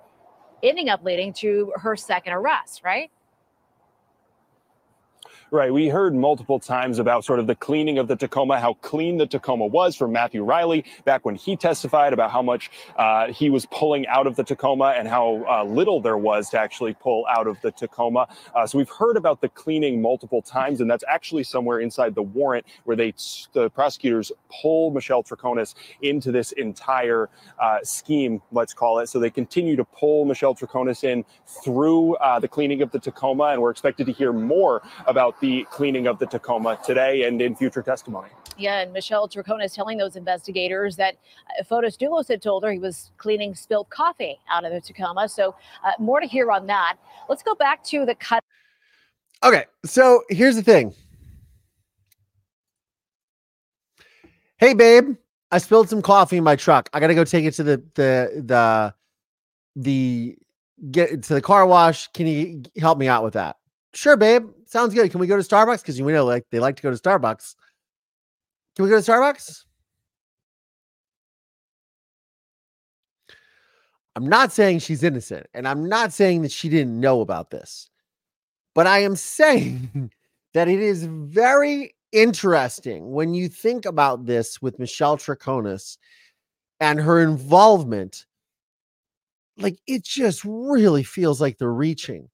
ending 0.64 0.88
up 0.88 1.04
leading 1.04 1.34
to 1.34 1.74
her 1.76 1.98
second 1.98 2.32
arrest, 2.32 2.84
right? 2.86 3.12
Right. 5.54 5.74
We 5.74 5.90
heard 5.90 6.16
multiple 6.16 6.62
times 6.62 6.98
about 6.98 7.26
sort 7.26 7.40
of 7.40 7.46
the 7.46 7.56
cleaning 7.56 7.98
of 7.98 8.08
the 8.08 8.16
Tacoma, 8.16 8.58
how 8.58 8.76
clean 8.76 9.18
the 9.18 9.28
Tacoma 9.28 9.66
was 9.66 9.98
from 9.98 10.14
Matthew 10.14 10.46
Riley 10.46 10.86
back 11.04 11.26
when 11.26 11.36
he 11.36 11.58
testified 11.58 12.14
about 12.14 12.32
how 12.32 12.42
much 12.42 12.72
uh, 12.96 13.34
he 13.34 13.50
was 13.50 13.66
pulling 13.66 14.08
out 14.08 14.28
of 14.28 14.38
the 14.38 14.46
Tacoma 14.46 14.94
and 14.98 15.10
how 15.10 15.46
uh, 15.50 15.66
little 15.66 16.00
there 16.00 16.18
was 16.18 16.50
to 16.52 16.58
actually 16.58 16.94
pull 16.94 17.26
out 17.30 17.48
of 17.48 17.60
the 17.60 17.72
Tacoma. 17.72 18.30
Uh, 18.56 18.66
so 18.66 18.78
we've 18.78 18.90
heard 18.98 19.18
about 19.18 19.42
the 19.42 19.50
cleaning 19.50 20.02
multiple 20.02 20.42
times, 20.42 20.80
and 20.80 20.90
that's 20.90 21.04
actually 21.06 21.44
somewhere 21.44 21.82
inside 21.82 22.16
the 22.16 22.24
warrant 22.24 22.66
where 22.86 22.96
they, 22.96 23.14
the 23.52 23.70
prosecutors, 23.72 24.32
pull 24.62 24.90
Michelle 24.92 25.22
Troconis 25.22 25.76
into 26.02 26.32
this 26.32 26.54
entire 26.54 27.30
uh, 27.60 27.80
scheme, 27.84 28.42
let's 28.54 28.74
call 28.74 29.00
it. 29.00 29.10
So 29.10 29.20
they 29.20 29.30
continue 29.30 29.76
to 29.76 29.84
pull 29.84 30.24
Michelle 30.24 30.56
Troconis 30.56 31.04
in 31.04 31.26
through 31.46 32.16
uh, 32.16 32.40
the 32.40 32.48
cleaning 32.48 32.82
of 32.82 32.92
the 32.92 33.00
Tacoma, 33.00 33.48
and 33.48 33.62
we're 33.62 33.72
expected 33.72 34.06
to 34.06 34.14
hear 34.14 34.32
more 34.32 34.82
about 35.08 35.41
the 35.42 35.66
cleaning 35.72 36.08
of 36.08 36.20
the 36.20 36.26
Tacoma 36.26 36.80
today 36.86 37.24
and 37.24 37.42
in 37.42 37.56
future 37.56 37.82
testimony. 37.82 38.30
Yeah, 38.58 38.82
and 38.82 38.94
Michelle 38.94 39.28
Troconis 39.28 39.66
is 39.66 39.74
telling 39.74 39.98
those 39.98 40.16
investigators 40.16 40.96
that 40.98 41.16
uh, 41.60 41.64
Fotis 41.64 41.98
Dulos 41.98 42.28
had 42.28 42.42
told 42.42 42.64
her 42.64 42.72
he 42.72 42.80
was 42.80 43.12
cleaning 43.18 43.56
spilled 43.56 43.90
coffee 43.90 44.40
out 44.50 44.64
of 44.64 44.72
the 44.72 44.80
Tacoma. 44.80 45.28
So 45.28 45.56
uh, 45.84 45.92
more 46.00 46.20
to 46.20 46.28
hear 46.28 46.52
on 46.52 46.68
that. 46.68 46.98
Let's 47.28 47.44
go 47.44 47.56
back 47.56 47.84
to 47.86 48.06
the 48.06 48.16
cut. 48.16 48.44
Okay, 49.44 49.66
so 49.84 50.24
here's 50.30 50.56
the 50.56 50.64
thing. 50.64 50.94
Hey, 54.58 54.76
babe, 54.76 55.16
I 55.52 55.58
spilled 55.58 55.90
some 55.90 56.04
coffee 56.04 56.38
in 56.38 56.44
my 56.44 56.56
truck. 56.56 56.88
I 56.94 57.00
gotta 57.00 57.16
go 57.16 57.24
take 57.24 57.46
it 57.46 57.56
to 57.56 57.64
the 57.64 57.84
the 57.96 58.44
the 58.46 58.94
the 59.76 60.38
get 60.92 61.24
to 61.24 61.34
the 61.34 61.42
car 61.42 61.66
wash. 61.66 62.08
Can 62.10 62.28
you 62.28 62.64
help 62.78 63.00
me 63.00 63.08
out 63.08 63.24
with 63.24 63.34
that? 63.34 63.58
Sure, 63.94 64.16
babe. 64.16 64.50
Sounds 64.72 64.94
good. 64.94 65.12
Can 65.12 65.20
we 65.20 65.28
go 65.28 65.36
to 65.36 65.44
Starbucks? 65.44 65.82
Because 65.82 66.00
you 66.00 66.06
know, 66.06 66.24
like 66.24 66.46
they 66.50 66.62
like 66.62 66.78
to 66.78 66.82
go 66.82 66.92
to 66.92 66.98
Starbucks. 66.98 67.56
Can 68.76 68.86
we 68.86 68.90
go 68.90 69.02
to 69.02 69.12
Starbucks? 69.12 69.66
I'm 74.16 74.30
not 74.30 74.54
saying 74.54 74.80
she's 74.80 75.04
innocent, 75.04 75.48
and 75.54 75.68
I'm 75.68 75.90
not 75.90 76.14
saying 76.14 76.44
that 76.44 76.54
she 76.54 76.70
didn't 76.70 76.98
know 76.98 77.20
about 77.20 77.50
this, 77.52 77.90
but 78.74 78.88
I 78.88 79.00
am 79.00 79.18
saying 79.18 80.10
that 80.54 80.70
it 80.70 80.80
is 80.80 81.04
very 81.04 81.94
interesting 82.14 83.12
when 83.12 83.34
you 83.34 83.50
think 83.50 83.86
about 83.86 84.26
this 84.26 84.62
with 84.62 84.80
Michelle 84.80 85.18
Troconis 85.18 85.98
and 86.80 86.98
her 86.98 87.20
involvement. 87.22 88.26
Like 89.58 89.80
it 89.86 90.06
just 90.06 90.46
really 90.46 91.04
feels 91.04 91.42
like 91.42 91.58
they're 91.58 91.74
reaching. 91.74 92.30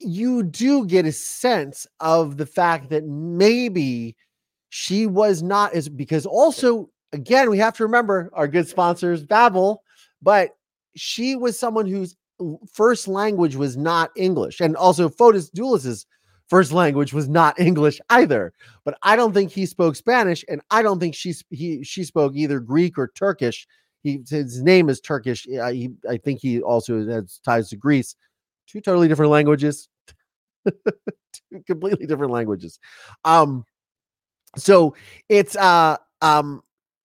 You 0.00 0.42
do 0.42 0.86
get 0.86 1.06
a 1.06 1.12
sense 1.12 1.86
of 2.00 2.36
the 2.36 2.46
fact 2.46 2.90
that 2.90 3.04
maybe 3.04 4.16
she 4.70 5.06
was 5.06 5.42
not 5.42 5.72
as 5.72 5.88
because 5.88 6.26
also 6.26 6.90
again 7.12 7.50
we 7.50 7.58
have 7.58 7.74
to 7.76 7.82
remember 7.82 8.30
our 8.34 8.46
good 8.46 8.68
sponsors 8.68 9.24
Babbel, 9.24 9.78
but 10.22 10.50
she 10.94 11.36
was 11.36 11.58
someone 11.58 11.86
whose 11.86 12.16
first 12.72 13.08
language 13.08 13.56
was 13.56 13.76
not 13.76 14.10
English, 14.16 14.60
and 14.60 14.76
also 14.76 15.08
Fotis 15.08 15.50
Dulos's 15.50 16.06
first 16.48 16.72
language 16.72 17.12
was 17.12 17.28
not 17.28 17.58
English 17.60 18.00
either. 18.10 18.52
But 18.84 18.98
I 19.02 19.16
don't 19.16 19.32
think 19.32 19.50
he 19.50 19.66
spoke 19.66 19.96
Spanish, 19.96 20.44
and 20.48 20.60
I 20.70 20.82
don't 20.82 21.00
think 21.00 21.14
she 21.14 21.34
he 21.50 21.82
she 21.82 22.04
spoke 22.04 22.34
either 22.34 22.60
Greek 22.60 22.98
or 22.98 23.12
Turkish. 23.14 23.66
He 24.02 24.22
his 24.28 24.62
name 24.62 24.88
is 24.88 25.00
Turkish. 25.00 25.46
Uh, 25.48 25.70
he, 25.70 25.90
I 26.08 26.18
think 26.18 26.40
he 26.40 26.60
also 26.62 27.04
has 27.06 27.40
ties 27.44 27.68
to 27.70 27.76
Greece. 27.76 28.14
Two 28.68 28.80
totally 28.80 29.08
different 29.08 29.32
languages. 29.32 29.88
Two 30.66 31.62
completely 31.66 32.06
different 32.06 32.32
languages. 32.32 32.78
Um, 33.24 33.64
so 34.56 34.94
it's 35.28 35.56
uh 35.56 35.96
um 36.22 36.62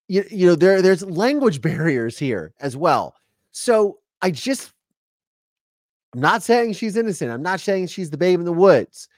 you, 0.08 0.24
you 0.30 0.48
know 0.48 0.56
there 0.56 0.82
there's 0.82 1.04
language 1.04 1.62
barriers 1.62 2.18
here 2.18 2.54
as 2.62 2.78
well 2.78 3.14
so 3.52 4.00
i 4.22 4.32
just 4.32 4.72
i'm 6.14 6.22
not 6.22 6.42
saying 6.42 6.72
she's 6.72 6.96
innocent 6.96 7.30
i'm 7.32 7.44
not 7.44 7.60
saying 7.60 7.86
she's 7.86 8.10
the 8.10 8.18
babe 8.18 8.40
in 8.40 8.46
the 8.46 8.54
woods 8.54 9.10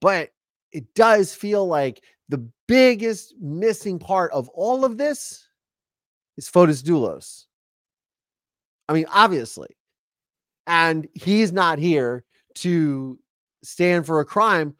but 0.00 0.30
it 0.70 0.94
does 0.94 1.34
feel 1.34 1.66
like 1.66 2.02
the 2.28 2.46
biggest 2.66 3.34
missing 3.40 3.98
part 3.98 4.32
of 4.32 4.48
all 4.50 4.84
of 4.84 4.96
this 4.96 5.46
is 6.36 6.48
Fotis 6.48 6.82
Dulos. 6.82 7.44
I 8.88 8.92
mean, 8.92 9.06
obviously. 9.08 9.68
And 10.66 11.06
he's 11.14 11.52
not 11.52 11.78
here 11.78 12.24
to 12.56 13.18
stand 13.62 14.06
for 14.06 14.20
a 14.20 14.24
crime, 14.24 14.74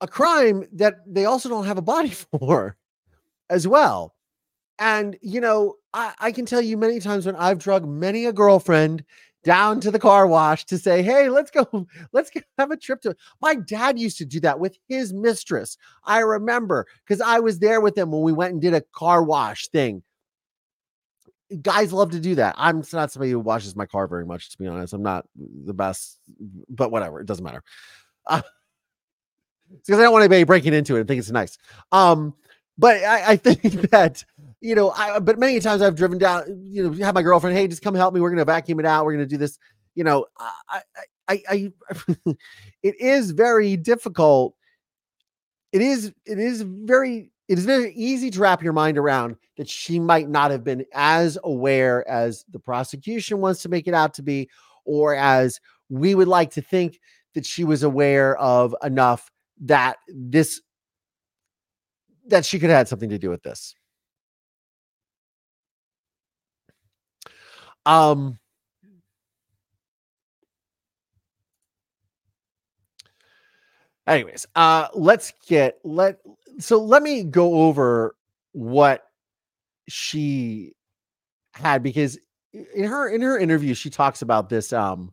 a 0.00 0.06
crime 0.06 0.64
that 0.72 0.96
they 1.06 1.24
also 1.24 1.48
don't 1.48 1.66
have 1.66 1.78
a 1.78 1.82
body 1.82 2.10
for 2.38 2.76
as 3.50 3.66
well. 3.66 4.14
And, 4.78 5.16
you 5.20 5.40
know, 5.40 5.74
I, 5.92 6.14
I 6.20 6.32
can 6.32 6.46
tell 6.46 6.60
you 6.60 6.76
many 6.76 7.00
times 7.00 7.26
when 7.26 7.34
I've 7.36 7.58
drugged 7.58 7.88
many 7.88 8.26
a 8.26 8.32
girlfriend 8.32 9.04
down 9.44 9.80
to 9.80 9.90
the 9.90 9.98
car 9.98 10.26
wash 10.26 10.64
to 10.66 10.78
say, 10.78 11.02
hey, 11.02 11.28
let's 11.28 11.50
go, 11.50 11.86
let's 12.12 12.30
have 12.58 12.70
a 12.70 12.76
trip 12.76 13.00
to. 13.02 13.16
My 13.40 13.54
dad 13.54 13.98
used 13.98 14.18
to 14.18 14.24
do 14.24 14.40
that 14.40 14.60
with 14.60 14.78
his 14.88 15.12
mistress. 15.12 15.76
I 16.04 16.18
remember 16.18 16.86
because 17.06 17.20
I 17.20 17.38
was 17.40 17.58
there 17.58 17.80
with 17.80 17.96
him 17.96 18.10
when 18.12 18.22
we 18.22 18.32
went 18.32 18.52
and 18.52 18.62
did 18.62 18.74
a 18.74 18.82
car 18.92 19.22
wash 19.22 19.68
thing. 19.68 20.02
Guys 21.62 21.92
love 21.92 22.10
to 22.10 22.20
do 22.20 22.34
that. 22.34 22.54
I'm 22.58 22.82
not 22.92 23.10
somebody 23.10 23.30
who 23.30 23.40
washes 23.40 23.74
my 23.74 23.86
car 23.86 24.06
very 24.06 24.26
much, 24.26 24.50
to 24.50 24.58
be 24.58 24.66
honest. 24.66 24.92
I'm 24.92 25.02
not 25.02 25.26
the 25.36 25.74
best, 25.74 26.18
but 26.68 26.90
whatever. 26.90 27.20
It 27.20 27.26
doesn't 27.26 27.44
matter. 27.44 27.62
Uh, 28.26 28.42
because 29.70 29.98
I 29.98 30.02
don't 30.02 30.12
want 30.12 30.22
anybody 30.22 30.44
breaking 30.44 30.74
into 30.74 30.96
it 30.96 31.00
and 31.00 31.08
think 31.08 31.18
it's 31.18 31.30
nice. 31.30 31.58
Um, 31.92 32.34
but 32.76 33.02
I, 33.02 33.32
I 33.32 33.36
think 33.36 33.90
that 33.90 34.24
you 34.60 34.74
know, 34.74 34.90
I 34.90 35.18
but 35.20 35.38
many 35.38 35.60
times 35.60 35.82
I've 35.82 35.94
driven 35.94 36.18
down, 36.18 36.44
you 36.68 36.82
know, 36.82 37.04
have 37.04 37.14
my 37.14 37.22
girlfriend, 37.22 37.56
hey, 37.56 37.68
just 37.68 37.82
come 37.82 37.94
help 37.94 38.14
me. 38.14 38.20
We're 38.20 38.30
gonna 38.30 38.44
vacuum 38.44 38.80
it 38.80 38.86
out. 38.86 39.04
We're 39.04 39.12
gonna 39.12 39.26
do 39.26 39.36
this. 39.36 39.58
You 39.94 40.04
know, 40.04 40.26
I 40.38 40.52
I 40.68 40.82
I, 41.28 41.42
I 41.48 41.72
it 42.82 43.00
is 43.00 43.30
very 43.30 43.76
difficult 43.76 44.54
it 45.72 45.82
is 45.82 46.12
it 46.24 46.38
is 46.38 46.62
very 46.62 47.30
it 47.48 47.58
is 47.58 47.64
very 47.64 47.92
easy 47.94 48.30
to 48.30 48.40
wrap 48.40 48.62
your 48.62 48.74
mind 48.74 48.98
around 48.98 49.36
that 49.56 49.68
she 49.68 49.98
might 49.98 50.28
not 50.28 50.50
have 50.50 50.62
been 50.62 50.84
as 50.94 51.38
aware 51.44 52.06
as 52.08 52.44
the 52.52 52.58
prosecution 52.58 53.38
wants 53.40 53.62
to 53.62 53.68
make 53.68 53.88
it 53.88 53.94
out 53.94 54.14
to 54.14 54.22
be, 54.22 54.48
or 54.84 55.14
as 55.14 55.60
we 55.88 56.14
would 56.14 56.28
like 56.28 56.50
to 56.52 56.62
think 56.62 57.00
that 57.34 57.46
she 57.46 57.64
was 57.64 57.82
aware 57.82 58.36
of 58.38 58.74
enough 58.82 59.30
that 59.60 59.96
this 60.08 60.60
that 62.26 62.44
she 62.44 62.58
could 62.58 62.68
have 62.68 62.78
had 62.78 62.88
something 62.88 63.08
to 63.08 63.18
do 63.18 63.30
with 63.30 63.42
this. 63.42 63.74
Um 67.86 68.38
anyways, 74.06 74.46
uh 74.54 74.88
let's 74.94 75.32
get 75.46 75.78
let 75.84 76.18
so 76.58 76.78
let 76.78 77.02
me 77.02 77.24
go 77.24 77.62
over 77.62 78.14
what 78.52 79.04
she 79.88 80.72
had 81.54 81.82
because 81.82 82.18
in 82.52 82.84
her 82.84 83.08
in 83.08 83.20
her 83.20 83.38
interview 83.38 83.74
she 83.74 83.90
talks 83.90 84.22
about 84.22 84.48
this 84.48 84.72
um 84.72 85.12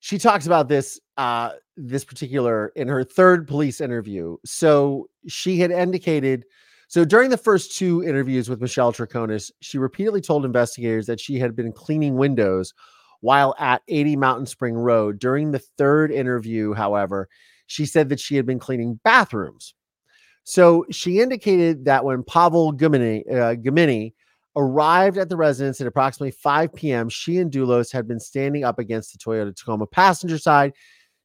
she 0.00 0.18
talks 0.18 0.46
about 0.46 0.68
this 0.68 1.00
uh 1.16 1.50
this 1.76 2.04
particular 2.04 2.68
in 2.76 2.88
her 2.88 3.04
third 3.04 3.46
police 3.46 3.80
interview. 3.80 4.36
So 4.44 5.08
she 5.26 5.58
had 5.58 5.70
indicated 5.70 6.44
so 6.88 7.04
during 7.04 7.28
the 7.28 7.36
first 7.36 7.76
two 7.76 8.02
interviews 8.02 8.48
with 8.48 8.60
michelle 8.60 8.92
Troconis, 8.92 9.50
she 9.60 9.78
repeatedly 9.78 10.20
told 10.20 10.44
investigators 10.44 11.06
that 11.06 11.20
she 11.20 11.38
had 11.38 11.54
been 11.54 11.72
cleaning 11.72 12.16
windows 12.16 12.72
while 13.20 13.54
at 13.58 13.82
80 13.88 14.16
mountain 14.16 14.46
spring 14.46 14.74
road. 14.74 15.18
During 15.18 15.50
the 15.50 15.58
third 15.58 16.10
interview 16.10 16.72
however 16.72 17.28
she 17.68 17.86
said 17.86 18.08
that 18.08 18.20
she 18.20 18.34
had 18.34 18.44
been 18.44 18.58
cleaning 18.58 18.98
bathrooms 19.04 19.74
so 20.48 20.86
she 20.90 21.20
indicated 21.20 21.84
that 21.84 22.06
when 22.06 22.22
pavel 22.22 22.72
Gumienny, 22.72 23.22
uh, 23.30 24.10
arrived 24.56 25.18
at 25.18 25.28
the 25.28 25.36
residence 25.36 25.78
at 25.78 25.86
approximately 25.86 26.30
5 26.30 26.72
p.m., 26.72 27.10
she 27.10 27.36
and 27.36 27.52
Dulos 27.52 27.92
had 27.92 28.08
been 28.08 28.18
standing 28.18 28.64
up 28.64 28.78
against 28.78 29.12
the 29.12 29.18
Toyota 29.18 29.54
Tacoma 29.54 29.86
passenger 29.86 30.38
side. 30.38 30.72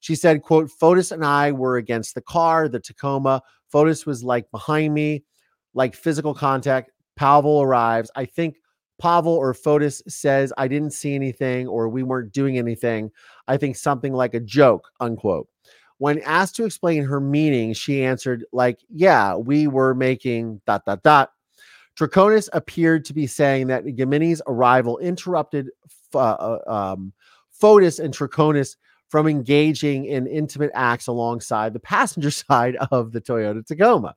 She 0.01 0.15
said, 0.15 0.41
quote, 0.41 0.69
Fotis 0.69 1.13
and 1.13 1.23
I 1.23 1.53
were 1.53 1.77
against 1.77 2.15
the 2.15 2.21
car, 2.21 2.67
the 2.67 2.81
Tacoma. 2.81 3.41
Fotis 3.73 4.05
was 4.05 4.25
like 4.25 4.51
behind 4.51 4.93
me, 4.93 5.23
like 5.73 5.95
physical 5.95 6.33
contact. 6.33 6.91
Pavel 7.15 7.61
arrives. 7.61 8.11
I 8.17 8.25
think 8.25 8.57
Pavel 8.99 9.33
or 9.33 9.53
Fotis 9.53 10.01
says, 10.05 10.51
I 10.57 10.67
didn't 10.67 10.91
see 10.91 11.15
anything 11.15 11.69
or 11.69 11.87
we 11.87 12.03
weren't 12.03 12.33
doing 12.33 12.57
anything. 12.57 13.09
I 13.47 13.55
think 13.55 13.77
something 13.77 14.11
like 14.11 14.33
a 14.33 14.41
joke, 14.41 14.89
unquote. 14.99 15.47
When 15.97 16.19
asked 16.21 16.55
to 16.57 16.65
explain 16.65 17.03
her 17.03 17.19
meaning, 17.19 17.73
she 17.73 18.03
answered, 18.03 18.45
like, 18.51 18.79
yeah, 18.89 19.35
we 19.35 19.67
were 19.67 19.93
making 19.93 20.61
dot, 20.65 20.85
dot, 20.85 21.03
dot. 21.03 21.31
Troconis 21.97 22.49
appeared 22.53 23.05
to 23.05 23.13
be 23.13 23.27
saying 23.27 23.67
that 23.67 23.85
Gumienny's 23.85 24.41
arrival 24.47 24.97
interrupted 24.97 25.69
uh, 26.15 26.57
um, 26.65 27.13
Fotis 27.61 27.99
and 28.03 28.13
Troconis 28.13 28.75
from 29.09 29.27
engaging 29.27 30.05
in 30.05 30.25
intimate 30.25 30.71
acts 30.73 31.05
alongside 31.05 31.71
the 31.71 31.79
passenger 31.79 32.31
side 32.31 32.75
of 32.91 33.11
the 33.11 33.21
Toyota 33.21 33.65
Tacoma. 33.65 34.15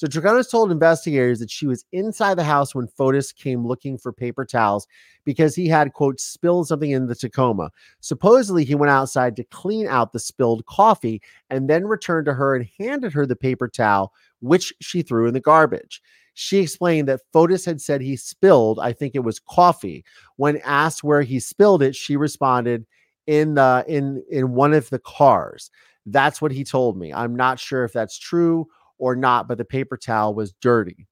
So 0.00 0.06
Troconis 0.06 0.50
told 0.50 0.72
investigators 0.72 1.40
that 1.40 1.50
she 1.50 1.66
was 1.66 1.84
inside 1.92 2.36
the 2.36 2.42
house 2.42 2.74
when 2.74 2.88
Fotis 2.88 3.36
came 3.36 3.66
looking 3.66 3.98
for 3.98 4.14
paper 4.14 4.46
towels 4.46 4.88
because 5.24 5.54
he 5.54 5.68
had, 5.68 5.92
quote, 5.92 6.18
spilled 6.18 6.68
something 6.68 6.90
in 6.90 7.06
the 7.06 7.14
Tacoma. 7.14 7.70
Supposedly, 8.00 8.64
he 8.64 8.74
went 8.74 8.90
outside 8.90 9.36
to 9.36 9.44
clean 9.44 9.86
out 9.86 10.14
the 10.14 10.18
spilled 10.18 10.64
coffee 10.64 11.20
and 11.50 11.68
then 11.68 11.84
returned 11.84 12.24
to 12.24 12.32
her 12.32 12.56
and 12.56 12.66
handed 12.78 13.12
her 13.12 13.26
the 13.26 13.36
paper 13.36 13.68
towel, 13.68 14.14
which 14.40 14.72
she 14.80 15.02
threw 15.02 15.26
in 15.26 15.34
the 15.34 15.38
garbage. 15.40 16.00
She 16.32 16.60
explained 16.60 17.06
that 17.08 17.20
Fotis 17.34 17.66
had 17.66 17.82
said 17.82 18.00
he 18.00 18.16
spilled, 18.16 18.80
I 18.80 18.94
think 18.94 19.14
it 19.14 19.22
was 19.22 19.38
coffee. 19.38 20.02
When 20.36 20.62
asked 20.64 21.04
where 21.04 21.20
he 21.20 21.38
spilled 21.40 21.82
it, 21.82 21.94
she 21.94 22.16
responded, 22.16 22.86
in 23.26 23.52
the 23.52 23.84
in 23.86 24.24
in 24.30 24.54
one 24.54 24.72
of 24.72 24.88
the 24.88 24.98
cars. 24.98 25.70
That's 26.06 26.40
what 26.40 26.52
he 26.52 26.64
told 26.64 26.96
me. 26.96 27.12
I'm 27.12 27.36
not 27.36 27.60
sure 27.60 27.84
if 27.84 27.92
that's 27.92 28.18
true 28.18 28.66
or 29.00 29.16
not, 29.16 29.48
but 29.48 29.58
the 29.58 29.64
paper 29.64 29.96
towel 29.96 30.34
was 30.34 30.52
dirty. 30.60 31.06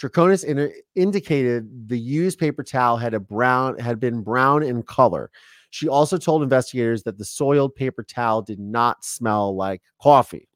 Troconis 0.00 0.44
in, 0.44 0.72
indicated 0.96 1.88
the 1.88 1.98
used 1.98 2.38
paper 2.38 2.64
towel 2.64 2.96
had 2.96 3.14
a 3.14 3.20
brown 3.20 3.78
had 3.78 4.00
been 4.00 4.22
brown 4.22 4.62
in 4.62 4.82
color. 4.82 5.30
She 5.70 5.88
also 5.88 6.18
told 6.18 6.42
investigators 6.42 7.02
that 7.04 7.18
the 7.18 7.24
soiled 7.24 7.74
paper 7.74 8.02
towel 8.02 8.42
did 8.42 8.58
not 8.58 9.04
smell 9.04 9.56
like 9.56 9.82
coffee. 10.00 10.48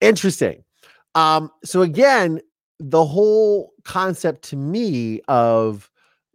Interesting. 0.00 0.64
Um, 1.14 1.50
so 1.64 1.82
again, 1.82 2.40
the 2.78 3.04
whole 3.04 3.72
concept 3.84 4.42
to 4.50 4.56
me 4.56 5.20
of 5.28 5.90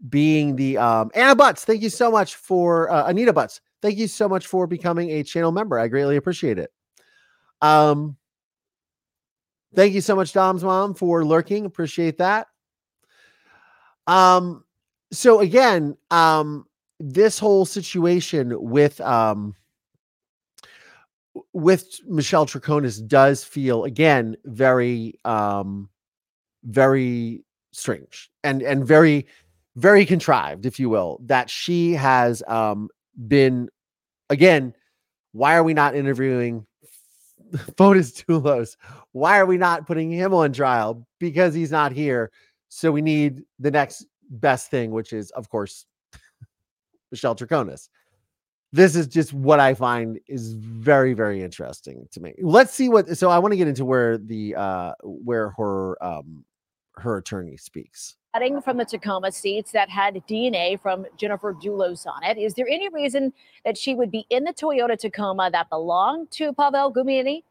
being 0.10 0.56
the 0.56 0.78
um 0.78 1.12
Anna 1.14 1.36
Butts, 1.36 1.64
thank 1.66 1.82
you 1.84 1.90
so 1.90 2.10
much 2.10 2.36
for 2.36 2.92
uh, 2.92 3.08
Anita 3.08 3.34
Butts. 3.34 3.62
Thank 3.82 3.98
you 3.98 4.08
so 4.08 4.28
much 4.28 4.48
for 4.48 4.66
becoming 4.66 5.12
a 5.12 5.24
channel 5.24 5.52
member. 5.52 5.78
I 5.78 5.88
greatly 5.88 6.16
appreciate 6.16 6.58
it. 6.58 6.72
Um 7.62 8.18
Thank 9.74 9.94
you 9.94 10.02
so 10.02 10.16
much, 10.16 10.34
Dom's 10.34 10.64
mom, 10.64 10.94
for 10.94 11.24
lurking. 11.24 11.66
Appreciate 11.66 12.18
that. 12.18 12.48
Um, 14.08 14.64
so 15.12 15.40
again, 15.40 15.96
um, 16.10 16.66
this 17.00 17.40
whole 17.40 17.66
situation 17.66 18.54
with 18.60 19.02
um 19.02 19.56
with 21.54 22.00
Michelle 22.08 22.46
Troconis 22.46 23.06
does 23.06 23.44
feel 23.44 23.86
again 23.86 24.38
very 24.46 25.20
um 25.26 25.90
very 26.64 27.44
strange 27.72 28.30
and 28.44 28.62
and 28.62 28.86
very 28.86 29.26
very 29.78 30.06
contrived 30.06 30.66
if 30.66 30.80
you 30.80 30.90
will 30.90 31.20
that 31.26 31.50
she 31.50 31.94
has 31.94 32.44
um 32.48 32.90
been 33.28 33.70
again 34.30 34.74
why 35.32 35.56
are 35.56 35.64
we 35.64 35.74
not 35.74 35.96
interviewing 35.96 36.68
Fotis 37.78 38.24
Dulos. 38.26 38.78
Why 39.12 39.40
are 39.40 39.46
we 39.46 39.58
not 39.58 39.86
putting 39.88 40.10
him 40.10 40.34
on 40.34 40.54
trial? 40.54 41.06
Because 41.20 41.54
he's 41.54 41.72
not 41.72 41.92
here. 41.92 42.32
So 42.70 42.92
we 42.92 43.02
need 43.02 43.44
the 43.60 43.72
next 43.72 44.06
best 44.30 44.72
thing, 44.72 44.92
which 44.92 45.14
is, 45.14 45.32
of 45.32 45.50
course, 45.50 45.86
Michelle 47.12 47.36
Troconis. 47.36 47.90
This 48.74 48.96
is 48.96 49.08
just 49.08 49.34
what 49.34 49.60
I 49.60 49.74
find 49.74 50.18
is 50.28 50.54
very, 50.54 51.14
very 51.14 51.44
interesting 51.44 52.08
to 52.12 52.22
me. 52.22 52.34
Let's 52.42 52.74
see 52.74 52.88
what. 52.88 53.18
So 53.18 53.30
I 53.30 53.38
want 53.38 53.52
to 53.52 53.58
get 53.58 53.68
into 53.68 53.84
where 53.84 54.18
the 54.18 54.56
uh 54.56 54.94
where 55.04 55.50
her 55.58 56.02
um 56.02 56.46
her 56.96 57.18
attorney 57.18 57.58
speaks. 57.58 58.16
Cutting 58.34 58.62
from 58.62 58.78
the 58.78 58.86
Tacoma 58.86 59.30
seats 59.30 59.74
that 59.74 59.90
had 59.90 60.16
DNA 60.26 60.80
from 60.80 61.06
Jennifer 61.18 61.54
Dulos 61.54 62.08
on 62.08 62.24
it. 62.24 62.38
Is 62.38 62.54
there 62.54 62.66
any 62.66 62.88
reason 62.88 63.34
that 63.66 63.78
she 63.78 63.94
would 63.94 64.10
be 64.10 64.26
in 64.30 64.46
the 64.46 64.54
Toyota 64.54 64.98
Tacoma 64.98 65.50
that 65.52 65.70
belonged 65.70 66.32
to 66.32 66.54
Pavel 66.54 66.94
Gumienny? 66.94 67.44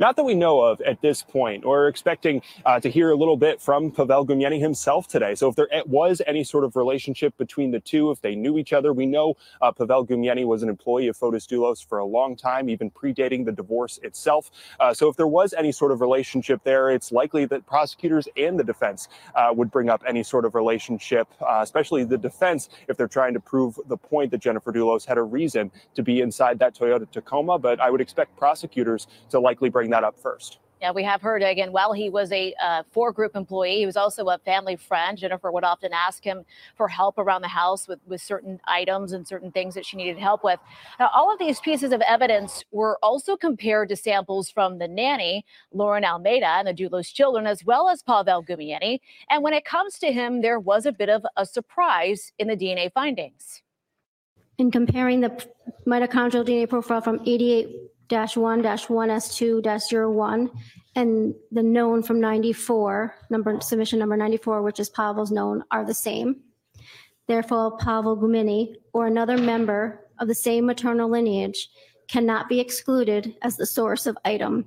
Not 0.00 0.14
that 0.14 0.22
we 0.22 0.36
know 0.36 0.60
of 0.60 0.80
at 0.82 1.00
this 1.00 1.22
point. 1.22 1.64
We're 1.64 1.88
expecting 1.88 2.40
uh, 2.64 2.78
to 2.78 2.88
hear 2.88 3.10
a 3.10 3.16
little 3.16 3.36
bit 3.36 3.60
from 3.60 3.90
Pavel 3.90 4.24
Gumienny 4.24 4.60
himself 4.60 5.08
today. 5.08 5.34
So 5.34 5.48
if 5.48 5.56
there 5.56 5.66
was 5.86 6.22
any 6.24 6.44
sort 6.44 6.62
of 6.62 6.76
relationship 6.76 7.36
between 7.36 7.72
the 7.72 7.80
two, 7.80 8.12
if 8.12 8.20
they 8.20 8.36
knew 8.36 8.58
each 8.58 8.72
other, 8.72 8.92
we 8.92 9.06
know 9.06 9.36
uh, 9.60 9.72
Pavel 9.72 10.06
Gumienny 10.06 10.46
was 10.46 10.62
an 10.62 10.68
employee 10.68 11.08
of 11.08 11.18
Fotis 11.18 11.48
Dulos 11.48 11.84
for 11.84 11.98
a 11.98 12.04
long 12.04 12.36
time, 12.36 12.68
even 12.70 12.92
predating 12.92 13.44
the 13.44 13.50
divorce 13.50 13.98
itself. 14.04 14.52
Uh, 14.78 14.94
so 14.94 15.08
if 15.08 15.16
there 15.16 15.26
was 15.26 15.52
any 15.54 15.72
sort 15.72 15.90
of 15.90 16.00
relationship 16.00 16.62
there, 16.62 16.90
it's 16.90 17.10
likely 17.10 17.44
that 17.46 17.66
prosecutors 17.66 18.28
and 18.36 18.56
the 18.56 18.64
defense 18.64 19.08
uh, 19.34 19.48
would 19.52 19.72
bring 19.72 19.90
up 19.90 20.04
any 20.06 20.22
sort 20.22 20.44
of 20.44 20.54
relationship, 20.54 21.26
uh, 21.40 21.58
especially 21.60 22.04
the 22.04 22.18
defense 22.18 22.68
if 22.86 22.96
they're 22.96 23.08
trying 23.08 23.34
to 23.34 23.40
prove 23.40 23.76
the 23.88 23.96
point 23.96 24.30
that 24.30 24.38
Jennifer 24.38 24.72
Dulos 24.72 25.04
had 25.04 25.18
a 25.18 25.24
reason 25.24 25.72
to 25.96 26.04
be 26.04 26.20
inside 26.20 26.60
that 26.60 26.76
Toyota 26.76 27.10
Tacoma. 27.10 27.58
But 27.58 27.80
I 27.80 27.90
would 27.90 28.00
expect 28.00 28.36
prosecutors 28.36 29.08
to 29.30 29.40
likely 29.40 29.68
bring 29.68 29.87
bring 29.88 30.00
that 30.00 30.06
up 30.06 30.18
first. 30.20 30.58
Yeah, 30.80 30.92
we 30.92 31.02
have 31.02 31.20
heard 31.20 31.42
again. 31.42 31.72
While 31.72 31.92
he 31.92 32.08
was 32.08 32.30
a 32.30 32.54
uh, 32.62 32.84
four 32.92 33.10
group 33.10 33.34
employee, 33.34 33.78
he 33.78 33.86
was 33.86 33.96
also 33.96 34.28
a 34.28 34.38
family 34.38 34.76
friend. 34.76 35.18
Jennifer 35.18 35.50
would 35.50 35.64
often 35.64 35.92
ask 35.92 36.22
him 36.22 36.44
for 36.76 36.86
help 36.86 37.18
around 37.18 37.42
the 37.42 37.48
house 37.48 37.88
with, 37.88 37.98
with 38.06 38.20
certain 38.20 38.60
items 38.64 39.12
and 39.12 39.26
certain 39.26 39.50
things 39.50 39.74
that 39.74 39.84
she 39.84 39.96
needed 39.96 40.18
help 40.18 40.44
with. 40.44 40.60
Now, 41.00 41.10
all 41.12 41.32
of 41.32 41.40
these 41.40 41.58
pieces 41.58 41.92
of 41.92 42.00
evidence 42.02 42.62
were 42.70 42.96
also 43.02 43.36
compared 43.36 43.88
to 43.88 43.96
samples 43.96 44.50
from 44.50 44.78
the 44.78 44.86
nanny, 44.86 45.44
Lauren 45.72 46.04
Almeida, 46.04 46.46
and 46.46 46.68
the 46.68 46.74
Dulos 46.74 47.12
children, 47.12 47.48
as 47.48 47.64
well 47.64 47.88
as 47.88 48.04
Pavel 48.04 48.44
Gumienny. 48.44 49.00
And 49.30 49.42
when 49.42 49.54
it 49.54 49.64
comes 49.64 49.98
to 49.98 50.12
him, 50.12 50.42
there 50.42 50.60
was 50.60 50.86
a 50.86 50.92
bit 50.92 51.08
of 51.08 51.26
a 51.36 51.44
surprise 51.44 52.32
in 52.38 52.46
the 52.46 52.56
DNA 52.56 52.92
findings. 52.92 53.62
In 54.58 54.70
comparing 54.70 55.22
the 55.22 55.44
mitochondrial 55.88 56.46
DNA 56.46 56.68
profile 56.68 57.00
from 57.00 57.20
88 57.26 57.68
one 58.10 58.62
dash 58.62 58.88
one 58.88 59.10
S 59.10 59.36
two 59.36 59.60
one 59.62 60.50
and 60.96 61.34
the 61.52 61.62
known 61.62 62.02
from 62.02 62.20
ninety-four, 62.20 63.14
number, 63.30 63.60
submission 63.60 63.98
number 63.98 64.16
ninety-four, 64.16 64.62
which 64.62 64.80
is 64.80 64.90
Pavel's 64.90 65.30
known, 65.30 65.62
are 65.70 65.84
the 65.84 65.94
same. 65.94 66.40
Therefore, 67.26 67.76
Pavel 67.78 68.16
Gumienny 68.16 68.74
or 68.92 69.06
another 69.06 69.36
member 69.36 70.06
of 70.18 70.28
the 70.28 70.34
same 70.34 70.66
maternal 70.66 71.10
lineage 71.10 71.68
cannot 72.08 72.48
be 72.48 72.58
excluded 72.58 73.36
as 73.42 73.56
the 73.56 73.66
source 73.66 74.06
of 74.06 74.16
item. 74.24 74.64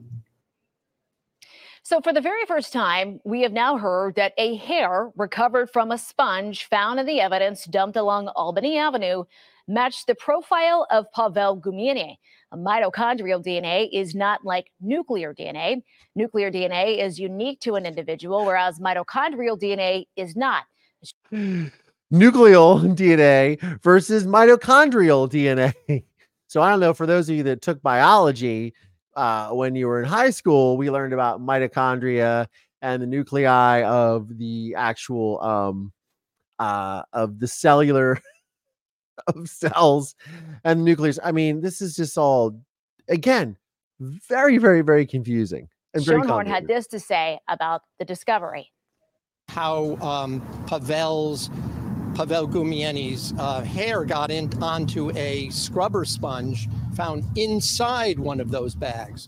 So, 1.84 2.00
for 2.00 2.14
the 2.14 2.22
very 2.22 2.46
first 2.46 2.72
time, 2.72 3.20
we 3.26 3.42
have 3.42 3.52
now 3.52 3.78
heard 3.78 4.14
that 4.16 4.34
a 4.38 4.56
hair 4.58 5.12
recovered 5.16 5.72
from 5.72 5.92
a 5.92 5.98
sponge 5.98 6.66
found 6.66 7.00
in 7.00 7.08
the 7.08 7.20
evidence 7.20 7.66
dumped 7.66 7.98
along 7.98 8.28
Albany 8.30 8.78
Avenue 8.78 9.24
matched 9.68 10.06
the 10.06 10.16
profile 10.16 10.86
of 10.92 11.12
Pavel 11.14 11.60
Gumienny. 11.60 12.20
Mitochondrial 12.54 13.44
DNA 13.44 13.90
is 13.92 14.14
not 14.14 14.44
like 14.44 14.72
nuclear 14.82 15.34
DNA. 15.34 15.82
Nuclear 16.16 16.52
DNA 16.52 17.04
is 17.04 17.20
unique 17.20 17.60
to 17.62 17.76
an 17.76 17.86
individual, 17.86 18.46
whereas 18.46 18.80
mitochondrial 18.80 19.60
DNA 19.60 20.06
is 20.16 20.36
not. 20.36 20.64
Nucleal 22.12 22.94
DNA 22.94 23.60
versus 23.82 24.26
mitochondrial 24.26 25.30
DNA. 25.30 26.04
So 26.48 26.62
I 26.62 26.70
don't 26.70 26.82
know 26.82 26.94
for 26.94 27.06
those 27.06 27.30
of 27.30 27.36
you 27.38 27.44
that 27.44 27.62
took 27.62 27.82
biology 27.82 28.74
uh, 29.16 29.52
when 29.52 29.76
you 29.76 29.88
were 29.88 30.02
in 30.02 30.06
high 30.06 30.30
school, 30.30 30.76
we 30.76 30.90
learned 30.90 31.14
about 31.14 31.40
mitochondria 31.40 32.48
and 32.82 33.02
the 33.02 33.08
nuclei 33.08 33.84
of 33.84 34.38
the 34.38 34.76
actual 34.76 35.42
um, 35.42 35.94
uh, 36.60 37.04
of 37.14 37.40
the 37.40 37.48
cellular 37.48 38.20
of 39.28 39.50
cells 39.50 40.16
and 40.64 40.84
nucleus. 40.86 41.20
I 41.24 41.32
mean, 41.32 41.62
this 41.62 41.82
is 41.82 41.96
just 41.96 42.18
all 42.18 42.60
again 43.08 43.58
very, 44.00 44.58
very, 44.58 44.82
very 44.82 45.06
confusing. 45.06 45.70
And 45.94 46.04
very 46.04 46.22
Schoenhorn 46.22 46.48
had 46.48 46.68
this 46.68 46.88
to 46.88 47.00
say 47.00 47.40
about 47.48 47.82
the 48.00 48.06
discovery. 48.06 48.72
how 49.50 49.98
um, 49.98 50.42
Pavel's 50.68 51.50
Pavel 52.16 52.48
Gumienny's 52.48 53.34
uh, 53.38 53.62
hair 53.62 54.06
got 54.06 54.32
in 54.32 54.52
onto 54.62 55.12
a 55.18 55.50
scrubber 55.50 56.06
sponge 56.06 56.68
found 56.96 57.26
inside 57.38 58.20
one 58.20 58.40
of 58.40 58.52
those 58.52 58.76
bags, 58.76 59.28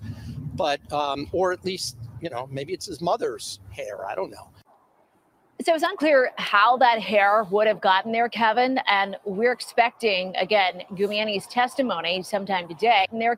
but 0.55 0.79
um, 0.91 1.27
or 1.31 1.51
at 1.53 1.63
least 1.65 1.97
you 2.21 2.29
know 2.29 2.47
maybe 2.51 2.73
it's 2.73 2.85
his 2.85 3.01
mother's 3.01 3.59
hair. 3.69 4.05
I 4.05 4.15
don't 4.15 4.31
know. 4.31 4.49
So 5.63 5.73
it's 5.73 5.83
unclear 5.83 6.31
how 6.35 6.75
that 6.77 6.99
hair 6.99 7.45
would 7.49 7.67
have 7.67 7.79
gotten 7.79 8.11
there, 8.11 8.27
Kevin. 8.27 8.79
And 8.85 9.15
we're 9.23 9.53
expecting, 9.53 10.35
again, 10.35 10.81
Gumienny's 10.91 11.47
testimony 11.47 12.21
sometime 12.21 12.67
today. 12.67 13.05
And 13.11 13.21
their 13.21 13.37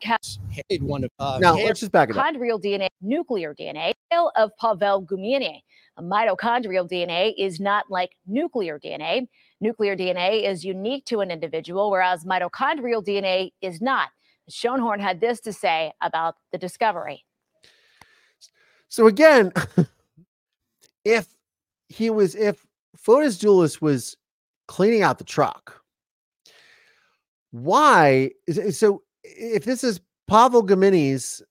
Hey, 0.49 0.77
one 0.79 1.03
of 1.03 1.11
uh, 1.19 1.37
Now, 1.39 1.55
hair- 1.55 1.67
let's 1.67 1.81
just 1.81 1.91
back 1.91 2.09
it 2.09 2.17
up. 2.17 2.25
mitochondrial 2.25 2.59
DNA, 2.59 2.87
nuclear 2.99 3.53
DNA 3.53 3.93
of 4.35 4.51
Pavel 4.57 5.05
Gumienny. 5.05 5.61
Mitochondrial 5.99 6.89
DNA 6.89 7.35
is 7.37 7.59
not 7.59 7.85
like 7.91 8.11
nuclear 8.25 8.79
DNA. 8.79 9.27
Nuclear 9.61 9.95
DNA 9.95 10.49
is 10.49 10.65
unique 10.65 11.05
to 11.05 11.19
an 11.19 11.29
individual, 11.29 11.91
whereas 11.91 12.23
mitochondrial 12.25 13.05
DNA 13.05 13.51
is 13.61 13.81
not. 13.81 14.09
Schoenhorn 14.49 14.99
had 14.99 15.21
this 15.21 15.39
to 15.41 15.53
say 15.53 15.93
about 16.01 16.35
the 16.51 16.57
discovery. 16.57 17.23
So 18.89 19.05
again, 19.05 19.51
if 21.05 21.34
he 21.89 22.09
was 22.09 22.35
if 22.35 22.65
Fotis 22.97 23.37
Dulos 23.37 23.81
was 23.81 24.15
cleaning 24.67 25.01
out 25.01 25.17
the 25.17 25.23
truck, 25.23 25.81
why 27.51 28.31
so 28.71 29.01
if 29.23 29.65
this 29.65 29.83
is 29.83 30.01
Pavel 30.27 30.63
Gumienny's 30.63 31.41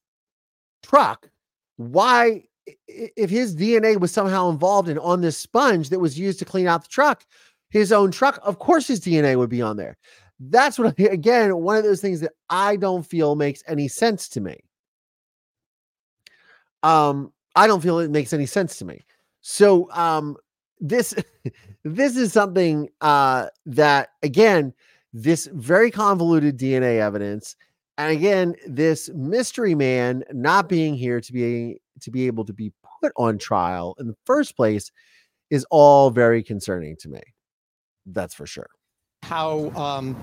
truck, 0.83 1.29
why 1.77 2.45
if 2.89 3.31
his 3.31 3.55
DNA 3.57 3.99
was 3.99 4.13
somehow 4.13 4.51
involved 4.51 4.89
in 4.89 4.99
on 4.99 5.21
this 5.21 5.37
sponge 5.37 5.91
that 5.91 6.01
was 6.01 6.19
used 6.19 6.39
to 6.39 6.45
clean 6.45 6.67
out 6.67 6.83
the 6.83 6.89
truck, 6.89 7.25
his 7.71 7.93
own 7.93 8.11
truck, 8.11 8.39
of 8.43 8.59
course 8.59 8.87
his 8.87 9.01
DNA 9.01 9.37
would 9.37 9.51
be 9.51 9.63
on 9.63 9.77
there. 9.77 9.97
That's 10.41 10.79
what 10.79 10.99
again, 10.99 11.57
one 11.57 11.77
of 11.77 11.85
those 11.85 12.01
things 12.01 12.21
that 12.21 12.33
I 12.51 12.77
don't 12.77 13.03
feel 13.05 13.35
makes 13.35 13.63
any 13.67 13.89
sense 13.89 14.29
to 14.31 14.41
me. 14.41 14.59
Um, 16.83 17.33
I 17.57 17.67
don't 17.67 17.83
feel 17.83 17.99
it 18.01 18.11
makes 18.11 18.33
any 18.33 18.47
sense 18.47 18.79
to 18.79 18.85
me. 18.85 19.01
So 19.47 19.91
um 19.93 20.37
this 20.81 21.15
this 21.85 22.17
is 22.17 22.33
something 22.33 22.89
uh 23.03 23.49
that 23.67 24.09
again, 24.23 24.73
this 25.13 25.49
very 25.53 25.91
convoluted 25.91 26.59
DNA 26.59 26.99
evidence, 26.99 27.55
and 27.99 28.11
again, 28.11 28.55
this 28.67 29.11
mystery 29.15 29.75
man 29.75 30.25
not 30.33 30.69
being 30.69 30.95
here 30.95 31.21
to 31.21 31.33
be 31.33 31.79
to 32.01 32.11
be 32.11 32.27
able 32.27 32.47
to 32.47 32.55
be 32.55 32.73
put 33.03 33.13
on 33.17 33.37
trial 33.37 33.95
in 33.99 34.07
the 34.07 34.17
first 34.25 34.57
place 34.57 34.91
is 35.51 35.67
all 35.71 36.11
very 36.11 36.43
concerning 36.43 36.97
to 36.97 37.11
me. 37.11 37.21
That's 38.07 38.35
for 38.35 38.47
sure. 38.47 38.71
how 39.23 39.71
um, 39.77 40.17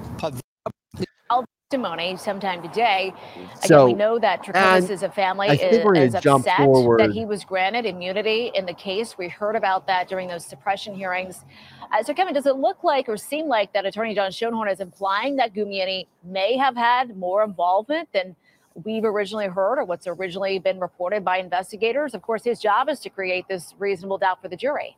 testimony 1.71 2.17
sometime 2.17 2.61
today. 2.61 3.13
Again, 3.35 3.49
So, 3.63 3.85
we 3.85 3.93
know 3.93 4.19
that 4.19 4.45
and 4.45 4.55
Troconis 4.55 4.89
is 4.89 5.03
a 5.03 5.09
family 5.09 5.47
I 5.47 5.55
think 5.55 5.73
is, 5.73 5.85
we're 5.85 5.93
gonna 5.93 6.05
is 6.07 6.15
jump 6.21 6.45
upset 6.45 6.67
that 6.97 7.11
he 7.13 7.25
was 7.25 7.45
granted 7.45 7.85
immunity 7.85 8.51
in 8.53 8.65
the 8.65 8.73
case. 8.73 9.17
We 9.17 9.29
heard 9.29 9.55
about 9.55 9.87
that 9.87 10.09
during 10.09 10.27
those 10.27 10.45
suppression 10.45 10.93
hearings. 10.93 11.45
Uh, 11.93 12.03
so, 12.03 12.13
Kevin, 12.13 12.33
does 12.33 12.45
it 12.45 12.57
look 12.57 12.83
like 12.83 13.07
or 13.07 13.15
seem 13.15 13.47
like 13.47 13.71
that 13.73 13.85
Attorney 13.85 14.13
John 14.13 14.31
Schoenhorn 14.31 14.71
is 14.71 14.81
implying 14.81 15.37
that 15.37 15.53
Gumienny 15.53 16.07
may 16.23 16.57
have 16.57 16.75
had 16.75 17.17
more 17.17 17.43
involvement 17.43 18.09
than 18.13 18.35
we've 18.83 19.03
originally 19.03 19.47
heard 19.47 19.79
or 19.79 19.85
what's 19.85 20.07
originally 20.07 20.59
been 20.59 20.79
reported 20.79 21.23
by 21.23 21.37
investigators? 21.37 22.13
Of 22.13 22.21
course, 22.21 22.43
his 22.43 22.59
job 22.59 22.89
is 22.89 22.99
to 23.01 23.09
create 23.09 23.47
this 23.47 23.75
reasonable 23.79 24.17
doubt 24.17 24.41
for 24.41 24.47
the 24.49 24.55
jury. 24.57 24.97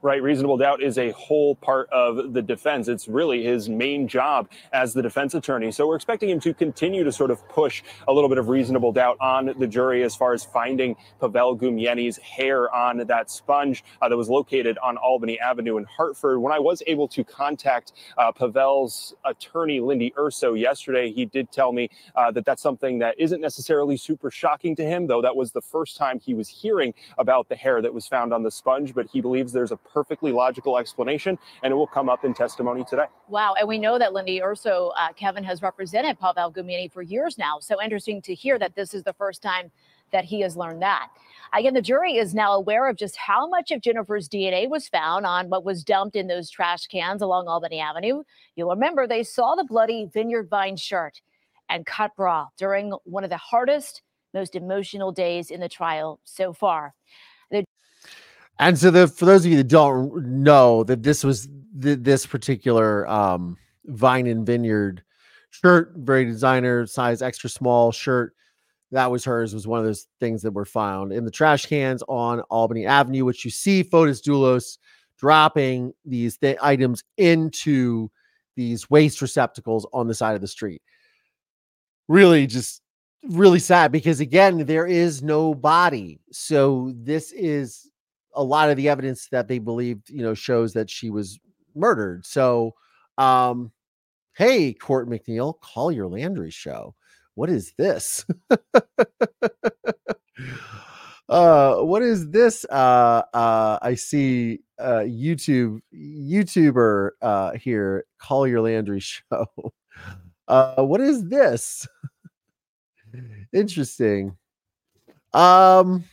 Right. 0.00 0.22
Reasonable 0.22 0.58
doubt 0.58 0.80
is 0.80 0.96
a 0.96 1.10
whole 1.10 1.56
part 1.56 1.90
of 1.90 2.32
the 2.32 2.40
defense. 2.40 2.86
It's 2.86 3.08
really 3.08 3.42
his 3.42 3.68
main 3.68 4.06
job 4.06 4.48
as 4.72 4.94
the 4.94 5.02
defense 5.02 5.34
attorney. 5.34 5.72
So 5.72 5.88
we're 5.88 5.96
expecting 5.96 6.30
him 6.30 6.38
to 6.38 6.54
continue 6.54 7.02
to 7.02 7.10
sort 7.10 7.32
of 7.32 7.46
push 7.48 7.82
a 8.06 8.12
little 8.12 8.28
bit 8.28 8.38
of 8.38 8.48
reasonable 8.48 8.92
doubt 8.92 9.16
on 9.20 9.54
the 9.58 9.66
jury 9.66 10.04
as 10.04 10.14
far 10.14 10.34
as 10.34 10.44
finding 10.44 10.94
Pavel 11.20 11.58
Gumienny's 11.58 12.16
hair 12.18 12.72
on 12.72 12.98
that 12.98 13.28
sponge 13.28 13.82
uh, 14.00 14.08
that 14.08 14.16
was 14.16 14.28
located 14.28 14.78
on 14.84 14.96
Albany 14.98 15.36
Avenue 15.40 15.78
in 15.78 15.84
Hartford. 15.84 16.38
When 16.38 16.52
I 16.52 16.60
was 16.60 16.80
able 16.86 17.08
to 17.08 17.24
contact 17.24 17.90
uh, 18.16 18.30
Pavel's 18.30 19.16
attorney, 19.24 19.80
Lindy 19.80 20.14
Urso, 20.16 20.54
yesterday, 20.54 21.10
he 21.10 21.24
did 21.24 21.50
tell 21.50 21.72
me 21.72 21.90
uh, 22.14 22.30
that 22.30 22.44
that's 22.44 22.62
something 22.62 23.00
that 23.00 23.18
isn't 23.18 23.40
necessarily 23.40 23.96
super 23.96 24.30
shocking 24.30 24.76
to 24.76 24.84
him, 24.84 25.08
though 25.08 25.22
that 25.22 25.34
was 25.34 25.50
the 25.50 25.60
first 25.60 25.96
time 25.96 26.20
he 26.20 26.34
was 26.34 26.48
hearing 26.48 26.94
about 27.18 27.48
the 27.48 27.56
hair 27.56 27.82
that 27.82 27.92
was 27.92 28.06
found 28.06 28.32
on 28.32 28.44
the 28.44 28.50
sponge. 28.52 28.94
But 28.94 29.08
he 29.12 29.20
believes 29.20 29.52
there's 29.52 29.72
a 29.72 29.87
perfectly 29.92 30.32
logical 30.32 30.78
explanation, 30.78 31.38
and 31.62 31.72
it 31.72 31.74
will 31.74 31.86
come 31.86 32.08
up 32.08 32.24
in 32.24 32.34
testimony 32.34 32.84
today. 32.84 33.06
Wow. 33.28 33.54
And 33.58 33.68
we 33.68 33.78
know 33.78 33.98
that 33.98 34.12
Lindy 34.12 34.42
Urso, 34.42 34.92
uh, 34.96 35.12
Kevin, 35.12 35.44
has 35.44 35.62
represented 35.62 36.18
Pavel 36.18 36.52
Gumienny 36.52 36.90
for 36.90 37.02
years 37.02 37.38
now. 37.38 37.58
So 37.60 37.82
interesting 37.82 38.22
to 38.22 38.34
hear 38.34 38.58
that 38.58 38.74
this 38.74 38.94
is 38.94 39.02
the 39.02 39.12
first 39.12 39.42
time 39.42 39.70
that 40.12 40.24
he 40.24 40.40
has 40.40 40.56
learned 40.56 40.82
that. 40.82 41.08
Again, 41.52 41.74
the 41.74 41.82
jury 41.82 42.16
is 42.16 42.34
now 42.34 42.52
aware 42.52 42.88
of 42.88 42.96
just 42.96 43.16
how 43.16 43.48
much 43.48 43.70
of 43.70 43.80
Jennifer's 43.80 44.28
DNA 44.28 44.68
was 44.68 44.88
found 44.88 45.24
on 45.24 45.48
what 45.48 45.64
was 45.64 45.84
dumped 45.84 46.16
in 46.16 46.26
those 46.26 46.50
trash 46.50 46.86
cans 46.86 47.22
along 47.22 47.48
Albany 47.48 47.80
Avenue. 47.80 48.22
You'll 48.54 48.70
remember 48.70 49.06
they 49.06 49.22
saw 49.22 49.54
the 49.54 49.64
bloody 49.64 50.08
Vineyard 50.12 50.48
Vine 50.48 50.76
shirt 50.76 51.20
and 51.68 51.86
cut 51.86 52.14
bra 52.16 52.48
during 52.56 52.92
one 53.04 53.24
of 53.24 53.30
the 53.30 53.36
hardest, 53.36 54.02
most 54.34 54.54
emotional 54.54 55.12
days 55.12 55.50
in 55.50 55.60
the 55.60 55.68
trial 55.68 56.20
so 56.24 56.52
far. 56.52 56.94
And 58.58 58.78
so 58.78 58.90
the 58.90 59.08
for 59.08 59.24
those 59.24 59.44
of 59.44 59.50
you 59.50 59.56
that 59.58 59.68
don't 59.68 60.24
know 60.24 60.84
that 60.84 61.02
this 61.02 61.22
was 61.22 61.48
th- 61.80 62.00
this 62.00 62.26
particular 62.26 63.06
um 63.08 63.56
Vine 63.86 64.26
and 64.26 64.46
Vineyard 64.46 65.02
shirt, 65.50 65.92
very 65.96 66.24
designer 66.24 66.86
size, 66.86 67.22
extra 67.22 67.48
small 67.48 67.92
shirt. 67.92 68.34
That 68.90 69.10
was 69.10 69.24
hers. 69.24 69.54
Was 69.54 69.66
one 69.66 69.80
of 69.80 69.86
those 69.86 70.06
things 70.20 70.42
that 70.42 70.52
were 70.52 70.64
found 70.64 71.12
in 71.12 71.24
the 71.24 71.30
trash 71.30 71.66
cans 71.66 72.02
on 72.08 72.40
Albany 72.50 72.86
Avenue, 72.86 73.24
which 73.24 73.44
you 73.44 73.50
see 73.50 73.84
Fotis 73.84 74.22
Dulos 74.22 74.78
dropping 75.18 75.92
these 76.04 76.38
th- 76.38 76.56
items 76.62 77.04
into 77.16 78.10
these 78.56 78.88
waste 78.88 79.20
receptacles 79.20 79.86
on 79.92 80.08
the 80.08 80.14
side 80.14 80.34
of 80.34 80.40
the 80.40 80.48
street. 80.48 80.82
Really, 82.08 82.46
just 82.46 82.82
really 83.28 83.58
sad 83.58 83.92
because 83.92 84.20
again, 84.20 84.64
there 84.64 84.86
is 84.86 85.22
no 85.22 85.54
body. 85.54 86.20
So 86.32 86.92
this 86.96 87.32
is 87.32 87.90
a 88.34 88.42
lot 88.42 88.70
of 88.70 88.76
the 88.76 88.88
evidence 88.88 89.28
that 89.30 89.48
they 89.48 89.58
believed, 89.58 90.10
you 90.10 90.22
know, 90.22 90.34
shows 90.34 90.72
that 90.74 90.90
she 90.90 91.10
was 91.10 91.38
murdered. 91.74 92.24
So, 92.26 92.74
um, 93.16 93.72
hey, 94.36 94.72
Court 94.72 95.08
McNeil, 95.08 95.54
Collier 95.60 96.06
Landry 96.06 96.50
show. 96.50 96.94
What 97.34 97.50
is 97.50 97.72
this? 97.78 98.26
uh, 101.28 101.76
what 101.76 102.02
is 102.02 102.30
this? 102.30 102.64
Uh, 102.64 103.22
uh, 103.32 103.78
I 103.80 103.94
see 103.94 104.60
uh, 104.78 105.04
YouTube 105.06 105.80
YouTuber 105.94 107.10
uh 107.22 107.52
here. 107.52 108.04
Collier 108.18 108.60
Landry 108.60 109.00
show. 109.00 109.46
Uh, 110.48 110.82
what 110.82 111.00
is 111.00 111.28
this? 111.28 111.86
Interesting. 113.52 114.36
Um, 115.32 116.04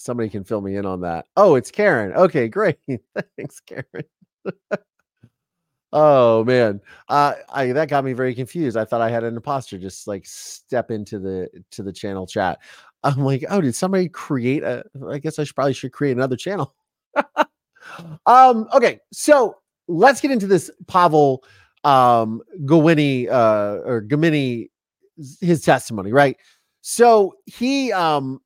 somebody 0.00 0.28
can 0.28 0.44
fill 0.44 0.60
me 0.60 0.76
in 0.76 0.86
on 0.86 1.00
that. 1.02 1.26
Oh, 1.36 1.54
it's 1.54 1.70
Karen. 1.70 2.12
Okay, 2.12 2.48
great. 2.48 2.78
Thanks, 3.36 3.60
Karen. 3.60 4.04
Oh 5.92 6.44
man, 6.44 6.80
uh, 7.08 7.34
I 7.52 7.72
that 7.72 7.88
got 7.88 8.04
me 8.04 8.12
very 8.12 8.34
confused. 8.34 8.76
I 8.76 8.84
thought 8.84 9.00
I 9.00 9.10
had 9.10 9.24
an 9.24 9.34
imposter 9.34 9.76
just 9.76 10.06
like 10.06 10.24
step 10.24 10.90
into 10.90 11.18
the 11.18 11.48
to 11.72 11.82
the 11.82 11.92
channel 11.92 12.26
chat. 12.26 12.60
I'm 13.02 13.24
like, 13.24 13.44
oh, 13.50 13.60
did 13.60 13.74
somebody 13.74 14.08
create 14.08 14.62
a? 14.62 14.84
I 15.08 15.18
guess 15.18 15.38
I 15.38 15.44
should 15.44 15.56
probably 15.56 15.72
should 15.72 15.92
create 15.92 16.12
another 16.12 16.36
channel. 16.36 16.74
um, 18.26 18.68
okay, 18.72 19.00
so 19.12 19.56
let's 19.88 20.20
get 20.20 20.30
into 20.30 20.46
this 20.46 20.70
Pavel 20.86 21.42
um 21.82 22.40
Gowini 22.60 23.28
uh 23.28 23.80
or 23.84 24.02
Gamini 24.02 24.68
his 25.40 25.62
testimony, 25.62 26.12
right? 26.12 26.36
So 26.82 27.34
he 27.46 27.90
um 27.92 28.40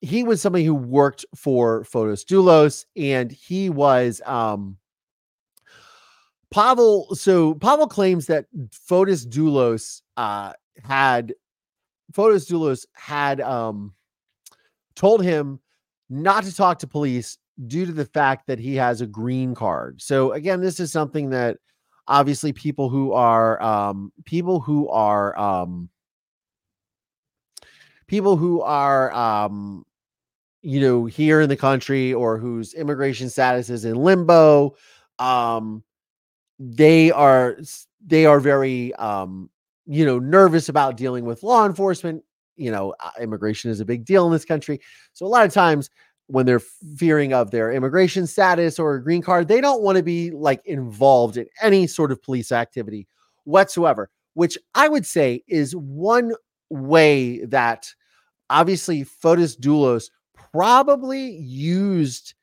he 0.00 0.22
was 0.22 0.40
somebody 0.40 0.64
who 0.64 0.74
worked 0.74 1.24
for 1.34 1.84
Fotis 1.84 2.24
Dulos 2.24 2.84
and 2.96 3.30
he 3.30 3.70
was 3.70 4.20
um 4.26 4.76
Pavel 6.50 7.14
so 7.14 7.54
Pavel 7.54 7.86
claims 7.86 8.26
that 8.26 8.46
Fotis 8.88 9.26
Dulos 9.26 10.02
uh 10.16 10.52
had 10.82 11.34
Fotis 12.12 12.50
Dulos 12.50 12.86
had 12.94 13.40
um 13.40 13.94
told 14.96 15.22
him 15.22 15.60
not 16.08 16.44
to 16.44 16.54
talk 16.54 16.78
to 16.80 16.86
police 16.86 17.38
due 17.66 17.86
to 17.86 17.92
the 17.92 18.06
fact 18.06 18.46
that 18.46 18.58
he 18.58 18.74
has 18.74 19.00
a 19.00 19.06
green 19.06 19.54
card. 19.54 20.00
So 20.00 20.32
again, 20.32 20.60
this 20.60 20.80
is 20.80 20.90
something 20.90 21.30
that 21.30 21.58
obviously 22.08 22.52
people 22.52 22.88
who 22.88 23.12
are 23.12 23.62
um 23.62 24.12
people 24.24 24.60
who 24.60 24.88
are 24.88 25.38
um 25.38 25.88
people 28.08 28.36
who 28.36 28.60
are 28.62 29.12
um 29.12 29.84
you 30.62 30.80
know 30.80 31.06
here 31.06 31.40
in 31.40 31.48
the 31.48 31.56
country 31.56 32.12
or 32.12 32.38
whose 32.38 32.74
immigration 32.74 33.28
status 33.30 33.70
is 33.70 33.84
in 33.84 33.96
limbo 33.96 34.74
um 35.18 35.82
they 36.58 37.10
are 37.10 37.56
they 38.06 38.26
are 38.26 38.40
very 38.40 38.94
um 38.94 39.48
you 39.86 40.04
know 40.04 40.18
nervous 40.18 40.68
about 40.68 40.96
dealing 40.96 41.24
with 41.24 41.42
law 41.42 41.66
enforcement. 41.66 42.22
You 42.56 42.70
know 42.70 42.94
uh, 43.00 43.10
immigration 43.20 43.70
is 43.70 43.80
a 43.80 43.84
big 43.84 44.04
deal 44.04 44.26
in 44.26 44.32
this 44.32 44.44
country. 44.44 44.80
So 45.14 45.26
a 45.26 45.28
lot 45.28 45.46
of 45.46 45.52
times 45.52 45.90
when 46.26 46.46
they're 46.46 46.60
fearing 46.96 47.32
of 47.32 47.50
their 47.50 47.72
immigration 47.72 48.26
status 48.26 48.78
or 48.78 48.94
a 48.94 49.02
green 49.02 49.22
card 49.22 49.48
they 49.48 49.60
don't 49.60 49.82
want 49.82 49.96
to 49.96 50.02
be 50.02 50.30
like 50.30 50.60
involved 50.64 51.36
in 51.36 51.46
any 51.60 51.88
sort 51.88 52.12
of 52.12 52.22
police 52.22 52.52
activity 52.52 53.08
whatsoever 53.42 54.08
which 54.34 54.56
i 54.76 54.86
would 54.86 55.04
say 55.04 55.42
is 55.48 55.74
one 55.74 56.32
way 56.68 57.44
that 57.46 57.92
obviously 58.48 59.02
Fotis 59.02 59.58
Dulos 59.58 60.10
probably 60.52 61.36
used 61.36 62.34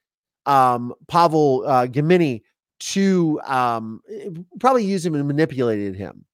um, 0.45 0.93
Pavel 1.07 1.63
uh, 1.67 1.87
Gumienny 1.87 2.41
to 2.79 3.39
um, 3.45 4.01
eh, 4.09 4.29
probably 4.59 4.85
used 4.85 5.05
him 5.05 5.15
and 5.15 5.27
manipulated 5.27 5.95
him 5.95 6.25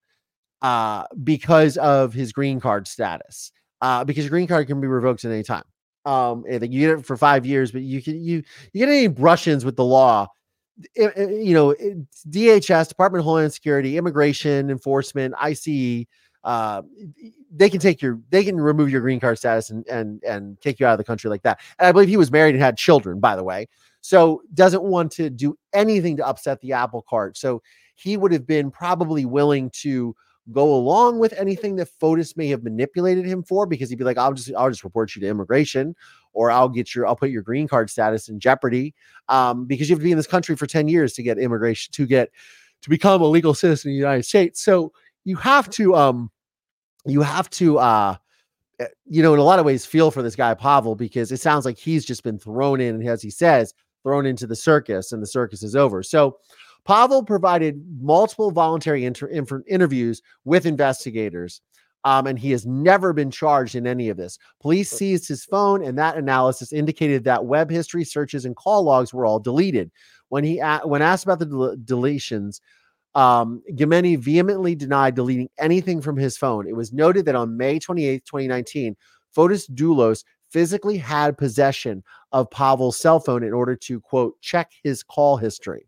uh, 0.62 1.06
because 1.24 1.78
of 1.78 2.14
his 2.14 2.32
green 2.32 2.60
card 2.60 2.88
status. 2.88 3.52
Uh, 3.82 4.04
because 4.04 4.24
your 4.24 4.30
green 4.30 4.48
card 4.48 4.66
can 4.66 4.80
be 4.80 4.88
revoked 4.88 5.26
at 5.26 5.32
any 5.32 5.44
time. 5.44 5.64
Um, 6.06 6.46
you 6.48 6.60
get 6.60 6.90
it 7.00 7.06
for 7.06 7.18
five 7.18 7.46
years, 7.46 7.72
but 7.72 7.82
you 7.82 8.02
can 8.02 8.22
you 8.24 8.44
you 8.72 8.80
get 8.80 8.90
any 8.90 9.08
brush-ins 9.08 9.66
with 9.66 9.76
the 9.76 9.84
law. 9.84 10.28
It, 10.96 11.14
it, 11.16 11.46
you 11.46 11.54
know, 11.54 11.72
it, 11.72 11.98
DHS, 12.30 12.90
Department 12.90 13.20
of 13.20 13.26
Homeland 13.26 13.54
Security, 13.54 13.98
Immigration 13.98 14.70
Enforcement, 14.70 15.34
ICE, 15.40 16.06
uh, 16.44 16.82
they 17.56 17.70
can 17.70 17.80
take 17.80 18.02
your 18.02 18.20
they 18.30 18.44
can 18.44 18.60
remove 18.60 18.90
your 18.90 19.02
green 19.02 19.20
card 19.20 19.38
status 19.38 19.70
and 19.70 19.88
and 19.88 20.22
and 20.24 20.60
kick 20.60 20.80
you 20.80 20.86
out 20.86 20.94
of 20.94 20.98
the 20.98 21.04
country 21.04 21.30
like 21.30 21.44
that. 21.44 21.60
And 21.80 21.88
I 21.88 21.92
believe 21.92 22.10
he 22.10 22.18
was 22.18 22.32
married 22.32 22.56
and 22.56 22.64
had 22.64 22.78
children, 22.78 23.20
by 23.20 23.36
the 23.36 23.44
way. 23.44 23.68
So 24.02 24.42
doesn't 24.54 24.84
want 24.84 25.12
to 25.14 25.30
do 25.30 25.58
anything 25.72 26.18
to 26.18 26.28
upset 26.28 26.60
the 26.60 26.74
apple 26.74 27.06
cart. 27.10 27.38
So 27.38 27.62
he 27.96 28.18
would 28.18 28.34
have 28.34 28.46
been 28.46 28.70
probably 28.70 29.26
willing 29.26 29.70
to 29.82 30.16
go 30.52 30.76
along 30.76 31.20
with 31.20 31.32
anything 31.34 31.78
that 31.78 31.88
Fotis 32.02 32.36
may 32.36 32.48
have 32.50 32.64
manipulated 32.64 33.26
him 33.26 33.44
for 33.44 33.66
because 33.66 33.90
he'd 33.90 33.98
be 33.98 34.04
like, 34.04 34.18
I'll 34.18 34.34
just 34.34 34.52
I'll 34.58 34.70
just 34.70 34.84
report 34.84 35.16
you 35.16 35.22
to 35.22 35.28
immigration 35.28 35.96
or 36.34 36.52
I'll 36.52 36.70
get 36.70 36.94
your 36.94 37.08
I'll 37.08 37.16
put 37.16 37.30
your 37.30 37.44
green 37.44 37.68
card 37.68 37.90
status 37.90 38.28
in 38.28 38.40
jeopardy. 38.40 38.94
Um, 39.30 39.66
because 39.66 39.90
you 39.90 39.96
have 39.96 40.02
to 40.02 40.04
be 40.04 40.12
in 40.12 40.18
this 40.18 40.28
country 40.28 40.56
for 40.58 40.68
10 40.68 40.90
years 40.90 41.14
to 41.14 41.24
get 41.24 41.38
immigration 41.38 41.92
to 41.94 42.06
get 42.06 42.32
to 42.82 42.90
become 42.90 43.22
a 43.22 43.26
legal 43.26 43.54
citizen 43.54 43.92
in 43.92 43.96
the 43.96 44.00
United 44.00 44.24
States. 44.24 44.62
So 44.62 44.92
you 45.26 45.36
have 45.38 45.70
to 45.72 45.96
um 45.96 46.30
you 47.06 47.22
have 47.22 47.50
to 47.52 47.80
uh 47.80 48.16
eh, 48.80 48.88
you 49.06 49.22
know 49.24 49.34
in 49.34 49.40
a 49.40 49.44
lot 49.44 49.60
of 49.60 49.66
ways 49.66 49.86
feel 49.86 50.12
for 50.12 50.22
this 50.22 50.36
guy 50.36 50.54
Pavel 50.54 50.96
because 50.96 51.32
it 51.32 51.40
sounds 51.40 51.66
like 51.66 51.78
he's 51.78 52.06
just 52.06 52.24
been 52.24 52.40
thrown 52.40 52.82
in 52.82 52.96
and 52.96 53.08
as 53.08 53.22
he 53.22 53.30
says 53.30 53.74
thrown 54.04 54.26
into 54.26 54.48
the 54.48 54.56
circus 54.56 55.12
and 55.12 55.22
the 55.22 55.28
circus 55.28 55.64
is 55.64 55.76
over 55.76 56.04
so 56.04 56.38
Pavel 56.86 57.24
provided 57.24 57.82
multiple 58.02 58.52
voluntary 58.52 59.06
inter- 59.06 59.28
inter- 59.28 59.64
interviews 59.68 60.22
with 60.46 60.66
investigators 60.66 61.62
um, 62.06 62.28
and 62.28 62.38
he 62.38 62.52
has 62.52 62.66
never 62.66 63.14
been 63.14 63.32
charged 63.32 63.76
in 63.76 63.88
any 63.88 64.10
of 64.10 64.18
this. 64.18 64.38
Police 64.60 64.92
seized 64.92 65.28
his 65.28 65.46
phone, 65.46 65.84
and 65.84 65.98
that 65.98 66.18
analysis 66.18 66.74
indicated 66.74 67.24
that 67.24 67.46
web 67.46 67.70
history 67.70 68.04
searches 68.04 68.46
and 68.46 68.56
call 68.56 68.84
logs 68.84 69.14
were 69.14 69.26
all 69.26 69.40
deleted. 69.40 69.90
When 70.30 70.44
he 70.44 70.60
a- 70.60 70.82
when 70.84 71.02
asked 71.02 71.24
about 71.24 71.40
the 71.40 71.46
del- 71.46 71.78
deletions, 71.78 72.60
um, 73.16 73.62
Gumienny 73.74 74.18
vehemently 74.18 74.76
denied 74.76 75.16
deleting 75.16 75.50
anything 75.60 76.02
from 76.02 76.18
his 76.18 76.38
phone. 76.38 76.68
It 76.68 76.76
was 76.76 76.94
noted 76.94 77.26
that 77.26 77.36
on 77.36 77.58
May 77.58 77.80
28, 77.80 78.26
2019, 78.26 78.96
Fotis 79.36 79.70
Dulos 79.70 80.24
physically 80.52 80.98
had 80.98 81.38
possession 81.38 82.04
of 82.32 82.50
Pavel's 82.52 82.98
cell 82.98 83.20
phone 83.20 83.44
in 83.44 83.54
order 83.54 83.76
to, 83.76 84.00
quote, 84.00 84.40
check 84.42 84.72
his 84.84 85.04
call 85.04 85.38
history. 85.38 85.88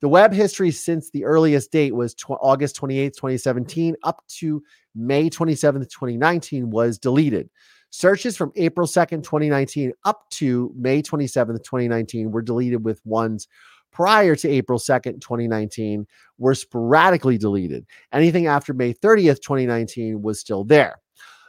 The 0.00 0.08
web 0.08 0.32
history 0.32 0.70
since 0.70 1.10
the 1.10 1.24
earliest 1.24 1.72
date 1.72 1.94
was 1.94 2.14
tw- 2.14 2.32
August 2.40 2.76
28, 2.76 3.14
2017, 3.14 3.96
up 4.02 4.22
to 4.38 4.62
May 4.94 5.30
27, 5.30 5.82
2019, 5.82 6.70
was 6.70 6.98
deleted. 6.98 7.48
Searches 7.90 8.36
from 8.36 8.52
April 8.56 8.86
2nd, 8.86 9.22
2019, 9.22 9.92
up 10.04 10.28
to 10.30 10.74
May 10.76 11.00
27th, 11.00 11.62
2019, 11.62 12.32
were 12.32 12.42
deleted 12.42 12.84
with 12.84 13.00
ones 13.04 13.46
prior 13.94 14.34
to 14.34 14.48
April 14.50 14.78
2nd, 14.78 15.20
2019, 15.22 16.06
were 16.36 16.54
sporadically 16.54 17.38
deleted. 17.38 17.86
Anything 18.12 18.46
after 18.46 18.74
May 18.74 18.92
30th, 18.92 19.40
2019 19.40 20.20
was 20.20 20.40
still 20.40 20.64
there. 20.64 20.96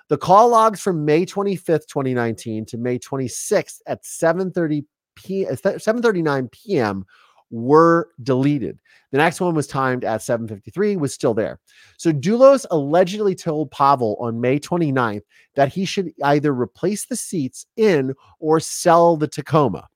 The 0.08 0.18
call 0.18 0.50
logs 0.50 0.80
from 0.80 1.04
May 1.04 1.26
25th, 1.26 1.88
2019 1.88 2.66
to 2.68 2.78
May 2.78 3.00
26th 3.00 3.80
at 3.88 4.04
7:30 4.04 4.86
p 5.16 5.48
uh, 5.48 5.56
7:39 5.56 6.52
p.m. 6.52 7.04
were 7.50 8.10
deleted. 8.22 8.80
The 9.12 9.18
next 9.18 9.41
one 9.41 9.56
was 9.56 9.66
timed 9.66 10.04
at 10.04 10.22
7:53 10.22 10.98
was 11.00 11.12
still 11.12 11.34
there. 11.34 11.60
So 11.98 12.14
Dulos 12.14 12.68
allegedly 12.70 13.34
told 13.34 13.72
Pavel 13.72 14.16
on 14.20 14.39
May 14.39 14.60
29th 14.60 15.24
that 15.56 15.74
he 15.74 15.86
should 15.86 16.12
either 16.24 16.54
replace 16.54 17.08
the 17.08 17.16
seats 17.16 17.66
in 17.76 18.14
or 18.39 18.60
sell 18.60 19.18
the 19.18 19.28
Tacoma. 19.28 19.88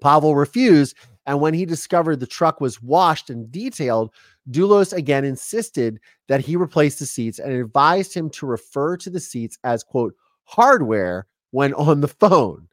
Pavel 0.00 0.34
refused 0.34 0.96
and 1.26 1.40
when 1.40 1.54
he 1.54 1.64
discovered 1.64 2.20
the 2.20 2.26
truck 2.26 2.60
was 2.60 2.82
washed 2.82 3.30
and 3.30 3.50
detailed, 3.52 4.12
Dulos 4.50 4.92
again 4.92 5.24
insisted 5.24 6.00
that 6.28 6.40
he 6.40 6.56
replace 6.56 6.98
the 6.98 7.06
seats 7.06 7.38
and 7.38 7.52
advised 7.52 8.14
him 8.14 8.30
to 8.30 8.46
refer 8.46 8.96
to 8.96 9.10
the 9.10 9.20
seats 9.20 9.58
as, 9.64 9.84
quote, 9.84 10.14
hardware 10.44 11.26
when 11.50 11.74
on 11.74 12.00
the 12.00 12.08
phone. 12.08 12.68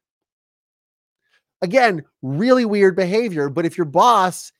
Again, 1.61 2.03
really 2.21 2.65
weird 2.65 2.95
behavior. 2.95 3.49
But 3.49 3.65
if 3.65 3.77
your 3.77 3.85
boss 3.85 4.51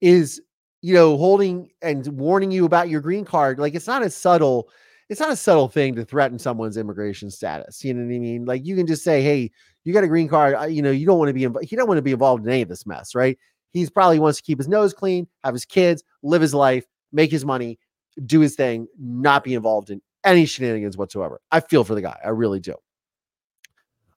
is, 0.00 0.40
you 0.82 0.94
know, 0.94 1.16
holding 1.16 1.70
and 1.82 2.06
warning 2.08 2.50
you 2.50 2.64
about 2.64 2.88
your 2.88 3.00
green 3.00 3.24
card, 3.24 3.58
like 3.58 3.74
it's 3.74 3.86
not 3.86 4.02
as 4.02 4.14
subtle. 4.14 4.68
It's 5.08 5.20
not 5.20 5.30
a 5.30 5.36
subtle 5.36 5.68
thing 5.68 5.94
to 5.94 6.04
threaten 6.04 6.38
someone's 6.38 6.76
immigration 6.76 7.30
status. 7.30 7.84
You 7.84 7.94
know 7.94 8.04
what 8.04 8.14
I 8.14 8.18
mean? 8.18 8.44
Like 8.44 8.66
you 8.66 8.74
can 8.74 8.86
just 8.86 9.04
say, 9.04 9.22
"Hey, 9.22 9.50
you 9.84 9.92
got 9.92 10.02
a 10.02 10.08
green 10.08 10.26
card. 10.26 10.72
You 10.72 10.82
know, 10.82 10.90
you 10.90 11.06
don't 11.06 11.18
want 11.18 11.28
to 11.28 11.32
be. 11.32 11.44
involved. 11.44 11.68
he 11.68 11.76
don't 11.76 11.86
want 11.86 11.98
to 11.98 12.02
be 12.02 12.12
involved 12.12 12.44
in 12.44 12.50
any 12.50 12.62
of 12.62 12.68
this 12.68 12.86
mess, 12.86 13.14
right? 13.14 13.38
He's 13.72 13.88
probably 13.88 14.18
wants 14.18 14.38
to 14.38 14.42
keep 14.42 14.58
his 14.58 14.68
nose 14.68 14.92
clean, 14.92 15.28
have 15.44 15.54
his 15.54 15.64
kids, 15.64 16.02
live 16.22 16.42
his 16.42 16.54
life, 16.54 16.84
make 17.12 17.30
his 17.30 17.44
money, 17.44 17.78
do 18.24 18.40
his 18.40 18.56
thing, 18.56 18.88
not 18.98 19.44
be 19.44 19.54
involved 19.54 19.90
in 19.90 20.02
any 20.24 20.44
shenanigans 20.44 20.96
whatsoever. 20.96 21.40
I 21.52 21.60
feel 21.60 21.84
for 21.84 21.94
the 21.94 22.02
guy. 22.02 22.18
I 22.24 22.30
really 22.30 22.58
do. 22.58 22.74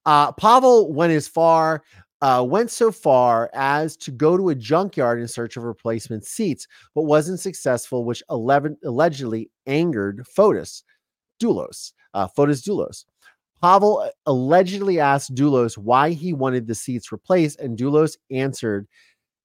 Uh, 0.05 0.31
Pavel 0.31 0.91
went 0.91 1.13
as 1.13 1.27
far, 1.27 1.83
uh, 2.21 2.45
went 2.47 2.69
so 2.69 2.91
far 2.91 3.49
as 3.53 3.95
to 3.97 4.11
go 4.11 4.35
to 4.35 4.49
a 4.49 4.55
junkyard 4.55 5.19
in 5.21 5.27
search 5.27 5.57
of 5.57 5.63
replacement 5.63 6.25
seats, 6.25 6.67
but 6.93 7.03
wasn't 7.03 7.39
successful, 7.39 8.03
which 8.03 8.23
11, 8.29 8.77
allegedly 8.83 9.49
angered 9.67 10.25
Fotis 10.25 10.83
Dulos. 11.41 11.93
Uh, 12.13 12.27
Fotis 12.27 12.61
Dulos. 12.61 13.05
Pavel 13.61 13.99
uh, 13.99 14.09
allegedly 14.25 14.99
asked 14.99 15.35
Dulos 15.35 15.77
why 15.77 16.11
he 16.11 16.33
wanted 16.33 16.67
the 16.67 16.75
seats 16.75 17.11
replaced, 17.11 17.59
and 17.59 17.77
Dulos 17.77 18.17
answered 18.31 18.87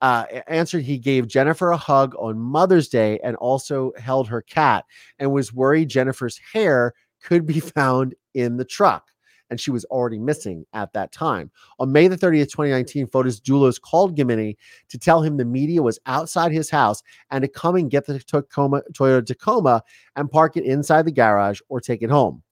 uh, 0.01 0.27
answered 0.49 0.83
he 0.83 0.99
gave 0.99 1.27
Jennifer 1.29 1.70
a 1.70 1.79
hug 1.79 2.14
on 2.18 2.39
Mother's 2.39 2.89
Day 2.89 3.18
and 3.25 3.37
also 3.37 3.93
held 3.97 4.29
her 4.29 4.43
cat 4.43 4.85
and 5.18 5.33
was 5.33 5.55
worried 5.55 5.89
Jennifer's 5.89 6.39
hair 6.53 6.93
could 7.22 7.47
be 7.47 7.61
found 7.77 8.14
in 8.35 8.59
the 8.59 8.66
truck. 8.66 9.09
And 9.51 9.61
she 9.61 9.70
was 9.70 9.84
already 9.86 10.18
missing 10.18 10.64
at 10.72 10.92
that 10.95 11.12
time. 11.12 11.51
On 11.78 11.92
May 11.92 12.09
the 12.09 12.16
30th, 12.16 12.51
2019, 12.51 13.07
Fotis 13.07 13.40
Dulos 13.40 13.80
called 13.80 14.16
Gumienny 14.16 14.57
to 14.88 14.99
tell 14.99 15.22
him 15.22 15.36
the 15.36 15.45
media 15.45 15.82
was 15.82 15.99
outside 16.07 16.51
his 16.51 16.70
house 16.70 17.03
and 17.30 17.42
to 17.42 17.49
come 17.49 17.76
and 17.76 17.90
get 17.90 18.07
the 18.07 18.18
Tacoma, 18.18 18.82
Toyota 18.92 19.26
Tacoma 19.26 19.82
and 20.16 20.30
park 20.30 20.57
it 20.57 20.64
inside 20.64 21.05
the 21.05 21.12
garage 21.12 21.61
or 21.68 21.80
take 21.80 22.03
it 22.03 22.11
home. 22.11 22.42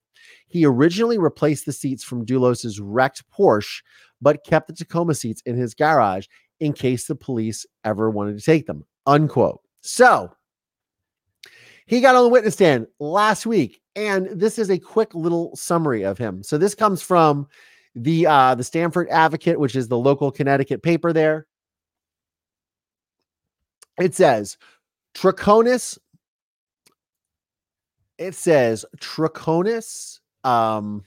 He 0.47 0.65
originally 0.65 1.17
replaced 1.17 1.65
the 1.65 1.73
seats 1.73 2.03
from 2.03 2.25
Dulos's 2.25 2.79
wrecked 2.79 3.23
Porsche, 3.31 3.81
but 4.21 4.43
kept 4.45 4.67
the 4.67 4.73
Tacoma 4.73 5.15
seats 5.15 5.41
in 5.45 5.57
his 5.57 5.73
garage 5.73 6.27
in 6.59 6.73
case 6.73 7.07
the 7.07 7.15
police 7.15 7.65
ever 7.83 8.09
wanted 8.09 8.37
to 8.37 8.45
take 8.45 8.67
them. 8.67 8.85
Unquote. 9.05 9.61
So 9.81 10.31
he 11.85 12.01
got 12.01 12.15
on 12.15 12.23
the 12.23 12.29
witness 12.29 12.53
stand 12.53 12.87
last 12.99 13.45
week, 13.45 13.81
and 13.95 14.27
this 14.27 14.57
is 14.57 14.69
a 14.69 14.79
quick 14.79 15.13
little 15.13 15.55
summary 15.55 16.03
of 16.03 16.17
him. 16.17 16.43
So 16.43 16.57
this 16.57 16.75
comes 16.75 17.01
from 17.01 17.47
the 17.95 18.25
uh, 18.25 18.55
the 18.55 18.63
Stamford 18.63 19.07
Advocate, 19.09 19.59
which 19.59 19.75
is 19.75 19.87
the 19.87 19.97
local 19.97 20.31
Connecticut 20.31 20.81
paper 20.81 21.13
there. 21.13 21.45
It 23.99 24.15
says 24.15 24.57
Troconis. 25.13 25.97
It 28.17 28.35
says 28.35 28.85
Troconis. 28.97 30.19
Um, 30.43 31.03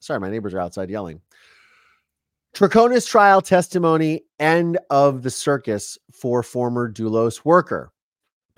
sorry, 0.00 0.20
my 0.20 0.30
neighbors 0.30 0.54
are 0.54 0.60
outside 0.60 0.90
yelling. 0.90 1.20
Troconis 2.54 3.08
trial 3.08 3.40
testimony, 3.40 4.22
end 4.40 4.78
of 4.90 5.22
the 5.22 5.30
circus 5.30 5.96
for 6.12 6.42
former 6.42 6.92
Dulos 6.92 7.44
worker. 7.44 7.92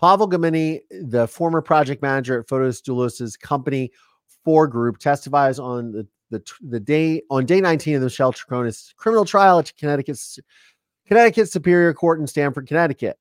Pavel 0.02 0.28
Gumienny, 0.28 0.80
the 0.90 1.28
former 1.28 1.62
project 1.62 2.02
manager 2.02 2.40
at 2.40 2.48
Fotis 2.48 2.82
Dulos's 2.82 3.36
company 3.36 3.92
Four 4.44 4.66
Group, 4.66 4.98
testifies 4.98 5.60
on 5.60 5.92
the, 5.92 6.08
the, 6.30 6.42
the 6.60 6.80
day 6.80 7.22
on 7.30 7.46
day 7.46 7.60
19 7.60 7.94
of 7.94 8.00
the 8.00 8.06
Michelle 8.06 8.32
Troconis 8.32 8.96
criminal 8.96 9.24
trial 9.24 9.60
at 9.60 9.72
Connecticut's 9.76 10.40
Connecticut 11.06 11.52
Superior 11.52 11.94
Court 11.94 12.18
in 12.18 12.26
Stamford, 12.26 12.66
Connecticut. 12.66 13.16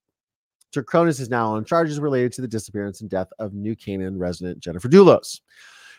Troconis 0.74 1.20
is 1.20 1.30
now 1.30 1.54
on 1.54 1.66
charges 1.66 2.00
related 2.00 2.34
to 2.34 2.42
the 2.42 2.48
disappearance 2.48 3.00
and 3.02 3.12
death 3.12 3.28
of 3.38 3.54
New 3.54 3.76
Canaan 3.76 4.18
resident 4.18 4.60
Jennifer 4.60 4.90
Dulos. 4.90 5.40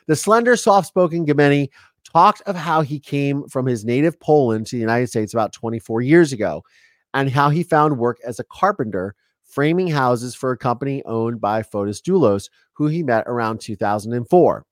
The 0.09 0.17
slender, 0.17 0.57
soft-spoken 0.57 1.27
Gumienny 1.27 1.69
talked 2.03 2.43
of 2.47 2.57
how 2.57 2.81
he 2.81 2.99
came 2.99 3.47
from 3.47 3.67
his 3.67 3.85
native 3.85 4.19
Poland 4.19 4.67
to 4.67 4.77
the 4.77 4.81
United 4.81 5.07
States 5.07 5.33
about 5.33 5.53
24 5.53 6.01
years 6.01 6.33
ago 6.33 6.65
and 7.15 7.31
how 7.31 7.51
he 7.51 7.63
found 7.63 7.99
work 7.99 8.19
as 8.27 8.41
a 8.41 8.45
carpenter 8.45 9.15
framing 9.53 9.89
houses 9.89 10.35
for 10.35 10.51
a 10.51 10.57
company 10.57 11.03
owned 11.05 11.41
by 11.41 11.63
Fotis 11.63 12.01
Dulos, 12.01 12.49
who 12.73 12.87
he 12.87 13.03
met 13.03 13.25
around 13.27 13.61
2004. 13.61 14.65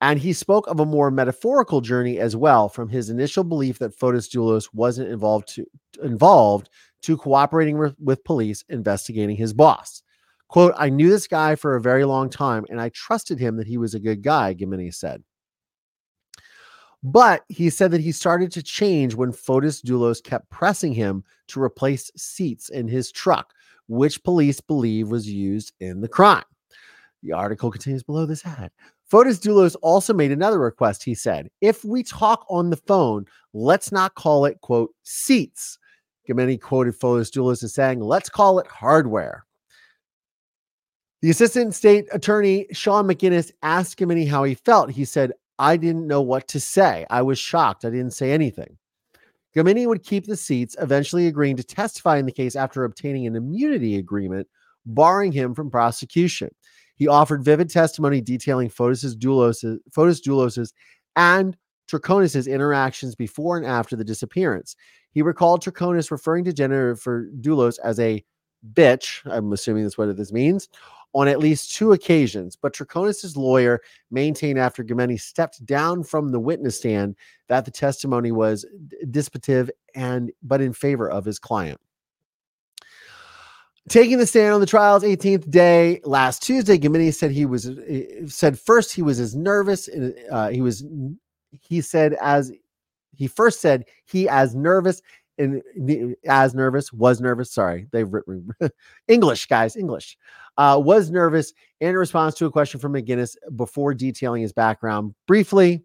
And 0.00 0.18
he 0.18 0.32
spoke 0.32 0.66
of 0.68 0.80
a 0.80 0.86
more 0.86 1.10
metaphorical 1.10 1.80
journey 1.80 2.18
as 2.20 2.36
well, 2.36 2.68
from 2.68 2.88
his 2.88 3.10
initial 3.10 3.44
belief 3.44 3.80
that 3.80 3.98
Fotis 3.98 4.28
Dulos 4.28 4.68
wasn't 4.72 5.10
involved 5.10 5.48
to 5.56 5.66
involved 6.02 6.70
to 7.02 7.16
cooperating 7.16 7.78
with, 7.78 7.96
with 7.98 8.24
police 8.24 8.64
investigating 8.68 9.36
his 9.36 9.52
boss. 9.52 10.02
Quote, 10.48 10.74
I 10.76 10.88
knew 10.88 11.10
this 11.10 11.26
guy 11.26 11.54
for 11.56 11.76
a 11.76 11.80
very 11.80 12.04
long 12.04 12.30
time 12.30 12.64
and 12.70 12.80
I 12.80 12.90
trusted 12.90 13.38
him 13.38 13.56
that 13.56 13.66
he 13.66 13.78
was 13.78 13.94
a 13.94 14.00
good 14.00 14.22
guy, 14.22 14.54
Gumienny 14.54 14.92
said. 14.92 15.22
But 17.02 17.44
he 17.48 17.70
said 17.70 17.90
that 17.92 18.02
he 18.02 18.12
started 18.12 18.52
to 18.52 18.62
change 18.62 19.14
when 19.14 19.32
Fotis 19.32 19.82
Dulos 19.82 20.22
kept 20.22 20.50
pressing 20.50 20.92
him 20.92 21.24
to 21.48 21.62
replace 21.62 22.10
seats 22.16 22.68
in 22.68 22.88
his 22.88 23.10
truck, 23.10 23.54
which 23.88 24.22
police 24.22 24.60
believe 24.60 25.08
was 25.08 25.28
used 25.28 25.72
in 25.80 26.00
the 26.00 26.08
crime. 26.08 26.44
The 27.22 27.32
article 27.32 27.70
continues 27.70 28.02
below 28.02 28.26
this 28.26 28.44
ad. 28.44 28.70
Fotis 29.10 29.40
Dulos 29.40 29.76
also 29.82 30.14
made 30.14 30.30
another 30.30 30.58
request. 30.58 31.02
He 31.02 31.14
said, 31.14 31.50
If 31.60 31.84
we 31.84 32.02
talk 32.02 32.46
on 32.48 32.70
the 32.70 32.76
phone, 32.76 33.26
let's 33.52 33.90
not 33.90 34.14
call 34.14 34.44
it, 34.44 34.60
quote, 34.60 34.94
seats. 35.02 35.78
Gumienny 36.28 36.60
quoted 36.60 36.98
Fotis 36.98 37.30
Dulos 37.30 37.64
as 37.64 37.74
saying, 37.74 38.00
Let's 38.00 38.28
call 38.28 38.58
it 38.58 38.66
hardware. 38.66 39.44
The 41.22 41.30
assistant 41.30 41.74
state 41.74 42.06
attorney, 42.12 42.66
Sean 42.72 43.06
McGuinness, 43.06 43.50
asked 43.62 43.98
Gumienny 43.98 44.28
how 44.28 44.44
he 44.44 44.54
felt. 44.54 44.90
He 44.90 45.04
said, 45.04 45.32
I 45.60 45.76
didn't 45.76 46.06
know 46.06 46.22
what 46.22 46.48
to 46.48 46.58
say. 46.58 47.04
I 47.10 47.20
was 47.20 47.38
shocked. 47.38 47.84
I 47.84 47.90
didn't 47.90 48.14
say 48.14 48.32
anything. 48.32 48.78
Gumienny 49.54 49.86
would 49.86 50.02
keep 50.02 50.26
the 50.26 50.36
seats, 50.36 50.74
eventually 50.80 51.26
agreeing 51.26 51.56
to 51.56 51.62
testify 51.62 52.16
in 52.16 52.24
the 52.24 52.32
case 52.32 52.56
after 52.56 52.82
obtaining 52.84 53.26
an 53.26 53.36
immunity 53.36 53.96
agreement, 53.96 54.48
barring 54.86 55.32
him 55.32 55.54
from 55.54 55.70
prosecution. 55.70 56.48
He 56.96 57.08
offered 57.08 57.44
vivid 57.44 57.68
testimony 57.68 58.22
detailing 58.22 58.70
Fotis 58.70 59.14
Dulos's, 59.14 59.80
Fotis 59.94 60.22
Dulos's 60.22 60.72
and 61.16 61.54
Troconis's 61.90 62.46
interactions 62.46 63.14
before 63.14 63.58
and 63.58 63.66
after 63.66 63.96
the 63.96 64.04
disappearance. 64.04 64.76
He 65.12 65.20
recalled 65.20 65.62
Troconis 65.62 66.10
referring 66.10 66.44
to 66.44 66.54
Jennifer 66.54 67.28
Dulos 67.40 67.78
as 67.84 68.00
a 68.00 68.24
bitch. 68.72 69.20
I'm 69.30 69.52
assuming 69.52 69.82
that's 69.82 69.98
what 69.98 70.16
this 70.16 70.32
means 70.32 70.68
on 71.12 71.28
at 71.28 71.38
least 71.38 71.74
two 71.74 71.92
occasions, 71.92 72.56
but 72.56 72.72
Troconis' 72.72 73.36
lawyer 73.36 73.80
maintained 74.10 74.58
after 74.58 74.84
Gumienny 74.84 75.20
stepped 75.20 75.64
down 75.66 76.04
from 76.04 76.30
the 76.30 76.38
witness 76.38 76.76
stand 76.76 77.16
that 77.48 77.64
the 77.64 77.70
testimony 77.70 78.30
was 78.30 78.64
dispositive 79.06 79.70
and 79.94 80.30
but 80.42 80.60
in 80.60 80.72
favor 80.72 81.10
of 81.10 81.24
his 81.24 81.38
client. 81.38 81.80
Taking 83.88 84.18
the 84.18 84.26
stand 84.26 84.54
on 84.54 84.60
the 84.60 84.66
trial's 84.66 85.02
18th 85.02 85.50
day 85.50 86.00
last 86.04 86.42
Tuesday, 86.42 86.78
Gumienny 86.78 87.12
said 87.12 87.32
he 87.32 87.46
was 87.46 87.68
said 88.26 88.58
first 88.58 88.94
he 88.94 89.02
was 89.02 89.18
as 89.18 89.34
nervous. 89.34 89.88
Uh, 90.30 90.48
he 90.50 90.60
was 90.60 90.84
he 91.60 91.80
said 91.80 92.16
as 92.20 92.52
he 93.16 93.26
first 93.26 93.60
said 93.60 93.84
he 94.04 94.28
as 94.28 94.54
nervous 94.54 95.02
and 95.40 96.16
as 96.26 96.54
nervous 96.54 96.92
was 96.92 97.20
nervous. 97.20 97.52
Sorry, 97.52 97.86
they've 97.90 98.12
written 98.12 98.50
English, 99.08 99.46
guys, 99.46 99.76
English 99.76 100.16
uh, 100.56 100.80
was 100.82 101.10
nervous 101.10 101.52
in 101.80 101.96
response 101.96 102.34
to 102.36 102.46
a 102.46 102.50
question 102.50 102.80
from 102.80 102.92
McGuinness 102.92 103.34
before 103.56 103.94
detailing 103.94 104.42
his 104.42 104.52
background 104.52 105.14
briefly. 105.26 105.82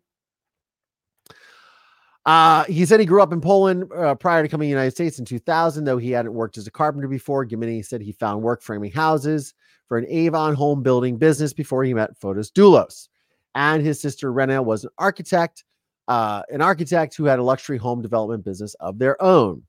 Uh, 2.25 2.63
he 2.65 2.85
said 2.85 2.99
he 2.99 3.05
grew 3.05 3.21
up 3.21 3.31
in 3.31 3.39
Poland 3.39 3.85
uh, 3.95 4.15
prior 4.15 4.41
to 4.41 4.49
coming 4.49 4.65
to 4.65 4.69
the 4.69 4.77
United 4.77 4.91
States 4.91 5.19
in 5.19 5.25
2000, 5.25 5.83
though 5.83 5.97
he 5.97 6.11
hadn't 6.11 6.33
worked 6.33 6.57
as 6.57 6.65
a 6.65 6.71
carpenter 6.71 7.07
before. 7.07 7.45
Gumienny 7.45 7.85
said 7.85 8.01
he 8.01 8.11
found 8.11 8.41
work 8.41 8.63
framing 8.63 8.91
houses 8.91 9.53
for 9.87 9.97
an 9.97 10.07
Avon 10.09 10.55
home 10.55 10.81
building 10.81 11.17
business 11.17 11.53
before 11.53 11.83
he 11.83 11.93
met 11.93 12.19
Fotis 12.19 12.51
Dulos. 12.51 13.09
And 13.53 13.81
his 13.81 14.01
sister 14.01 14.33
Rena 14.33 14.61
was 14.61 14.83
an 14.83 14.89
architect, 14.97 15.63
uh, 16.07 16.43
an 16.49 16.61
architect 16.61 17.15
who 17.15 17.25
had 17.25 17.39
a 17.39 17.43
luxury 17.43 17.77
home 17.77 18.01
development 18.01 18.43
business 18.43 18.73
of 18.75 18.97
their 18.99 19.21
own. 19.21 19.63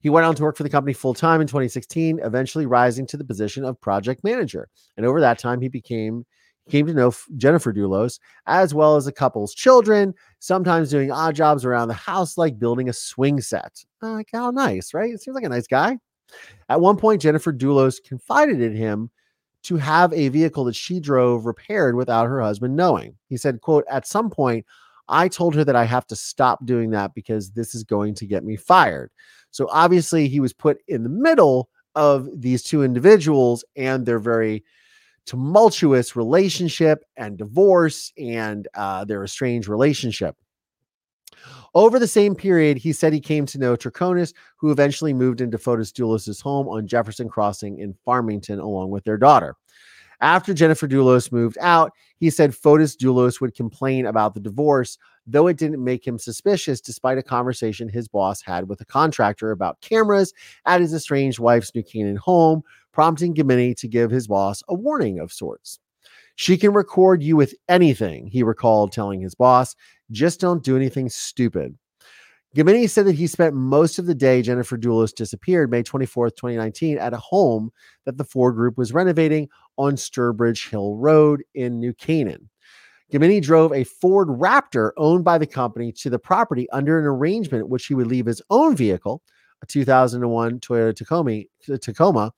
He 0.00 0.10
went 0.10 0.26
on 0.26 0.34
to 0.36 0.42
work 0.42 0.56
for 0.56 0.62
the 0.62 0.70
company 0.70 0.92
full 0.92 1.14
time 1.14 1.40
in 1.40 1.46
2016, 1.46 2.20
eventually 2.22 2.66
rising 2.66 3.06
to 3.08 3.16
the 3.16 3.24
position 3.24 3.64
of 3.64 3.80
project 3.80 4.22
manager. 4.22 4.68
And 4.96 5.04
over 5.04 5.20
that 5.20 5.38
time, 5.38 5.60
he 5.60 5.68
became 5.68 6.24
came 6.68 6.86
to 6.86 6.92
know 6.92 7.12
Jennifer 7.36 7.72
Dulos 7.72 8.20
as 8.46 8.74
well 8.74 8.96
as 8.96 9.06
the 9.06 9.12
couple's 9.12 9.54
children, 9.54 10.14
sometimes 10.38 10.90
doing 10.90 11.10
odd 11.10 11.34
jobs 11.34 11.64
around 11.64 11.88
the 11.88 11.94
house, 11.94 12.36
like 12.36 12.58
building 12.58 12.88
a 12.88 12.92
swing 12.92 13.40
set. 13.40 13.84
Like, 14.02 14.28
how 14.32 14.50
nice, 14.50 14.92
right? 14.92 15.12
It 15.12 15.22
seems 15.22 15.34
like 15.34 15.44
a 15.44 15.48
nice 15.48 15.66
guy. 15.66 15.98
At 16.68 16.80
one 16.80 16.98
point, 16.98 17.22
Jennifer 17.22 17.52
Dulos 17.52 18.02
confided 18.04 18.60
in 18.60 18.76
him 18.76 19.10
to 19.64 19.76
have 19.76 20.12
a 20.12 20.28
vehicle 20.28 20.64
that 20.64 20.76
she 20.76 21.00
drove 21.00 21.46
repaired 21.46 21.96
without 21.96 22.26
her 22.26 22.40
husband 22.40 22.76
knowing. 22.76 23.16
He 23.28 23.36
said, 23.36 23.60
quote, 23.60 23.84
at 23.90 24.06
some 24.06 24.30
point, 24.30 24.66
I 25.08 25.28
told 25.28 25.54
her 25.54 25.64
that 25.64 25.76
I 25.76 25.84
have 25.84 26.06
to 26.08 26.16
stop 26.16 26.64
doing 26.64 26.90
that 26.90 27.14
because 27.14 27.50
this 27.50 27.74
is 27.74 27.84
going 27.84 28.14
to 28.16 28.26
get 28.26 28.44
me 28.44 28.56
fired. 28.56 29.10
So 29.50 29.68
obviously, 29.70 30.28
he 30.28 30.40
was 30.40 30.52
put 30.52 30.78
in 30.88 31.02
the 31.02 31.08
middle 31.08 31.70
of 31.94 32.28
these 32.34 32.62
two 32.62 32.82
individuals 32.82 33.64
and 33.76 34.04
their 34.04 34.18
very 34.18 34.64
tumultuous 35.26 36.16
relationship 36.16 37.04
and 37.16 37.36
divorce 37.36 38.12
and 38.16 38.66
uh, 38.74 39.04
their 39.04 39.24
estranged 39.24 39.68
relationship. 39.68 40.36
Over 41.74 41.98
the 41.98 42.08
same 42.08 42.34
period, 42.34 42.78
he 42.78 42.92
said 42.92 43.12
he 43.12 43.20
came 43.20 43.44
to 43.46 43.58
know 43.58 43.76
Troconis, 43.76 44.32
who 44.56 44.70
eventually 44.70 45.12
moved 45.12 45.40
into 45.40 45.58
Fotis 45.58 45.92
Dulos' 45.92 46.40
home 46.40 46.66
on 46.66 46.86
Jefferson 46.86 47.28
Crossing 47.28 47.78
in 47.78 47.94
Farmington 48.04 48.58
along 48.58 48.90
with 48.90 49.04
their 49.04 49.18
daughter. 49.18 49.54
After 50.20 50.52
Jennifer 50.52 50.88
Dulos 50.88 51.30
moved 51.30 51.56
out, 51.60 51.92
he 52.16 52.30
said 52.30 52.50
Fotis 52.50 52.96
Dulos 52.96 53.40
would 53.40 53.54
complain 53.54 54.06
about 54.06 54.34
the 54.34 54.40
divorce, 54.40 54.98
though 55.26 55.46
it 55.46 55.56
didn't 55.56 55.82
make 55.82 56.06
him 56.06 56.18
suspicious, 56.18 56.80
despite 56.80 57.18
a 57.18 57.22
conversation 57.22 57.88
his 57.88 58.08
boss 58.08 58.42
had 58.42 58.68
with 58.68 58.80
a 58.80 58.84
contractor 58.84 59.52
about 59.52 59.80
cameras 59.80 60.32
at 60.66 60.80
his 60.80 60.92
estranged 60.92 61.38
wife's 61.38 61.72
New 61.74 61.84
Canaan 61.84 62.16
home, 62.16 62.62
prompting 62.92 63.34
Gumienny 63.34 63.76
to 63.76 63.86
give 63.86 64.10
his 64.10 64.26
boss 64.26 64.62
a 64.68 64.74
warning 64.74 65.20
of 65.20 65.32
sorts. 65.32 65.78
She 66.34 66.56
can 66.56 66.72
record 66.72 67.22
you 67.22 67.36
with 67.36 67.54
anything, 67.68 68.26
he 68.26 68.42
recalled 68.42 68.92
telling 68.92 69.20
his 69.20 69.34
boss. 69.34 69.76
Just 70.10 70.40
don't 70.40 70.64
do 70.64 70.76
anything 70.76 71.08
stupid. 71.08 71.76
Gumienny 72.56 72.88
said 72.88 73.06
that 73.06 73.14
he 73.14 73.26
spent 73.26 73.54
most 73.54 73.98
of 73.98 74.06
the 74.06 74.14
day 74.14 74.40
Jennifer 74.40 74.78
Dulos 74.78 75.14
disappeared 75.14 75.70
May 75.70 75.82
24th, 75.82 76.34
2019, 76.36 76.96
at 76.96 77.12
a 77.12 77.18
home 77.18 77.70
that 78.04 78.16
the 78.16 78.24
Four 78.24 78.52
Group 78.52 78.78
was 78.78 78.92
renovating 78.92 79.48
on 79.78 79.94
Sturbridge 79.96 80.68
Hill 80.68 80.96
Road 80.96 81.42
in 81.54 81.80
New 81.80 81.94
Canaan. 81.94 82.50
Gumienny 83.12 83.40
drove 83.40 83.72
a 83.72 83.84
Ford 83.84 84.28
Raptor 84.28 84.90
owned 84.98 85.24
by 85.24 85.38
the 85.38 85.46
company 85.46 85.92
to 85.92 86.10
the 86.10 86.18
property 86.18 86.68
under 86.70 86.98
an 86.98 87.06
arrangement 87.06 87.70
which 87.70 87.86
he 87.86 87.94
would 87.94 88.06
leave 88.06 88.26
his 88.26 88.42
own 88.50 88.76
vehicle, 88.76 89.22
a 89.62 89.66
2001 89.66 90.60
Toyota 90.60 90.94
Tacoma, 90.94 91.44
Tacoma, 91.80 92.32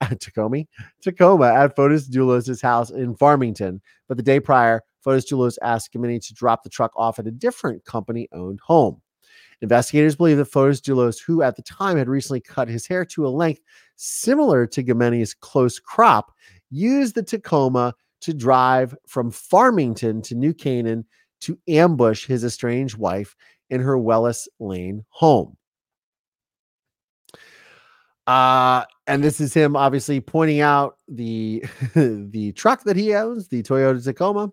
Tacoma, 0.18 0.64
Tacoma 1.00 1.46
at 1.46 1.76
Fotis 1.76 2.08
Dulos' 2.08 2.60
house 2.60 2.90
in 2.90 3.14
Farmington. 3.14 3.80
But 4.08 4.16
the 4.16 4.22
day 4.22 4.40
prior, 4.40 4.82
Fotis 5.04 5.30
Dulos 5.30 5.58
asked 5.62 5.92
Gumienny 5.92 6.26
to 6.26 6.34
drop 6.34 6.64
the 6.64 6.70
truck 6.70 6.90
off 6.96 7.20
at 7.20 7.28
a 7.28 7.30
different 7.30 7.84
company-owned 7.84 8.58
home. 8.60 9.00
Investigators 9.62 10.16
believe 10.16 10.36
that 10.36 10.50
Fotis 10.50 10.80
Dulos, 10.80 11.18
who 11.24 11.42
at 11.42 11.56
the 11.56 11.62
time 11.62 11.96
had 11.96 12.08
recently 12.08 12.40
cut 12.40 12.68
his 12.68 12.86
hair 12.86 13.04
to 13.06 13.26
a 13.26 13.28
length 13.28 13.62
similar 13.94 14.66
to 14.66 14.82
Gumienny's 14.82 15.34
close 15.34 15.78
crop, 15.78 16.32
used 16.70 17.14
the 17.14 17.22
Tacoma 17.22 17.94
to 18.22 18.34
drive 18.34 18.96
from 19.06 19.30
Farmington 19.30 20.22
to 20.22 20.34
New 20.34 20.54
Canaan 20.54 21.04
to 21.42 21.58
ambush 21.68 22.26
his 22.26 22.44
estranged 22.44 22.96
wife 22.96 23.36
in 23.70 23.80
her 23.80 23.98
Wells 23.98 24.48
Lane 24.58 25.04
home. 25.10 25.56
Uh, 28.26 28.84
and 29.06 29.22
this 29.22 29.40
is 29.40 29.54
him 29.54 29.76
obviously 29.76 30.20
pointing 30.20 30.60
out 30.60 30.96
the 31.06 31.64
the 31.94 32.52
truck 32.56 32.82
that 32.84 32.96
he 32.96 33.14
owns, 33.14 33.48
the 33.48 33.62
Toyota 33.62 34.02
Tacoma. 34.02 34.50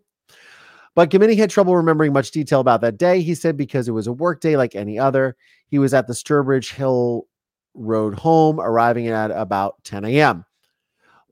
But 0.95 1.09
Gumienny 1.09 1.35
had 1.35 1.49
trouble 1.49 1.75
remembering 1.75 2.13
much 2.13 2.29
detail 2.29 2.59
about 2.59 2.81
that 2.81 2.97
day. 2.97 3.21
He 3.21 3.33
said 3.33 3.57
because 3.57 3.87
it 3.87 3.93
was 3.93 4.05
a 4.05 4.13
work 4.13 4.41
day 4.41 4.57
like 4.57 4.75
any 4.75 4.99
other. 4.99 5.35
He 5.67 5.79
was 5.79 5.93
at 5.93 6.05
the 6.05 6.13
Sturbridge 6.13 6.71
Hill 6.73 7.27
Road 7.73 8.13
home, 8.13 8.59
arriving 8.59 9.07
at 9.07 9.31
about 9.31 9.83
10 9.85 10.05
a.m. 10.05 10.45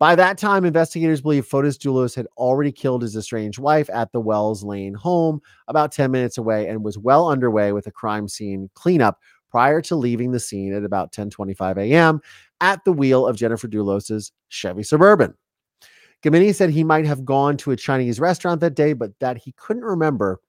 By 0.02 0.16
that 0.16 0.40
time, 0.40 0.66
investigators 0.66 1.22
believe 1.22 1.48
Fotis 1.48 1.78
Dulos 1.78 2.16
had 2.16 2.26
already 2.36 2.72
killed 2.72 3.04
his 3.04 3.16
estranged 3.16 3.60
wife 3.60 3.88
at 3.94 4.12
the 4.12 4.20
Wells 4.20 4.64
Lane 4.64 4.96
home 4.96 5.42
about 5.68 5.92
10 5.92 6.10
minutes 6.10 6.40
away 6.40 6.68
and 6.68 6.84
was 6.84 6.98
well 6.98 7.30
underway 7.30 7.72
with 7.72 7.86
a 7.86 7.92
crime 7.92 8.28
scene 8.28 8.68
cleanup 8.74 9.20
prior 9.52 9.80
to 9.82 9.96
leaving 9.96 10.32
the 10.32 10.40
scene 10.40 10.74
at 10.74 10.84
about 10.84 11.12
10:25 11.12 11.78
a.m. 11.78 12.20
at 12.62 12.84
the 12.84 12.92
wheel 12.92 13.28
of 13.28 13.36
Jennifer 13.36 13.68
Dulos's 13.68 14.32
Chevy 14.50 14.82
Suburban. 14.82 15.36
Gumienny 16.24 16.56
said 16.56 16.72
he 16.72 16.84
might 16.84 17.06
have 17.06 17.24
gone 17.24 17.56
to 17.58 17.70
a 17.70 17.76
Chinese 17.76 18.20
restaurant 18.20 18.60
that 18.62 18.74
day, 18.74 18.94
but 18.94 19.12
that 19.20 19.38
he 19.38 19.52
couldn't 19.52 19.84
remember 19.84 20.42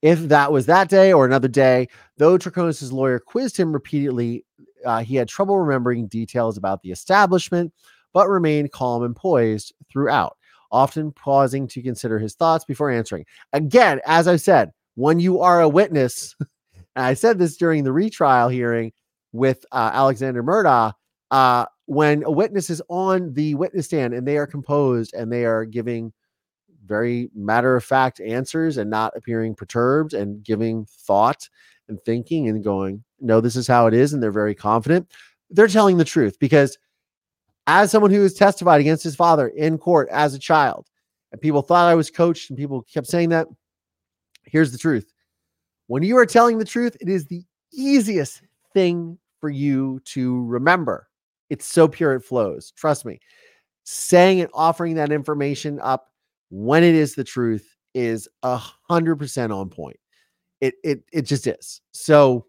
if 0.00 0.18
that 0.28 0.50
was 0.50 0.64
that 0.64 0.88
day 0.88 1.12
or 1.12 1.26
another 1.26 1.48
day. 1.48 1.88
Though 2.16 2.38
Troconis' 2.38 2.90
lawyer 2.90 3.18
quizzed 3.18 3.58
him 3.58 3.74
repeatedly, 3.74 4.46
uh, 4.86 5.02
he 5.02 5.16
had 5.16 5.28
trouble 5.28 5.58
remembering 5.58 6.06
details 6.06 6.56
about 6.56 6.80
the 6.80 6.90
establishment, 6.90 7.70
but 8.14 8.28
remained 8.28 8.72
calm 8.72 9.02
and 9.02 9.14
poised 9.14 9.74
throughout, 9.92 10.38
often 10.72 11.12
pausing 11.12 11.68
to 11.68 11.82
consider 11.82 12.18
his 12.18 12.34
thoughts 12.34 12.64
before 12.64 12.90
answering. 12.90 13.26
Again, 13.52 14.00
as 14.06 14.26
I 14.26 14.36
said, 14.36 14.72
when 14.94 15.20
you 15.20 15.40
are 15.40 15.60
a 15.60 15.68
witness, 15.68 16.34
and 16.96 17.04
I 17.04 17.12
said 17.12 17.38
this 17.38 17.58
during 17.58 17.84
the 17.84 17.92
retrial 17.92 18.48
hearing 18.48 18.92
with 19.32 19.66
uh, 19.72 19.90
Alexander 19.92 20.42
Murdaugh, 20.42 20.92
uh, 21.30 21.66
when 21.86 22.22
a 22.24 22.30
witness 22.30 22.70
is 22.70 22.80
on 22.88 23.34
the 23.34 23.54
witness 23.56 23.86
stand 23.86 24.14
and 24.14 24.26
they 24.26 24.38
are 24.38 24.46
composed 24.46 25.12
and 25.12 25.30
they 25.30 25.44
are 25.44 25.66
giving 25.66 26.12
very 26.86 27.30
matter 27.34 27.76
of 27.76 27.84
fact 27.84 28.20
answers 28.20 28.76
and 28.76 28.90
not 28.90 29.12
appearing 29.16 29.54
perturbed 29.54 30.14
and 30.14 30.42
giving 30.44 30.86
thought 30.86 31.48
and 31.88 32.00
thinking 32.02 32.48
and 32.48 32.62
going, 32.62 33.02
no, 33.20 33.40
this 33.40 33.56
is 33.56 33.66
how 33.66 33.86
it 33.86 33.94
is. 33.94 34.12
And 34.12 34.22
they're 34.22 34.30
very 34.30 34.54
confident. 34.54 35.10
They're 35.50 35.68
telling 35.68 35.96
the 35.96 36.04
truth 36.04 36.38
because 36.38 36.78
as 37.66 37.90
someone 37.90 38.10
who 38.10 38.22
has 38.22 38.34
testified 38.34 38.80
against 38.80 39.04
his 39.04 39.16
father 39.16 39.48
in 39.48 39.78
court 39.78 40.08
as 40.10 40.34
a 40.34 40.38
child, 40.38 40.88
and 41.32 41.40
people 41.40 41.62
thought 41.62 41.90
I 41.90 41.94
was 41.94 42.10
coached 42.10 42.50
and 42.50 42.58
people 42.58 42.82
kept 42.82 43.06
saying 43.06 43.30
that, 43.30 43.46
here's 44.44 44.72
the 44.72 44.78
truth. 44.78 45.12
When 45.86 46.02
you 46.02 46.16
are 46.16 46.26
telling 46.26 46.58
the 46.58 46.64
truth, 46.64 46.96
it 47.00 47.08
is 47.08 47.26
the 47.26 47.42
easiest 47.72 48.42
thing 48.72 49.18
for 49.40 49.50
you 49.50 50.00
to 50.06 50.44
remember. 50.44 51.08
It's 51.50 51.66
so 51.66 51.88
pure, 51.88 52.14
it 52.14 52.22
flows. 52.22 52.72
Trust 52.76 53.04
me. 53.04 53.20
Saying 53.84 54.40
and 54.40 54.50
offering 54.54 54.94
that 54.94 55.12
information 55.12 55.78
up 55.80 56.08
when 56.50 56.82
it 56.82 56.94
is 56.94 57.14
the 57.14 57.24
truth 57.24 57.76
is 57.94 58.28
a 58.42 58.56
hundred 58.56 59.16
percent 59.16 59.52
on 59.52 59.68
point. 59.68 59.98
It 60.60 60.74
it 60.82 61.04
it 61.12 61.22
just 61.22 61.46
is. 61.46 61.80
So 61.92 62.46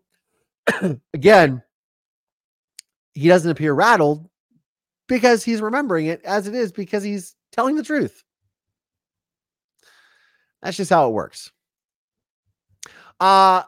again, 1.13 1.61
he 3.13 3.27
doesn't 3.27 3.51
appear 3.51 3.73
rattled 3.73 4.29
because 5.07 5.43
he's 5.43 5.61
remembering 5.61 6.07
it 6.07 6.23
as 6.23 6.47
it 6.47 6.55
is 6.55 6.71
because 6.71 7.03
he's 7.03 7.35
telling 7.51 7.75
the 7.75 7.83
truth. 7.83 8.23
That's 10.61 10.77
just 10.77 10.89
how 10.89 11.07
it 11.07 11.13
works. 11.13 11.51
Uh 13.19 13.63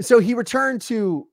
so 0.00 0.20
he 0.20 0.34
returned 0.34 0.80
to 0.82 1.26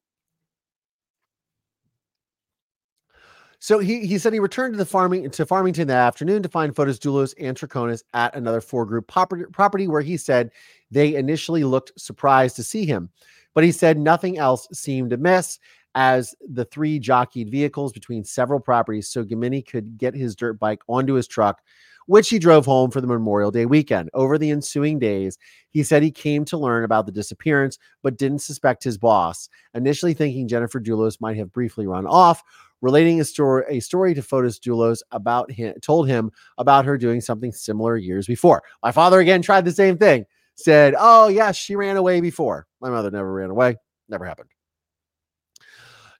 So 3.65 3.79
he 3.79 4.05
he 4.05 4.19
said 4.19 4.31
he 4.31 4.39
returned 4.39 4.75
to 4.75 4.77
the 4.77 4.85
farming 4.85 5.27
to 5.27 5.43
Farmington 5.43 5.87
that 5.87 5.97
afternoon 5.97 6.43
to 6.43 6.49
find 6.49 6.75
Fotis 6.75 6.99
Dulos 6.99 7.33
and 7.39 7.57
Troconis 7.57 8.03
at 8.13 8.35
another 8.35 8.61
Fore 8.61 8.85
Group 8.85 9.07
property, 9.07 9.43
property 9.51 9.87
where 9.87 10.03
he 10.03 10.17
said 10.17 10.51
they 10.91 11.15
initially 11.15 11.63
looked 11.63 11.91
surprised 11.99 12.55
to 12.57 12.63
see 12.63 12.85
him, 12.85 13.09
but 13.55 13.63
he 13.63 13.71
said 13.71 13.97
nothing 13.97 14.37
else 14.37 14.67
seemed 14.71 15.13
amiss 15.13 15.57
as 15.95 16.35
the 16.41 16.65
three 16.65 16.99
jockeyed 16.99 17.49
vehicles 17.49 17.93
between 17.93 18.23
several 18.23 18.59
properties 18.59 19.09
so 19.09 19.23
Gumienny 19.23 19.65
could 19.65 19.97
get 19.97 20.13
his 20.13 20.35
dirt 20.35 20.59
bike 20.59 20.81
onto 20.87 21.13
his 21.13 21.27
truck, 21.27 21.61
which 22.07 22.29
he 22.29 22.37
drove 22.37 22.65
home 22.65 22.91
for 22.91 23.01
the 23.01 23.07
Memorial 23.07 23.49
Day 23.49 23.65
weekend. 23.65 24.09
Over 24.13 24.37
the 24.37 24.51
ensuing 24.51 24.99
days, 24.99 25.37
he 25.71 25.83
said 25.83 26.03
he 26.03 26.11
came 26.11 26.45
to 26.45 26.57
learn 26.57 26.83
about 26.83 27.05
the 27.05 27.11
disappearance, 27.11 27.79
but 28.03 28.17
didn't 28.17 28.39
suspect 28.39 28.83
his 28.83 28.97
boss, 28.97 29.49
initially 29.73 30.13
thinking 30.13 30.47
Jennifer 30.47 30.79
Dulos 30.79 31.19
might 31.21 31.37
have 31.37 31.53
briefly 31.53 31.87
run 31.87 32.05
off. 32.05 32.43
Relating 32.81 33.21
a 33.21 33.25
story, 33.25 33.63
a 33.69 33.79
story 33.79 34.13
to 34.13 34.21
Fotis 34.21 34.59
Dulos 34.59 35.01
about 35.11 35.49
him, 35.49 35.73
told 35.81 36.07
him 36.07 36.29
about 36.57 36.85
her 36.85 36.97
doing 36.97 37.21
something 37.21 37.51
similar 37.51 37.97
years 37.97 38.27
before. 38.27 38.61
My 38.83 38.91
father 38.91 39.19
again 39.21 39.41
tried 39.41 39.65
the 39.65 39.71
same 39.71 39.97
thing. 39.97 40.25
Said, 40.55 40.93
"Oh 40.97 41.29
yes, 41.29 41.55
she 41.55 41.75
ran 41.75 41.97
away 41.97 42.21
before. 42.21 42.67
My 42.81 42.89
mother 42.89 43.09
never 43.09 43.33
ran 43.33 43.49
away. 43.49 43.77
Never 44.07 44.25
happened." 44.25 44.54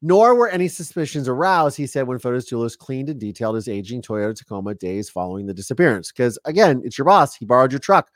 Nor 0.05 0.35
were 0.35 0.47
any 0.47 0.67
suspicions 0.67 1.27
aroused, 1.27 1.75
he 1.75 1.87
said, 1.87 2.05
when 2.05 2.19
Fotis 2.19 2.47
Dulos 2.47 2.77
cleaned 2.77 3.09
and 3.09 3.19
detailed 3.19 3.55
his 3.55 3.67
aging 3.67 4.03
Toyota 4.03 4.35
Tacoma 4.35 4.75
days 4.75 5.09
following 5.09 5.47
the 5.47 5.53
disappearance. 5.53 6.11
Because 6.11 6.37
again, 6.45 6.83
it's 6.85 6.95
your 6.95 7.05
boss. 7.05 7.33
He 7.33 7.43
borrowed 7.43 7.71
your 7.71 7.79
truck. 7.79 8.11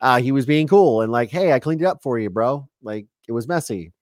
Uh, 0.00 0.20
he 0.20 0.32
was 0.32 0.46
being 0.46 0.66
cool 0.66 1.00
and 1.00 1.12
like, 1.12 1.30
hey, 1.30 1.52
I 1.52 1.60
cleaned 1.60 1.80
it 1.80 1.84
up 1.84 2.02
for 2.02 2.18
you, 2.18 2.28
bro. 2.28 2.68
Like 2.82 3.06
it 3.28 3.32
was 3.32 3.46
messy. 3.46 3.92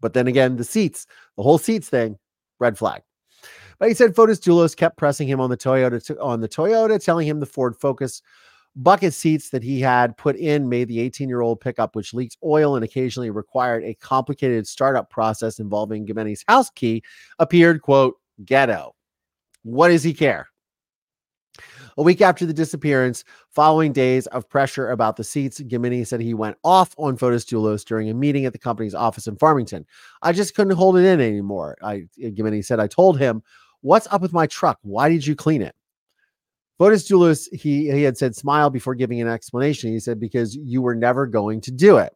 But 0.00 0.14
then 0.14 0.26
again, 0.26 0.56
the 0.56 0.64
seats, 0.64 1.06
the 1.36 1.42
whole 1.42 1.58
seats 1.58 1.86
thing, 1.86 2.16
red 2.60 2.78
flag. 2.78 3.02
But 3.78 3.88
he 3.88 3.94
said 3.94 4.14
Fotis 4.14 4.40
Dulos 4.40 4.74
kept 4.74 4.96
pressing 4.96 5.28
him 5.28 5.38
on 5.38 5.50
the 5.50 5.56
Toyota 5.58 6.16
on 6.18 6.40
the 6.40 6.48
Toyota, 6.48 6.98
telling 6.98 7.28
him 7.28 7.40
the 7.40 7.44
Ford 7.44 7.76
Focus 7.76 8.22
bucket 8.76 9.14
seats 9.14 9.50
that 9.50 9.62
he 9.62 9.80
had 9.80 10.16
put 10.16 10.36
in 10.36 10.68
made 10.68 10.88
the 10.88 11.00
18 11.00 11.28
year 11.28 11.40
old 11.40 11.60
pickup, 11.60 11.96
which 11.96 12.14
leaked 12.14 12.36
oil 12.44 12.76
and 12.76 12.84
occasionally 12.84 13.30
required 13.30 13.82
a 13.84 13.94
complicated 13.94 14.66
startup 14.66 15.10
process 15.10 15.58
involving 15.58 16.06
Gumienny's 16.06 16.44
house 16.46 16.70
key, 16.70 17.02
appeared, 17.38 17.82
quote, 17.82 18.16
ghetto. 18.44 18.94
What 19.62 19.88
does 19.88 20.04
he 20.04 20.14
care? 20.14 20.48
A 21.98 22.02
week 22.02 22.20
after 22.20 22.44
the 22.44 22.52
disappearance, 22.52 23.24
following 23.50 23.90
days 23.94 24.26
of 24.26 24.46
pressure 24.50 24.90
about 24.90 25.16
the 25.16 25.24
seats, 25.24 25.60
Gumienny 25.60 26.06
said 26.06 26.20
he 26.20 26.34
went 26.34 26.58
off 26.62 26.94
on 26.98 27.16
Fotis 27.16 27.46
Dulos 27.46 27.86
during 27.86 28.10
a 28.10 28.14
meeting 28.14 28.44
at 28.44 28.52
the 28.52 28.58
company's 28.58 28.94
office 28.94 29.26
in 29.26 29.36
Farmington. 29.36 29.86
I 30.20 30.32
just 30.32 30.54
couldn't 30.54 30.76
hold 30.76 30.98
it 30.98 31.06
in 31.06 31.22
anymore. 31.22 31.78
I 31.82 32.06
Gumienny 32.18 32.62
said, 32.62 32.80
I 32.80 32.86
told 32.86 33.18
him, 33.18 33.42
What's 33.80 34.08
up 34.10 34.20
with 34.20 34.32
my 34.32 34.46
truck? 34.46 34.78
Why 34.82 35.08
did 35.08 35.26
you 35.26 35.34
clean 35.34 35.62
it? 35.62 35.74
Fotis 36.78 37.10
Dulos, 37.10 37.48
he, 37.54 37.90
he 37.90 38.02
had 38.02 38.18
said, 38.18 38.36
smile 38.36 38.68
before 38.68 38.94
giving 38.94 39.20
an 39.20 39.28
explanation. 39.28 39.92
He 39.92 40.00
said, 40.00 40.20
because 40.20 40.54
you 40.54 40.82
were 40.82 40.94
never 40.94 41.26
going 41.26 41.60
to 41.62 41.70
do 41.70 41.96
it. 41.96 42.14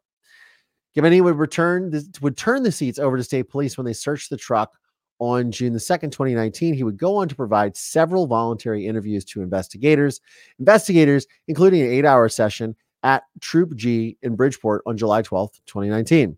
Gumienny 0.96 1.22
would 1.22 1.36
return 1.36 1.90
the, 1.90 2.04
would 2.20 2.36
turn 2.36 2.62
the 2.62 2.72
seats 2.72 2.98
over 2.98 3.16
to 3.16 3.24
state 3.24 3.48
police 3.48 3.78
when 3.78 3.86
they 3.86 3.92
searched 3.92 4.28
the 4.28 4.36
truck 4.36 4.76
on 5.18 5.52
June 5.52 5.72
the 5.72 5.78
2nd, 5.78 6.10
2019. 6.10 6.74
He 6.74 6.82
would 6.82 6.96
go 6.98 7.16
on 7.16 7.28
to 7.28 7.36
provide 7.36 7.76
several 7.76 8.26
voluntary 8.26 8.86
interviews 8.86 9.24
to 9.26 9.42
investigators, 9.42 10.20
investigators, 10.58 11.26
including 11.46 11.82
an 11.82 11.88
eight 11.88 12.04
hour 12.04 12.28
session 12.28 12.74
at 13.02 13.22
Troop 13.40 13.76
G 13.76 14.18
in 14.22 14.36
Bridgeport 14.36 14.82
on 14.86 14.96
July 14.96 15.22
12th, 15.22 15.60
2019. 15.66 16.36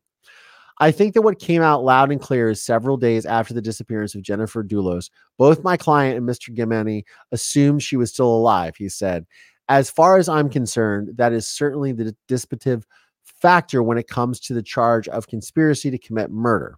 I 0.83 0.91
think 0.91 1.15
that 1.15 1.23
what 1.23 1.39
came 1.39 1.63
out 1.63 1.85
loud 1.85 2.11
and 2.11 2.21
clear 2.21 2.51
is 2.51 2.61
several 2.61 2.97
days 2.97 3.25
after 3.25 3.55
the 3.55 3.63
disappearance 3.63 4.17
of 4.17 4.23
Jennifer 4.23 4.65
Dulos, 4.65 5.11
both 5.39 5.63
my 5.63 5.77
client 5.77 6.17
and 6.19 6.29
Mr. 6.29 6.53
Gumienny 6.53 7.05
assumed 7.31 7.85
she 7.85 7.97
was 7.97 8.11
still 8.13 8.27
alive, 8.27 8.75
he 8.75 8.89
said. 8.89 9.25
As 9.69 9.89
far 9.89 10.17
as 10.17 10.29
I'm 10.29 10.51
concerned, 10.51 11.19
that 11.19 11.33
is 11.33 11.47
certainly 11.47 11.93
the 11.93 12.17
dispositive 12.29 12.83
factor 13.23 13.81
when 13.81 13.97
it 13.97 14.09
comes 14.09 14.41
to 14.41 14.55
the 14.55 14.63
charge 14.63 15.07
of 15.07 15.29
conspiracy 15.29 15.89
to 15.89 15.99
commit 15.99 16.33
murder. 16.33 16.75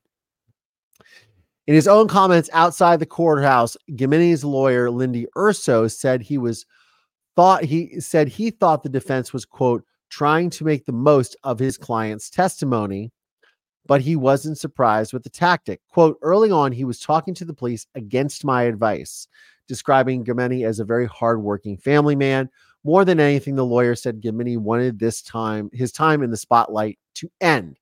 In 1.67 1.75
his 1.75 1.89
own 1.89 2.07
comments 2.07 2.51
outside 2.53 3.01
the 3.01 3.07
courthouse, 3.07 3.75
Gumienny's 3.91 4.45
lawyer, 4.45 4.91
Lindy 4.91 5.27
Urso, 5.35 5.89
said 5.89 6.21
he 6.21 6.37
was 6.37 6.67
thought 7.37 7.65
he 7.65 7.99
said 8.01 8.29
he 8.29 8.51
thought 8.51 8.83
the 8.83 8.91
defense 8.91 9.33
was 9.33 9.47
quote 9.47 9.83
trying 10.11 10.51
to 10.51 10.65
make 10.65 10.85
the 10.85 10.93
most 10.93 11.39
of 11.43 11.59
his 11.59 11.79
client's 11.79 12.29
testimony 12.29 13.11
but 13.87 14.01
he 14.01 14.17
wasn't 14.17 14.59
surprised 14.59 15.13
with 15.13 15.23
the 15.23 15.31
tactic. 15.31 15.81
Quote 15.91 16.19
early 16.23 16.51
on 16.51 16.73
he 16.73 16.85
was 16.85 17.01
talking 17.01 17.35
to 17.35 17.45
the 17.45 17.55
police 17.55 17.87
against 17.95 18.45
my 18.45 18.63
advice 18.65 19.29
describing 19.67 20.25
Gumienny 20.25 20.67
as 20.67 20.81
a 20.81 20.85
very 20.85 21.07
hardworking 21.07 21.77
family 21.77 22.17
man. 22.17 22.51
More 22.85 23.05
than 23.05 23.21
anything 23.21 23.55
the 23.55 23.65
lawyer 23.65 23.95
said 23.95 24.21
Gumienny 24.21 24.59
wanted 24.59 24.99
this 24.99 25.23
time 25.23 25.71
his 25.73 25.93
time 25.93 26.23
in 26.23 26.31
the 26.31 26.37
spotlight 26.37 26.99
to 27.15 27.31
end. 27.41 27.79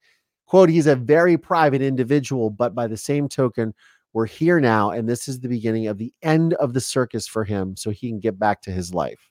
Quote 0.46 0.68
he's 0.68 0.86
a 0.86 0.96
very 0.96 1.36
private 1.36 1.82
individual 1.82 2.50
but 2.50 2.74
by 2.74 2.86
the 2.86 2.96
same 2.96 3.28
token 3.28 3.74
we're 4.12 4.26
here 4.26 4.60
now 4.60 4.90
and 4.90 5.08
this 5.08 5.26
is 5.26 5.40
the 5.40 5.48
beginning 5.48 5.86
of 5.86 5.98
the 5.98 6.12
end 6.22 6.54
of 6.54 6.74
the 6.74 6.80
circus 6.80 7.26
for 7.26 7.44
him 7.44 7.76
so 7.76 7.90
he 7.90 8.08
can 8.08 8.20
get 8.20 8.38
back 8.38 8.60
to 8.62 8.70
his 8.70 8.92
life. 8.92 9.30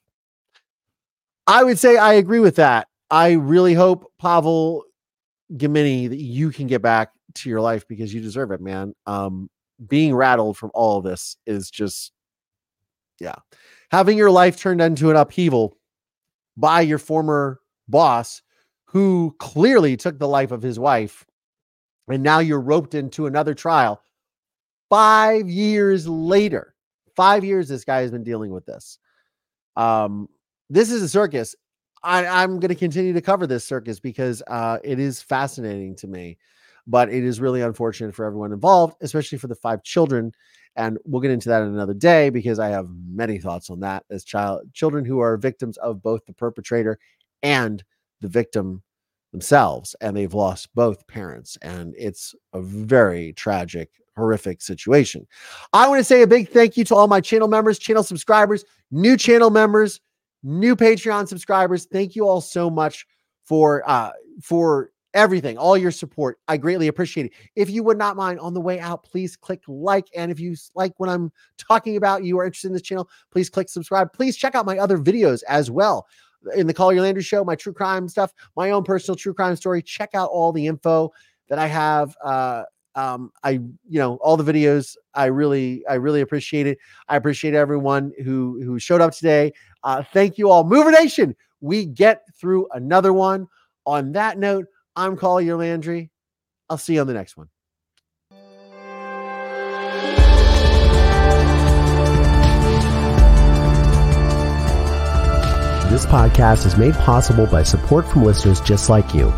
I 1.48 1.64
would 1.64 1.80
say 1.80 1.98
I 1.98 2.14
agree 2.14 2.40
with 2.40 2.56
that. 2.56 2.88
I 3.10 3.34
really 3.34 3.74
hope 3.74 4.12
Pawel 4.22 4.82
Gumienny 5.58 6.10
that 6.10 6.20
you 6.20 6.52
can 6.52 6.68
get 6.68 6.82
back 6.82 7.12
to 7.36 7.50
your 7.50 7.62
life 7.62 7.88
because 7.88 8.14
you 8.14 8.22
deserve 8.22 8.52
it, 8.52 8.62
man. 8.62 8.94
Um, 9.06 9.50
being 9.88 10.14
rattled 10.16 10.58
from 10.58 10.72
all 10.74 10.98
of 10.98 11.04
this 11.04 11.38
is 11.46 11.70
just, 11.72 12.12
yeah, 13.20 13.36
having 13.92 14.18
your 14.18 14.32
life 14.32 14.58
turned 14.58 14.82
into 14.82 15.10
an 15.10 15.16
upheaval 15.16 15.78
by 16.58 16.82
your 16.82 16.98
former 16.98 17.60
boss, 17.88 18.42
who 18.86 19.36
clearly 19.40 19.96
took 19.96 20.20
the 20.20 20.28
life 20.28 20.52
of 20.52 20.62
his 20.62 20.78
wife, 20.78 21.26
and 22.10 22.22
now 22.22 22.40
you're 22.40 22.60
roped 22.60 22.94
into 22.94 23.26
another 23.26 23.54
trial. 23.54 24.02
Five 24.90 25.50
years 25.50 26.08
later, 26.08 26.76
five 27.16 27.46
years 27.46 27.70
this 27.70 27.86
guy 27.86 28.02
has 28.02 28.12
been 28.12 28.24
dealing 28.24 28.52
with 28.52 28.66
this. 28.66 29.00
Um, 29.78 30.28
this 30.70 30.92
is 30.92 31.02
a 31.02 31.10
circus. 31.10 31.56
I, 32.04 32.26
I'm 32.26 32.60
going 32.60 32.70
to 32.70 32.76
continue 32.76 33.14
to 33.14 33.22
cover 33.22 33.48
this 33.48 33.66
circus 33.66 34.00
because 34.00 34.42
uh, 34.48 34.80
it 34.84 35.00
is 35.00 35.22
fascinating 35.22 35.96
to 35.98 36.08
me, 36.08 36.38
but 36.88 37.10
it 37.10 37.24
is 37.24 37.40
really 37.40 37.62
unfortunate 37.62 38.16
for 38.16 38.26
everyone 38.26 38.52
involved, 38.52 38.96
especially 39.02 39.38
for 39.38 39.48
the 39.48 39.56
five 39.56 39.84
children. 39.84 40.32
And 40.76 40.98
we'll 41.06 41.22
get 41.22 41.32
into 41.32 41.50
that 41.50 41.62
in 41.64 41.70
another 41.70 41.94
day 41.94 42.30
because 42.30 42.58
I 42.58 42.70
have 42.70 42.88
many 43.08 43.38
thoughts 43.38 43.70
on 43.70 43.82
that 43.82 44.06
as 44.10 44.24
child 44.24 44.62
children 44.74 45.06
who 45.06 45.20
are 45.20 45.38
victims 45.38 45.78
of 45.78 46.02
both 46.02 46.26
the 46.26 46.34
perpetrator 46.34 46.98
and 47.44 47.84
the 48.22 48.28
victim 48.28 48.82
themselves, 49.32 49.96
and 50.02 50.16
they've 50.16 50.34
lost 50.34 50.74
both 50.76 51.08
parents, 51.08 51.58
and 51.62 51.94
it's 51.98 52.36
a 52.54 52.62
very 52.62 53.34
tragic, 53.34 53.90
horrific 54.16 54.62
situation. 54.62 55.26
I 55.74 55.88
want 55.88 56.00
to 56.00 56.04
say 56.04 56.22
a 56.22 56.28
big 56.28 56.50
thank 56.50 56.78
you 56.78 56.84
to 56.86 56.96
all 56.96 57.08
my 57.08 57.22
channel 57.22 57.48
members, 57.48 57.80
channel 57.80 58.04
subscribers, 58.04 58.66
new 58.92 59.18
channel 59.18 59.50
members 59.50 60.02
new 60.44 60.76
Patreon 60.76 61.28
subscribers. 61.28 61.86
Thank 61.86 62.16
you 62.16 62.28
all 62.28 62.42
so 62.42 62.70
much 62.70 63.06
for 63.44 63.88
uh 63.90 64.12
for 64.42 64.92
everything, 65.14 65.58
all 65.58 65.78
your 65.78 65.92
support. 65.92 66.40
I 66.48 66.58
greatly 66.58 66.88
appreciate 66.88 67.28
it. 67.28 67.34
If 67.56 67.70
you 67.70 67.84
would 67.84 67.98
not 67.98 68.16
mind 68.16 68.40
on 68.40 68.54
the 68.54 68.62
way 68.62 68.80
out, 68.80 69.04
please 69.04 69.36
click 69.36 69.62
like. 69.68 70.08
And 70.16 70.32
if 70.32 70.40
you 70.40 70.56
like 70.76 70.94
what 70.98 71.10
I'm 71.10 71.32
talking 71.58 71.98
about, 71.98 72.24
you 72.24 72.40
are 72.40 72.46
interested 72.46 72.68
in 72.68 72.74
this 72.74 72.82
channel, 72.82 73.10
please 73.32 73.50
click 73.50 73.70
subscribe. 73.70 74.14
Please 74.14 74.38
check 74.38 74.56
out 74.56 74.66
my 74.66 74.78
other 74.78 74.98
videos 74.98 75.44
as 75.48 75.70
well. 75.70 76.08
In 76.56 76.66
the 76.66 76.74
Collier 76.74 77.02
Landry 77.02 77.24
show, 77.24 77.44
my 77.44 77.56
true 77.56 77.74
crime 77.74 78.08
stuff, 78.08 78.34
my 78.56 78.72
own 78.72 78.84
personal 78.84 79.16
true 79.16 79.34
crime 79.34 79.56
story. 79.56 79.82
Check 79.82 80.12
out 80.14 80.30
all 80.32 80.52
the 80.52 80.66
info 80.66 81.12
that 81.50 81.60
I 81.60 81.68
have. 81.68 82.16
Uh, 82.24 82.64
um, 82.96 83.32
I, 83.44 83.52
you 83.52 84.00
know, 84.00 84.16
all 84.18 84.38
the 84.38 84.52
videos. 84.52 84.96
I 85.14 85.26
really, 85.26 85.84
I 85.88 85.96
really 85.96 86.22
appreciate 86.22 86.68
it. 86.68 86.78
I 87.08 87.16
appreciate 87.16 87.54
everyone 87.54 88.12
who 88.24 88.62
who 88.64 88.80
showed 88.80 89.02
up 89.02 89.14
today. 89.14 89.54
Uh, 89.84 90.04
thank 90.14 90.38
you 90.38 90.50
all. 90.50 90.64
Mover 90.64 90.92
Nation, 90.92 91.36
we 91.62 91.86
get 91.86 92.24
through 92.40 92.68
another 92.74 93.14
one. 93.14 93.48
On 93.86 94.12
that 94.12 94.38
note, 94.38 94.66
I'm 94.96 95.18
Collier 95.18 95.56
Landry. 95.56 96.12
I'll 96.70 96.78
see 96.78 96.96
you 96.96 97.02
on 97.02 97.08
the 97.08 97.14
next 97.14 97.36
one. 97.38 97.50
This 105.92 106.06
podcast 106.06 106.66
is 106.66 106.78
made 106.78 106.94
possible 106.94 107.46
by 107.46 107.64
support 107.64 108.08
from 108.08 108.24
listeners 108.24 108.62
just 108.62 108.90
like 108.90 109.14
you. 109.14 109.30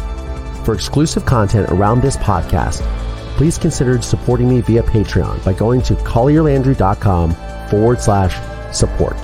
For 0.63 0.75
exclusive 0.75 1.25
content 1.25 1.71
around 1.71 2.03
this 2.03 2.15
podcast, 2.17 2.81
please 3.35 3.57
consider 3.57 4.01
supporting 4.01 4.49
me 4.49 4.61
via 4.61 4.83
Patreon 4.83 5.43
by 5.43 5.53
going 5.53 5.81
to 5.83 5.95
collierlandry.com 5.95 7.35
forward 7.69 8.01
slash 8.01 8.35
support. 8.75 9.17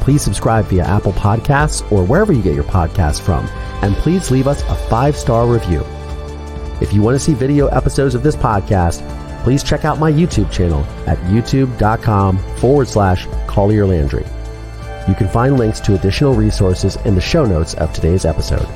Please 0.00 0.22
subscribe 0.22 0.64
via 0.66 0.84
Apple 0.84 1.12
Podcasts 1.12 1.90
or 1.92 2.04
wherever 2.04 2.32
you 2.32 2.42
get 2.42 2.54
your 2.54 2.64
podcasts 2.64 3.20
from, 3.20 3.46
and 3.82 3.94
please 3.96 4.30
leave 4.30 4.48
us 4.48 4.62
a 4.62 4.74
five 4.88 5.16
star 5.16 5.46
review. 5.46 5.84
If 6.80 6.92
you 6.92 7.02
want 7.02 7.14
to 7.14 7.20
see 7.20 7.34
video 7.34 7.68
episodes 7.68 8.14
of 8.14 8.22
this 8.22 8.34
podcast, 8.34 9.00
please 9.44 9.62
check 9.62 9.84
out 9.84 9.98
my 10.00 10.10
YouTube 10.10 10.50
channel 10.50 10.84
at 11.06 11.18
youtube.com 11.18 12.38
forward 12.56 12.88
slash 12.88 13.26
Collier 13.46 13.86
Landry. 13.86 14.24
You 15.08 15.14
can 15.14 15.28
find 15.28 15.58
links 15.58 15.80
to 15.80 15.94
additional 15.94 16.34
resources 16.34 16.96
in 17.04 17.14
the 17.14 17.20
show 17.20 17.44
notes 17.44 17.74
of 17.74 17.92
today's 17.92 18.24
episode. 18.24 18.66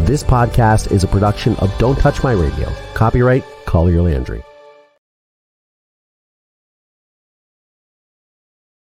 This 0.00 0.22
podcast 0.22 0.92
is 0.92 1.04
a 1.04 1.08
production 1.08 1.56
of 1.56 1.76
Don't 1.78 1.98
Touch 1.98 2.22
My 2.22 2.32
Radio. 2.32 2.70
Copyright 2.92 3.42
Collier 3.64 4.02
Landry. 4.02 4.45